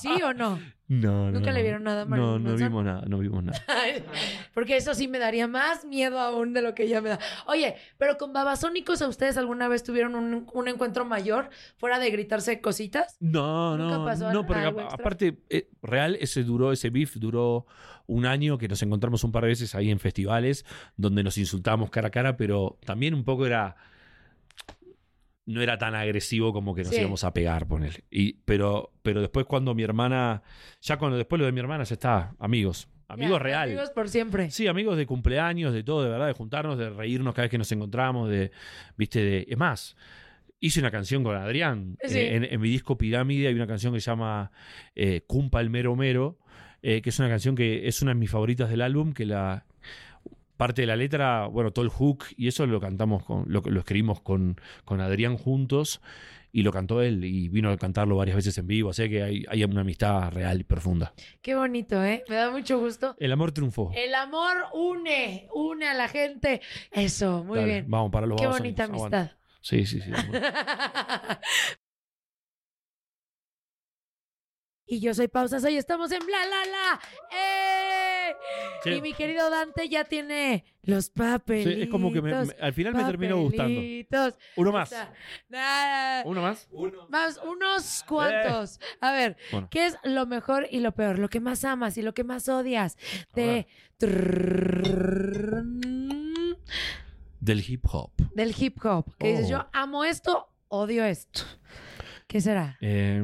¿Sí 0.00 0.22
o 0.22 0.32
no? 0.34 0.58
No, 0.86 1.30
no, 1.30 1.40
¿Nunca 1.40 1.50
le 1.50 1.60
no. 1.60 1.62
vieron 1.62 1.82
nada 1.84 2.02
a 2.02 2.04
No, 2.04 2.10
Marilyn 2.10 2.42
no 2.44 2.50
Manson? 2.50 2.68
vimos 2.68 2.84
nada, 2.84 3.02
no 3.08 3.18
vimos 3.18 3.42
nada. 3.42 3.58
Porque 4.52 4.76
eso 4.76 4.92
sí 4.94 5.08
me 5.08 5.18
daría 5.18 5.48
más 5.48 5.86
miedo 5.86 6.20
aún 6.20 6.52
de 6.52 6.60
lo 6.60 6.74
que 6.74 6.86
ya 6.88 7.00
me 7.00 7.08
da. 7.08 7.18
Oye, 7.46 7.76
pero 7.96 8.18
con 8.18 8.34
babasónicos, 8.34 9.00
¿a 9.00 9.08
ustedes 9.08 9.38
alguna 9.38 9.66
vez 9.66 9.82
tuvieron 9.82 10.14
un, 10.14 10.46
un 10.52 10.68
encuentro 10.68 11.06
mayor 11.06 11.48
fuera 11.78 11.98
de 11.98 12.10
gritarse 12.10 12.60
cositas? 12.60 13.16
No, 13.18 13.78
Nunca 13.78 13.96
no, 13.96 14.04
pasó 14.04 14.30
no, 14.30 14.44
porque 14.44 14.60
a- 14.60 14.88
aparte, 14.92 15.38
eh, 15.48 15.70
real, 15.82 16.18
ese 16.20 16.44
duró, 16.44 16.70
ese 16.70 16.90
beef 16.90 17.14
duró 17.16 17.64
un 18.06 18.26
año 18.26 18.58
que 18.58 18.68
nos 18.68 18.82
encontramos 18.82 19.24
un 19.24 19.32
par 19.32 19.44
de 19.44 19.48
veces 19.48 19.74
ahí 19.74 19.90
en 19.90 19.98
festivales 19.98 20.66
donde 20.98 21.22
nos 21.22 21.38
insultábamos 21.38 21.88
cara 21.88 22.08
a 22.08 22.10
cara, 22.10 22.36
pero 22.36 22.78
también 22.84 23.14
un 23.14 23.24
poco 23.24 23.46
era. 23.46 23.74
No 25.46 25.60
era 25.60 25.76
tan 25.76 25.94
agresivo 25.94 26.52
como 26.52 26.74
que 26.74 26.82
nos 26.84 26.92
Sí. 26.94 27.00
íbamos 27.00 27.22
a 27.24 27.34
pegar, 27.34 27.66
ponele. 27.66 28.04
Y, 28.10 28.34
pero, 28.44 28.92
pero 29.02 29.20
después 29.20 29.44
cuando 29.46 29.74
mi 29.74 29.82
hermana, 29.82 30.42
ya 30.80 30.96
cuando 30.96 31.18
después 31.18 31.38
lo 31.38 31.44
de 31.46 31.52
mi 31.52 31.60
hermana 31.60 31.84
ya 31.84 31.94
está, 31.94 32.34
amigos, 32.38 32.88
amigos 33.08 33.38
Ya, 33.38 33.42
real. 33.42 33.68
Amigos 33.68 33.90
por 33.90 34.08
siempre. 34.08 34.50
Sí, 34.50 34.66
amigos 34.68 34.96
de 34.96 35.04
cumpleaños, 35.06 35.74
de 35.74 35.82
todo, 35.82 36.02
de 36.02 36.08
verdad, 36.10 36.28
de 36.28 36.32
juntarnos, 36.32 36.78
de 36.78 36.88
reírnos 36.88 37.34
cada 37.34 37.44
vez 37.44 37.50
que 37.50 37.58
nos 37.58 37.70
encontramos, 37.72 38.30
de, 38.30 38.52
viste, 38.96 39.20
de. 39.22 39.46
Es 39.48 39.58
más, 39.58 39.96
hice 40.60 40.80
una 40.80 40.90
canción 40.90 41.22
con 41.22 41.36
Adrián. 41.36 41.98
Sí. 42.04 42.18
eh, 42.18 42.36
en, 42.36 42.44
en 42.44 42.60
mi 42.60 42.70
disco 42.70 42.96
Pirámide 42.96 43.48
hay 43.48 43.54
una 43.54 43.66
canción 43.66 43.92
que 43.92 44.00
se 44.00 44.10
llama 44.10 44.50
eh, 44.94 45.20
Cumpa 45.26 45.60
el 45.60 45.68
Mero 45.68 45.94
Mero, 45.94 46.38
eh, 46.80 47.02
que 47.02 47.10
es 47.10 47.18
una 47.18 47.28
canción 47.28 47.54
que 47.54 47.86
es 47.86 48.00
una 48.00 48.12
de 48.12 48.18
mis 48.18 48.30
favoritas 48.30 48.70
del 48.70 48.80
álbum, 48.80 49.12
que 49.12 49.26
la. 49.26 49.66
Parte 50.56 50.82
de 50.82 50.86
la 50.86 50.96
letra, 50.96 51.46
bueno, 51.46 51.72
todo 51.72 51.84
el 51.84 51.90
hook, 51.90 52.24
y 52.36 52.48
eso 52.48 52.66
lo 52.66 52.80
cantamos 52.80 53.24
con, 53.24 53.44
lo, 53.48 53.60
lo 53.60 53.80
escribimos 53.80 54.20
con, 54.20 54.60
con 54.84 55.00
Adrián 55.00 55.36
juntos, 55.36 56.00
y 56.52 56.62
lo 56.62 56.70
cantó 56.70 57.02
él, 57.02 57.24
y 57.24 57.48
vino 57.48 57.68
a 57.70 57.76
cantarlo 57.76 58.14
varias 58.14 58.36
veces 58.36 58.56
en 58.58 58.68
vivo, 58.68 58.90
así 58.90 59.08
que 59.08 59.24
hay, 59.24 59.44
hay 59.48 59.64
una 59.64 59.80
amistad 59.80 60.30
real 60.30 60.60
y 60.60 60.64
profunda. 60.64 61.12
Qué 61.42 61.56
bonito, 61.56 62.02
¿eh? 62.04 62.22
Me 62.28 62.36
da 62.36 62.52
mucho 62.52 62.78
gusto. 62.78 63.16
El 63.18 63.32
amor 63.32 63.50
triunfó. 63.50 63.90
El 63.92 64.14
amor 64.14 64.66
une, 64.72 65.48
une 65.52 65.88
a 65.88 65.94
la 65.94 66.06
gente. 66.06 66.60
Eso, 66.92 67.42
muy 67.42 67.58
Dale, 67.58 67.72
bien. 67.72 67.84
Vamos 67.88 68.12
para 68.12 68.28
los 68.28 68.40
Qué 68.40 68.46
bonita 68.46 68.84
amistad. 68.84 69.32
Sí, 69.60 69.84
sí, 69.84 70.00
sí. 70.00 70.12
y 74.86 75.00
yo 75.00 75.14
soy 75.14 75.28
Pausas, 75.28 75.64
hoy 75.64 75.76
estamos 75.76 76.10
en 76.12 76.24
Bla 76.26 76.38
La 76.46 76.64
La. 76.66 77.00
¡Eh! 77.32 78.34
Sí. 78.82 78.90
Y 78.90 79.00
mi 79.00 79.12
querido 79.14 79.48
Dante 79.48 79.88
ya 79.88 80.04
tiene 80.04 80.64
los 80.82 81.08
papelitos. 81.08 81.72
Sí, 81.74 81.82
es 81.82 81.88
como 81.88 82.12
que 82.12 82.20
me- 82.20 82.34
me- 82.34 82.54
al 82.60 82.72
final 82.74 82.94
me 82.94 83.04
terminó 83.04 83.38
gustando. 83.38 83.80
Uno 84.56 84.72
más. 84.72 84.88
sea, 84.90 85.12
nada. 85.48 86.22
¿Uno 86.26 86.42
más? 86.42 86.68
Más 87.08 87.40
unos 87.42 88.04
cuantos. 88.06 88.78
A 89.00 89.12
ver, 89.12 89.32
Eh. 89.38 89.44
Bueno. 89.52 89.68
¿qué 89.70 89.86
es 89.86 89.96
lo 90.04 90.26
mejor 90.26 90.66
y 90.70 90.80
lo 90.80 90.92
peor? 90.92 91.18
Lo 91.18 91.28
que 91.30 91.40
más 91.40 91.64
amas 91.64 91.96
y 91.96 92.02
lo 92.02 92.12
que 92.12 92.24
más 92.24 92.48
odias 92.50 92.96
de 93.34 93.66
Del 97.40 97.64
hip 97.66 97.84
hop. 97.92 98.10
del 98.34 98.54
hip 98.58 98.84
hop. 98.84 99.14
Que 99.18 99.28
dices, 99.28 99.48
yo 99.48 99.66
amo 99.72 100.04
esto, 100.04 100.48
odio 100.68 101.04
esto. 101.04 101.42
¿Qué 102.26 102.40
será? 102.40 102.76
Eh, 102.80 103.22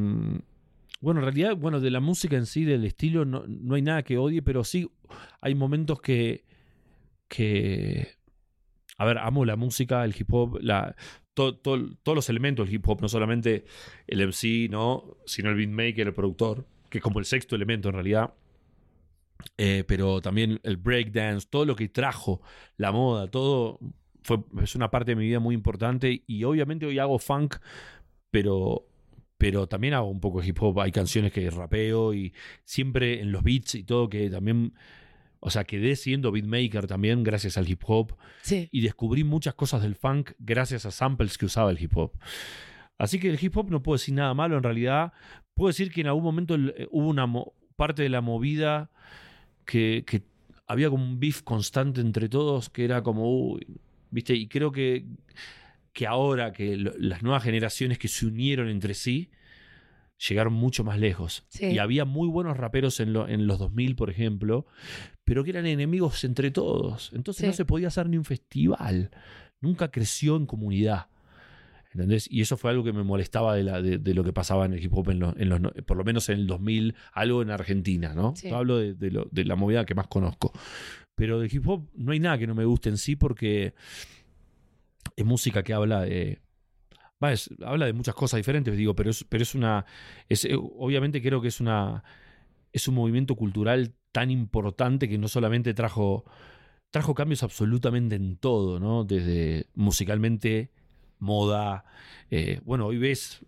bueno, 1.00 1.20
en 1.20 1.24
realidad, 1.26 1.56
bueno, 1.56 1.80
de 1.80 1.90
la 1.90 2.00
música 2.00 2.36
en 2.36 2.46
sí, 2.46 2.64
del 2.64 2.84
estilo, 2.84 3.24
no, 3.24 3.44
no 3.48 3.74
hay 3.74 3.82
nada 3.82 4.02
que 4.02 4.18
odie, 4.18 4.42
pero 4.42 4.64
sí 4.64 4.90
hay 5.40 5.54
momentos 5.54 6.00
que. 6.00 6.44
que. 7.28 8.16
A 8.98 9.04
ver, 9.06 9.18
amo 9.18 9.44
la 9.46 9.56
música, 9.56 10.04
el 10.04 10.14
hip 10.18 10.32
hop, 10.32 10.58
la, 10.60 10.94
to- 11.32 11.56
to- 11.56 11.96
todos 12.02 12.16
los 12.16 12.28
elementos 12.28 12.66
del 12.66 12.74
hip 12.74 12.86
hop, 12.88 13.00
no 13.00 13.08
solamente 13.08 13.64
el 14.06 14.20
MC, 14.20 14.68
¿no? 14.70 15.16
sino 15.24 15.48
el 15.48 15.56
beatmaker, 15.56 16.08
el 16.08 16.14
productor. 16.14 16.66
que 16.90 16.98
es 16.98 17.04
como 17.04 17.18
el 17.18 17.24
sexto 17.24 17.56
elemento 17.56 17.88
en 17.88 17.94
realidad. 17.94 18.34
Eh, 19.56 19.84
pero 19.86 20.20
también 20.20 20.60
el 20.64 20.76
breakdance, 20.76 21.46
todo 21.48 21.64
lo 21.64 21.74
que 21.76 21.88
trajo 21.88 22.42
la 22.76 22.92
moda, 22.92 23.26
todo 23.30 23.78
fue, 24.22 24.40
es 24.62 24.74
una 24.74 24.90
parte 24.90 25.12
de 25.12 25.16
mi 25.16 25.24
vida 25.26 25.40
muy 25.40 25.54
importante. 25.54 26.22
Y 26.26 26.44
obviamente 26.44 26.84
hoy 26.84 26.98
hago 26.98 27.18
funk, 27.18 27.56
pero, 28.30 28.86
pero 29.40 29.66
también 29.66 29.94
hago 29.94 30.10
un 30.10 30.20
poco 30.20 30.42
de 30.42 30.48
hip 30.48 30.58
hop. 30.62 30.80
Hay 30.80 30.92
canciones 30.92 31.32
que 31.32 31.48
rapeo 31.48 32.12
y 32.12 32.34
siempre 32.64 33.22
en 33.22 33.32
los 33.32 33.42
beats 33.42 33.74
y 33.74 33.84
todo 33.84 34.10
que 34.10 34.28
también. 34.28 34.74
O 35.40 35.48
sea, 35.48 35.64
quedé 35.64 35.96
siendo 35.96 36.30
beatmaker 36.30 36.86
también 36.86 37.22
gracias 37.22 37.56
al 37.56 37.66
hip 37.66 37.80
hop 37.86 38.12
Sí. 38.42 38.68
y 38.70 38.82
descubrí 38.82 39.24
muchas 39.24 39.54
cosas 39.54 39.80
del 39.80 39.94
funk 39.94 40.32
gracias 40.38 40.84
a 40.84 40.90
samples 40.90 41.38
que 41.38 41.46
usaba 41.46 41.70
el 41.70 41.82
hip 41.82 41.96
hop. 41.96 42.12
Así 42.98 43.18
que 43.18 43.30
el 43.30 43.38
hip 43.42 43.56
hop 43.56 43.70
no 43.70 43.82
puedo 43.82 43.96
decir 43.96 44.12
nada 44.12 44.34
malo 44.34 44.58
en 44.58 44.62
realidad. 44.62 45.14
Puedo 45.54 45.68
decir 45.68 45.90
que 45.90 46.02
en 46.02 46.08
algún 46.08 46.24
momento 46.24 46.54
eh, 46.56 46.86
hubo 46.90 47.08
una 47.08 47.26
parte 47.76 48.02
de 48.02 48.10
la 48.10 48.20
movida 48.20 48.90
que, 49.64 50.04
que 50.06 50.22
había 50.66 50.90
como 50.90 51.02
un 51.02 51.18
beef 51.18 51.40
constante 51.40 52.02
entre 52.02 52.28
todos 52.28 52.68
que 52.68 52.84
era 52.84 53.02
como, 53.02 53.34
uy, 53.54 53.66
¿viste? 54.10 54.34
Y 54.34 54.46
creo 54.48 54.70
que, 54.70 55.06
que 56.00 56.06
ahora 56.06 56.50
que 56.52 56.78
lo- 56.78 56.94
las 56.96 57.22
nuevas 57.22 57.42
generaciones 57.42 57.98
que 57.98 58.08
se 58.08 58.24
unieron 58.24 58.68
entre 58.70 58.94
sí 58.94 59.28
llegaron 60.28 60.54
mucho 60.54 60.82
más 60.82 60.98
lejos. 60.98 61.44
Sí. 61.50 61.66
Y 61.66 61.78
había 61.78 62.06
muy 62.06 62.26
buenos 62.26 62.56
raperos 62.56 63.00
en, 63.00 63.12
lo- 63.12 63.28
en 63.28 63.46
los 63.46 63.58
2000, 63.58 63.96
por 63.96 64.08
ejemplo, 64.08 64.64
pero 65.24 65.44
que 65.44 65.50
eran 65.50 65.66
enemigos 65.66 66.24
entre 66.24 66.50
todos. 66.50 67.10
Entonces 67.14 67.42
Sí. 67.42 67.46
no 67.48 67.52
se 67.52 67.66
podía 67.66 67.88
hacer 67.88 68.08
ni 68.08 68.16
un 68.16 68.24
festival. 68.24 69.10
Nunca 69.60 69.90
creció 69.90 70.36
en 70.36 70.46
comunidad. 70.46 71.08
¿Entendés? 71.92 72.26
Y 72.30 72.40
eso 72.40 72.56
fue 72.56 72.70
algo 72.70 72.82
que 72.82 72.94
me 72.94 73.02
molestaba 73.02 73.54
de, 73.54 73.62
la, 73.64 73.82
de, 73.82 73.98
de 73.98 74.14
lo 74.14 74.24
que 74.24 74.32
pasaba 74.32 74.64
en 74.64 74.72
el 74.72 74.82
hip 74.82 74.94
hop, 74.94 75.10
en 75.10 75.18
los, 75.18 75.36
en 75.36 75.50
los 75.50 75.60
por 75.86 75.98
lo 75.98 76.04
menos 76.04 76.30
en 76.30 76.38
el 76.38 76.46
2000, 76.46 76.94
algo 77.12 77.42
en 77.42 77.50
Argentina, 77.50 78.14
¿no? 78.14 78.34
Sí. 78.36 78.48
Yo 78.48 78.56
hablo 78.56 78.78
de, 78.78 78.94
de 78.94 79.10
lo- 79.10 79.28
de 79.30 79.44
la 79.44 79.54
movida 79.54 79.84
que 79.84 79.94
más 79.94 80.06
conozco. 80.06 80.50
Pero 81.14 81.40
de 81.40 81.48
hip 81.52 81.68
hop 81.68 81.90
no 81.94 82.12
hay 82.12 82.20
nada 82.20 82.38
que 82.38 82.46
no 82.46 82.54
me 82.54 82.64
guste 82.64 82.88
en 82.88 82.96
sí 82.96 83.16
porque 83.16 83.74
música 85.24 85.62
que 85.62 85.72
habla 85.72 86.02
de... 86.02 86.40
habla 87.64 87.86
de 87.86 87.92
muchas 87.92 88.14
cosas 88.14 88.38
diferentes, 88.38 88.76
digo, 88.76 88.94
pero 88.94 89.10
es, 89.10 89.24
pero 89.24 89.42
es 89.42 89.54
una... 89.54 89.84
Eh, 90.28 90.56
obviamente 90.56 91.22
creo 91.22 91.40
que 91.40 91.48
es 91.48 91.60
una... 91.60 92.04
Es 92.72 92.86
un 92.86 92.94
movimiento 92.94 93.34
cultural 93.34 93.94
tan 94.12 94.30
importante 94.30 95.08
que 95.08 95.18
no 95.18 95.28
solamente 95.28 95.74
trajo... 95.74 96.24
Trajo 96.90 97.14
cambios 97.14 97.44
absolutamente 97.44 98.16
en 98.16 98.36
todo, 98.36 98.80
¿no? 98.80 99.04
Desde 99.04 99.66
musicalmente, 99.74 100.72
moda. 101.20 101.84
eh, 102.30 102.60
bueno, 102.64 102.86
hoy 102.86 102.98
ves 102.98 103.44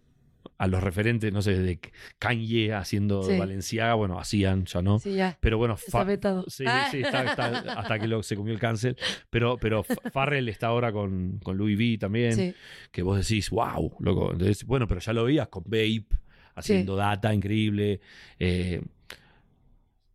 a 0.58 0.66
los 0.68 0.82
referentes, 0.82 1.32
no 1.32 1.42
sé, 1.42 1.58
de 1.58 1.78
Kanye 2.18 2.72
haciendo 2.72 3.22
Sí. 3.24 3.36
Valenciaga, 3.36 3.94
bueno, 3.94 4.18
hacían 4.20 4.64
ya, 4.66 4.80
¿no? 4.82 4.98
Sí, 5.00 5.14
ya. 5.14 5.36
Pero 5.40 5.58
bueno, 5.58 5.74
Está 5.74 6.04
vetado. 6.04 6.44
Sí, 6.48 6.64
Ah. 6.66 6.86
sí, 6.90 7.00
está, 7.02 7.24
está- 7.24 7.46
hasta 7.78 7.98
que 7.98 8.06
lo- 8.06 8.22
se 8.22 8.36
comió 8.36 8.52
el 8.52 8.60
cáncer. 8.60 8.96
Pero, 9.30 9.56
pero 9.58 9.82
Fa- 9.82 10.10
Farrell 10.12 10.48
está 10.48 10.68
ahora 10.68 10.92
con, 10.92 11.38
con 11.42 11.56
Louis 11.56 11.76
V 11.76 11.98
también, 11.98 12.32
Sí. 12.34 12.54
que 12.92 13.02
vos 13.02 13.18
decís, 13.18 13.50
wow, 13.50 13.96
loco. 13.98 14.32
Entonces, 14.32 14.64
bueno, 14.64 14.86
pero 14.86 15.00
ya 15.00 15.12
lo 15.12 15.24
veías 15.24 15.48
con 15.48 15.64
Babe, 15.66 16.04
haciendo 16.54 16.96
data 16.96 17.32
increíble. 17.34 18.00
eh, 18.38 18.82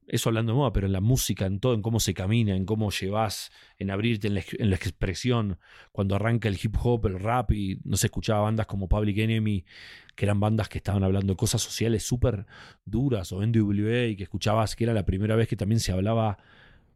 eso 0.07 0.29
hablando 0.29 0.53
de 0.53 0.57
moda, 0.57 0.71
pero 0.71 0.87
en 0.87 0.93
la 0.93 1.01
música, 1.01 1.45
en 1.45 1.59
todo, 1.59 1.73
en 1.73 1.81
cómo 1.81 1.99
se 1.99 2.13
camina, 2.13 2.55
en 2.55 2.65
cómo 2.65 2.91
llevas, 2.91 3.51
en 3.77 3.91
abrirte 3.91 4.27
en 4.27 4.69
la, 4.69 4.75
expresión, 4.75 5.59
cuando 5.91 6.15
arranca 6.15 6.47
el 6.47 6.57
hip 6.61 6.75
hop, 6.81 7.07
el 7.07 7.19
rap, 7.19 7.51
y 7.51 7.81
no 7.83 7.97
se 7.97 8.07
escuchaba 8.07 8.41
bandas 8.41 8.67
como 8.67 8.87
Public 8.87 9.17
Enemy, 9.17 9.65
que 10.15 10.25
eran 10.25 10.39
bandas 10.39 10.69
que 10.69 10.77
estaban 10.77 11.03
hablando 11.03 11.33
de 11.33 11.37
cosas 11.37 11.61
sociales 11.61 12.03
súper 12.03 12.45
duras, 12.85 13.33
o 13.33 13.45
NWA, 13.45 14.05
y 14.05 14.15
que 14.15 14.23
escuchabas 14.23 14.77
que 14.77 14.85
era 14.85 14.93
la 14.93 15.05
primera 15.05 15.35
vez 15.35 15.49
que 15.49 15.57
también 15.57 15.81
se 15.81 15.91
hablaba 15.91 16.37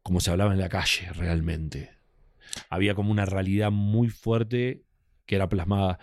como 0.03 0.21
se 0.21 0.31
hablaba 0.31 0.53
en 0.53 0.59
la 0.59 0.69
calle, 0.69 1.11
realmente. 1.13 1.91
Había 2.69 2.95
como 2.95 3.11
una 3.11 3.25
realidad 3.25 3.71
muy 3.71 4.09
fuerte 4.09 4.85
que 5.25 5.35
era 5.35 5.49
plasmada. 5.49 5.99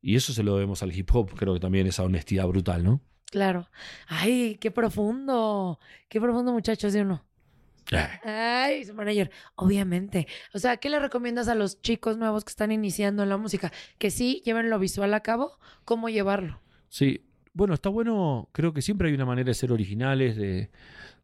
Y 0.00 0.14
eso 0.14 0.32
se 0.32 0.44
lo 0.44 0.54
debemos 0.54 0.82
al 0.82 0.96
hip 0.96 1.10
hop, 1.12 1.34
creo 1.34 1.54
que 1.54 1.60
también 1.60 1.86
esa 1.88 2.04
honestidad 2.04 2.46
brutal, 2.46 2.84
¿no? 2.84 3.02
Claro. 3.30 3.68
Ay, 4.06 4.56
qué 4.60 4.70
profundo. 4.70 5.78
Qué 6.08 6.20
profundo, 6.20 6.52
muchachos, 6.52 6.92
de 6.92 7.02
uno. 7.02 7.24
Ay, 8.24 8.84
su 8.84 8.94
manager. 8.94 9.30
Obviamente. 9.54 10.26
O 10.54 10.58
sea, 10.58 10.76
¿qué 10.78 10.88
le 10.90 10.98
recomiendas 10.98 11.48
a 11.48 11.54
los 11.54 11.80
chicos 11.82 12.16
nuevos 12.16 12.44
que 12.44 12.50
están 12.50 12.72
iniciando 12.72 13.22
en 13.22 13.28
la 13.28 13.36
música? 13.36 13.72
Que 13.98 14.10
sí 14.10 14.42
lleven 14.44 14.70
lo 14.70 14.78
visual 14.78 15.12
a 15.14 15.20
cabo. 15.20 15.58
¿Cómo 15.84 16.08
llevarlo? 16.08 16.60
Sí, 16.88 17.20
bueno, 17.52 17.74
está 17.74 17.88
bueno, 17.88 18.48
creo 18.52 18.72
que 18.72 18.82
siempre 18.82 19.08
hay 19.08 19.14
una 19.14 19.24
manera 19.24 19.46
de 19.46 19.54
ser 19.54 19.72
originales, 19.72 20.36
de, 20.36 20.70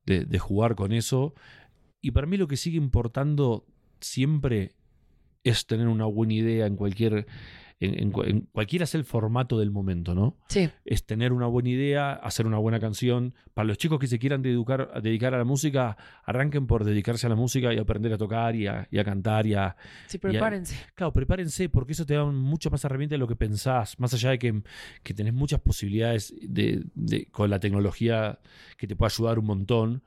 de- 0.07 0.25
de 0.25 0.39
jugar 0.39 0.75
con 0.77 0.93
eso. 0.93 1.35
Y 2.01 2.11
para 2.13 2.27
mí 2.27 2.37
lo 2.37 2.49
que 2.49 2.57
sigue 2.57 2.79
importando 2.79 3.65
siempre 4.01 4.73
es 5.45 5.67
tener 5.67 5.89
una 5.89 6.07
buena 6.07 6.35
idea 6.35 6.67
en 6.67 6.77
cualquier, 6.77 7.27
en, 7.85 7.99
en 8.01 8.11
cu- 8.13 8.23
en 8.23 8.41
cualquiera 8.53 8.87
sea 8.87 8.99
el 8.99 9.05
formato 9.05 9.59
del 9.59 9.71
momento, 9.71 10.15
¿no? 10.15 10.37
Sí. 10.49 10.69
es 10.85 11.05
tener 11.07 11.33
una 11.33 11.47
buena 11.47 11.71
idea, 11.71 12.13
hacer 12.13 12.47
una 12.47 12.59
buena 12.59 12.79
canción. 12.81 13.35
Para 13.55 13.67
los 13.67 13.79
chicos 13.79 13.99
que 13.99 14.07
se 14.07 14.19
quieran 14.19 14.43
dedicar, 14.43 14.91
a 14.95 15.01
dedicar 15.01 15.35
a 15.35 15.39
la 15.39 15.45
música, 15.45 15.97
arranquen 16.25 16.67
por 16.67 16.85
dedicarse 16.85 17.27
a 17.27 17.31
la 17.31 17.37
música 17.37 17.73
y 17.75 17.79
aprender 17.79 18.13
a 18.13 18.19
tocar 18.19 18.55
y 18.57 18.67
a, 18.67 18.87
y 18.91 18.99
a 18.99 19.05
cantar 19.05 19.47
y 19.47 19.55
a... 19.55 19.77
Sí, 20.07 20.19
prepárense. 20.19 20.77
Claro, 20.95 21.13
prepárense 21.13 21.69
porque 21.69 21.93
eso 21.93 22.07
te 22.07 22.15
da 22.15 22.25
mucho 22.25 22.71
más 22.71 22.85
herramientas 22.85 23.15
de 23.15 23.19
lo 23.19 23.27
que 23.29 23.37
pensás, 23.37 23.99
más 24.01 24.13
allá 24.15 24.31
de 24.31 24.39
que, 24.39 24.63
que 25.03 25.15
tenés 25.15 25.33
muchas 25.35 25.61
posibilidades 25.61 26.35
de, 26.41 26.85
de- 26.95 27.27
con 27.27 27.51
la 27.51 27.59
tecnología 27.61 28.39
que 28.77 28.87
te 28.87 28.97
puede 28.97 29.13
ayudar 29.13 29.39
un 29.39 29.47
montón. 29.47 30.03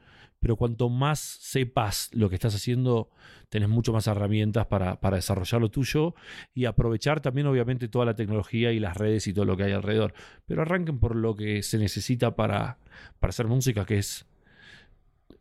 Pero 0.46 0.58
cuanto 0.58 0.90
más 0.90 1.18
sepas 1.20 2.12
lo 2.14 2.30
que 2.30 2.36
estás 2.36 2.54
haciendo, 2.54 3.10
tenés 3.50 3.68
mucho 3.68 3.92
más 3.94 4.06
herramientas 4.06 4.68
para, 4.68 5.02
para 5.02 5.16
desarrollar 5.16 5.60
lo 5.60 5.72
tuyo 5.72 6.14
y 6.54 6.66
aprovechar 6.66 7.20
también, 7.20 7.48
obviamente, 7.48 7.88
toda 7.88 8.06
la 8.06 8.16
tecnología 8.16 8.72
y 8.72 8.80
las 8.80 8.96
redes 8.96 9.26
y 9.26 9.34
todo 9.34 9.46
lo 9.46 9.58
que 9.58 9.64
hay 9.64 9.72
alrededor. 9.72 10.14
Pero 10.46 10.62
arranquen 10.62 11.00
por 11.00 11.16
lo 11.16 11.36
que 11.36 11.64
se 11.64 11.80
necesita 11.80 12.36
para, 12.36 12.78
para 13.20 13.30
hacer 13.30 13.48
música, 13.48 13.86
que 13.86 13.98
es 13.98 14.28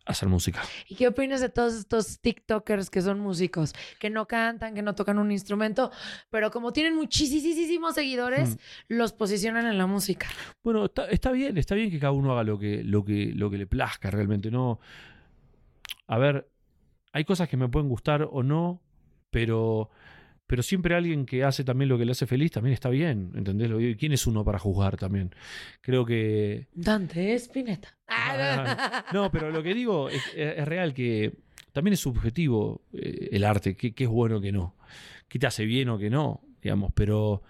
hacer 0.06 0.28
música. 0.28 0.62
¿Y 0.88 0.96
qué 0.96 1.08
opinas 1.08 1.40
de 1.40 1.48
todos 1.48 1.74
estos 1.74 2.20
TikTokers 2.20 2.90
que 2.90 3.02
son 3.02 3.20
músicos, 3.20 3.72
que 3.98 4.10
no 4.10 4.26
cantan, 4.26 4.74
que 4.74 4.82
no 4.82 4.94
tocan 4.94 5.18
un 5.18 5.32
instrumento, 5.32 5.90
pero 6.30 6.50
como 6.50 6.72
tienen 6.72 6.94
muchísimos 6.94 7.94
seguidores, 7.94 8.58
los 8.88 9.12
posicionan 9.12 9.66
en 9.66 9.78
la 9.78 9.86
música? 9.86 10.26
Bueno, 10.62 10.86
está, 10.86 11.06
está 11.06 11.30
bien, 11.32 11.56
está 11.56 11.74
bien 11.74 11.90
que 11.90 11.98
cada 11.98 12.12
uno 12.12 12.32
haga 12.32 12.44
lo 12.44 12.58
que, 12.58 12.82
lo 12.84 13.04
que, 13.04 13.32
lo 13.34 13.50
que 13.50 13.58
le 13.58 13.66
plazca 13.66 14.10
realmente. 14.10 14.50
No. 14.50 14.80
A 16.06 16.18
ver, 16.18 16.48
hay 17.12 17.24
cosas 17.24 17.48
que 17.48 17.56
me 17.56 17.68
pueden 17.68 17.88
gustar 17.88 18.28
o 18.30 18.42
no, 18.42 18.82
pero, 19.30 19.90
pero 20.46 20.62
siempre 20.62 20.94
alguien 20.94 21.24
que 21.26 21.42
hace 21.44 21.64
también 21.64 21.88
lo 21.88 21.96
que 21.98 22.04
le 22.04 22.12
hace 22.12 22.26
feliz 22.26 22.52
también 22.52 22.74
está 22.74 22.90
bien, 22.90 23.32
¿entendés? 23.34 23.70
¿Quién 23.98 24.12
es 24.12 24.26
uno 24.26 24.44
para 24.44 24.58
juzgar 24.58 24.96
también? 24.96 25.34
Creo 25.80 26.04
que. 26.04 26.66
Dante 26.74 27.34
Spinetta. 27.34 27.96
Ah, 28.08 29.04
No, 29.12 29.30
pero 29.30 29.50
lo 29.50 29.62
que 29.62 29.74
digo 29.74 30.08
es, 30.08 30.22
es- 30.34 30.58
es 30.58 30.64
real 30.68 30.92
que 30.94 31.32
también 31.72 31.94
es 31.94 32.00
subjetivo 32.00 32.82
eh, 32.92 33.30
el 33.32 33.44
arte, 33.44 33.74
qué 33.76 33.92
qué 33.94 34.04
es 34.04 34.10
bueno 34.10 34.40
que 34.40 34.52
no, 34.52 34.76
qué 35.28 35.38
te 35.38 35.46
hace 35.46 35.64
bien 35.64 35.88
o 35.88 35.98
que 35.98 36.10
no, 36.10 36.42
digamos, 36.62 36.92
pero 36.94 37.42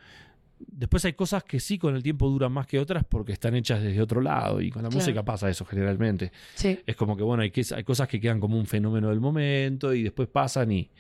después 0.59 1.05
hay 1.05 1.13
cosas 1.13 1.45
que 1.45 1.61
sí 1.61 1.79
con 1.79 1.95
el 1.97 2.03
tiempo 2.03 2.29
duran 2.31 2.53
más 2.53 2.67
que 2.67 2.79
otras 2.79 3.05
porque 3.05 3.33
están 3.33 3.55
hechas 3.55 3.83
desde 3.83 4.01
otro 4.01 4.21
lado 4.23 4.61
y 4.63 4.71
con 4.71 4.83
la 4.83 4.89
Claro. 4.89 5.01
música 5.03 5.23
pasa 5.25 5.51
eso 5.51 5.65
generalmente. 5.67 6.33
Sí. 6.55 6.79
Es 6.87 6.97
como 6.97 7.17
que 7.17 7.23
bueno, 7.23 7.43
hay, 7.43 7.51
que, 7.51 7.63
hay 7.75 7.85
cosas 7.85 8.09
que 8.09 8.21
quedan 8.21 8.41
como 8.41 8.57
un 8.59 8.67
fenómeno 8.67 9.11
del 9.11 9.21
momento 9.21 9.93
y 9.93 10.03
después 10.05 10.29
pasan 10.29 10.73
y, 10.73 10.91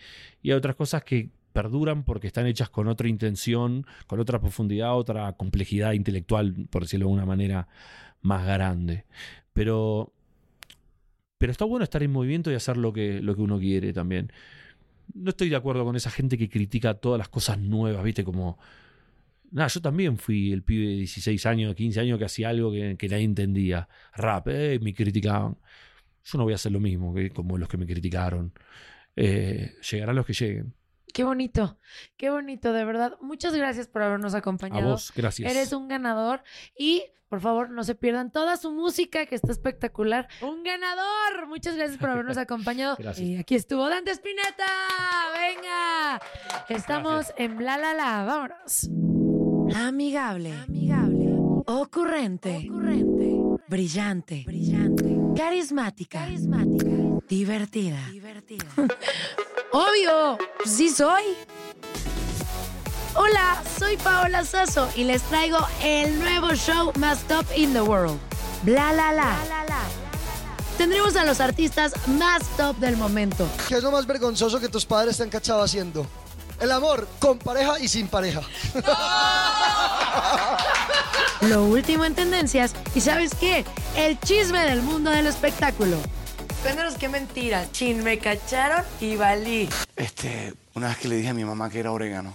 y 0.42 0.50
hay 0.50 0.56
otras 0.56 0.74
cosas 0.76 1.02
que 1.04 1.30
perduran 1.54 2.02
porque 2.02 2.26
están 2.26 2.46
hechas 2.46 2.68
con 2.68 2.88
otra 2.88 3.08
intención, 3.08 3.86
con 4.08 4.18
otra 4.20 4.40
profundidad, 4.40 4.96
otra 4.96 5.32
complejidad 5.34 5.92
intelectual, 5.92 6.66
por 6.68 6.82
decirlo 6.82 7.06
de 7.06 7.12
alguna 7.12 7.26
manera, 7.26 7.68
más 8.22 8.44
grande. 8.44 9.04
Pero, 9.52 10.12
pero 11.38 11.52
está 11.52 11.64
bueno 11.64 11.84
estar 11.84 12.02
en 12.02 12.10
movimiento 12.10 12.50
y 12.50 12.54
hacer 12.54 12.76
lo 12.76 12.92
que, 12.92 13.22
lo 13.22 13.36
que 13.36 13.42
uno 13.42 13.58
quiere 13.60 13.92
también. 13.92 14.32
No 15.14 15.30
estoy 15.30 15.48
de 15.48 15.56
acuerdo 15.56 15.84
con 15.84 15.94
esa 15.94 16.10
gente 16.10 16.36
que 16.36 16.48
critica 16.48 16.94
todas 16.94 17.18
las 17.18 17.28
cosas 17.28 17.58
nuevas, 17.58 18.04
¿viste? 18.04 18.24
Como... 18.24 18.58
Nada, 19.52 19.68
yo 19.68 19.80
también 19.80 20.18
fui 20.18 20.52
el 20.52 20.64
pibe 20.64 20.88
de 20.88 20.96
16 20.96 21.46
años, 21.46 21.74
15 21.76 22.00
años 22.00 22.18
que 22.18 22.24
hacía 22.24 22.48
algo 22.48 22.72
que, 22.72 22.96
que 22.98 23.08
nadie 23.08 23.24
entendía. 23.24 23.88
Rap, 24.14 24.48
eh, 24.48 24.80
me 24.82 24.92
criticaban. 24.92 25.56
Yo 26.24 26.38
no 26.38 26.44
voy 26.44 26.54
a 26.54 26.56
hacer 26.56 26.72
lo 26.72 26.80
mismo 26.80 27.14
que 27.14 27.30
como 27.30 27.58
los 27.58 27.68
que 27.68 27.76
me 27.76 27.86
criticaron. 27.86 28.52
Eh, 29.14 29.74
llegarán 29.88 30.16
los 30.16 30.26
que 30.26 30.32
lleguen. 30.32 30.74
Qué 31.14 31.22
bonito, 31.22 31.78
qué 32.16 32.28
bonito, 32.28 32.72
de 32.72 32.84
verdad. 32.84 33.16
Muchas 33.20 33.54
gracias 33.54 33.86
por 33.86 34.02
habernos 34.02 34.34
A 34.34 34.38
acompañado. 34.38 34.90
vos, 34.90 35.12
gracias. 35.14 35.48
Eres 35.48 35.72
un 35.72 35.86
ganador 35.86 36.42
y 36.76 37.04
por 37.28 37.40
favor 37.40 37.70
no 37.70 37.84
se 37.84 37.94
pierdan 37.94 38.32
toda 38.32 38.56
su 38.56 38.72
música 38.72 39.24
que 39.26 39.36
está 39.36 39.52
espectacular. 39.52 40.26
Un 40.42 40.64
ganador. 40.64 41.46
Muchas 41.46 41.76
gracias 41.76 41.98
por 41.98 42.10
habernos 42.10 42.36
acompañado. 42.46 42.96
Gracias. 42.98 43.26
Y 43.28 43.36
aquí 43.36 43.54
estuvo 43.54 43.88
Dante 43.88 44.10
Spinetta. 44.10 44.66
Venga. 45.38 46.20
Estamos 46.68 47.32
en 47.36 47.64
La 47.64 47.78
La 47.78 47.94
La. 47.94 48.24
Vámonos. 48.24 48.90
Amigable. 49.76 50.52
Amigable. 50.66 51.32
Ocurrente. 51.66 52.66
Ocurrente. 52.68 53.34
brillante, 53.68 54.42
brillante, 54.46 55.16
carismática, 55.36 56.26
divertida, 57.28 57.98
divertida. 58.10 58.66
Obvio, 59.76 60.38
sí 60.64 60.88
soy. 60.88 61.24
Hola, 63.16 63.60
soy 63.76 63.96
Paola 63.96 64.44
Sazo 64.44 64.88
y 64.94 65.02
les 65.02 65.20
traigo 65.22 65.58
el 65.82 66.16
nuevo 66.20 66.54
show 66.54 66.92
más 66.96 67.24
top 67.24 67.44
in 67.56 67.72
the 67.72 67.82
world. 67.82 68.16
Bla 68.62 68.92
la 68.92 69.10
la. 69.10 69.36
Tendremos 70.78 71.16
a 71.16 71.24
los 71.24 71.40
artistas 71.40 71.92
más 72.06 72.44
top 72.56 72.76
del 72.76 72.96
momento. 72.96 73.48
¿Qué 73.66 73.74
es 73.74 73.82
lo 73.82 73.90
más 73.90 74.06
vergonzoso 74.06 74.60
que 74.60 74.68
tus 74.68 74.86
padres 74.86 75.16
te 75.16 75.24
han 75.24 75.30
cachado 75.30 75.60
haciendo? 75.60 76.06
El 76.60 76.70
amor 76.70 77.08
con 77.18 77.40
pareja 77.40 77.80
y 77.80 77.88
sin 77.88 78.06
pareja. 78.06 78.42
Lo 81.40 81.64
último 81.64 82.04
en 82.04 82.14
tendencias 82.14 82.74
y 82.94 83.00
¿sabes 83.00 83.34
qué? 83.34 83.64
El 83.96 84.20
chisme 84.20 84.64
del 84.66 84.82
mundo 84.82 85.10
del 85.10 85.26
espectáculo. 85.26 85.96
Cuéntanos 86.64 86.94
qué 86.94 87.10
mentira. 87.10 87.70
Chin, 87.72 88.02
me 88.02 88.18
cacharon 88.18 88.82
y 88.98 89.16
valí. 89.16 89.68
Este, 89.96 90.54
una 90.72 90.88
vez 90.88 90.96
que 90.96 91.08
le 91.08 91.16
dije 91.16 91.28
a 91.28 91.34
mi 91.34 91.44
mamá 91.44 91.68
que 91.68 91.80
era 91.80 91.92
orégano. 91.92 92.34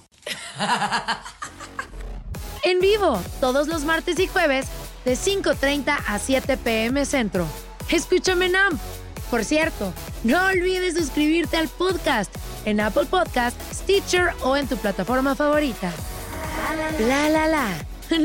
En 2.62 2.80
vivo, 2.80 3.20
todos 3.40 3.68
los 3.68 3.86
martes 3.86 4.20
y 4.20 4.28
jueves, 4.28 4.68
de 5.04 5.14
5.30 5.14 5.98
a 6.06 6.20
7 6.20 6.58
pm 6.58 7.06
centro. 7.06 7.48
Escúchame 7.90 8.46
en 8.46 8.56
AMP. 8.56 8.80
Por 9.32 9.44
cierto, 9.44 9.94
no 10.24 10.46
olvides 10.46 10.94
suscribirte 10.96 11.58
al 11.58 11.68
podcast 11.68 12.32
en 12.66 12.82
Apple 12.82 13.06
Podcast, 13.06 13.60
Stitcher 13.74 14.34
o 14.44 14.56
en 14.56 14.68
tu 14.68 14.78
plataforma 14.78 15.34
favorita. 15.34 15.92
La 17.00 17.30
la 17.30 17.48
la. 17.48 17.68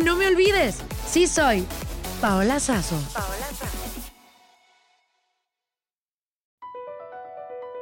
No 0.05 0.17
me 0.17 0.27
olvides, 0.27 0.83
sí 1.11 1.27
soy 1.27 1.65
Paola 2.21 2.61
Sazo. 2.61 2.99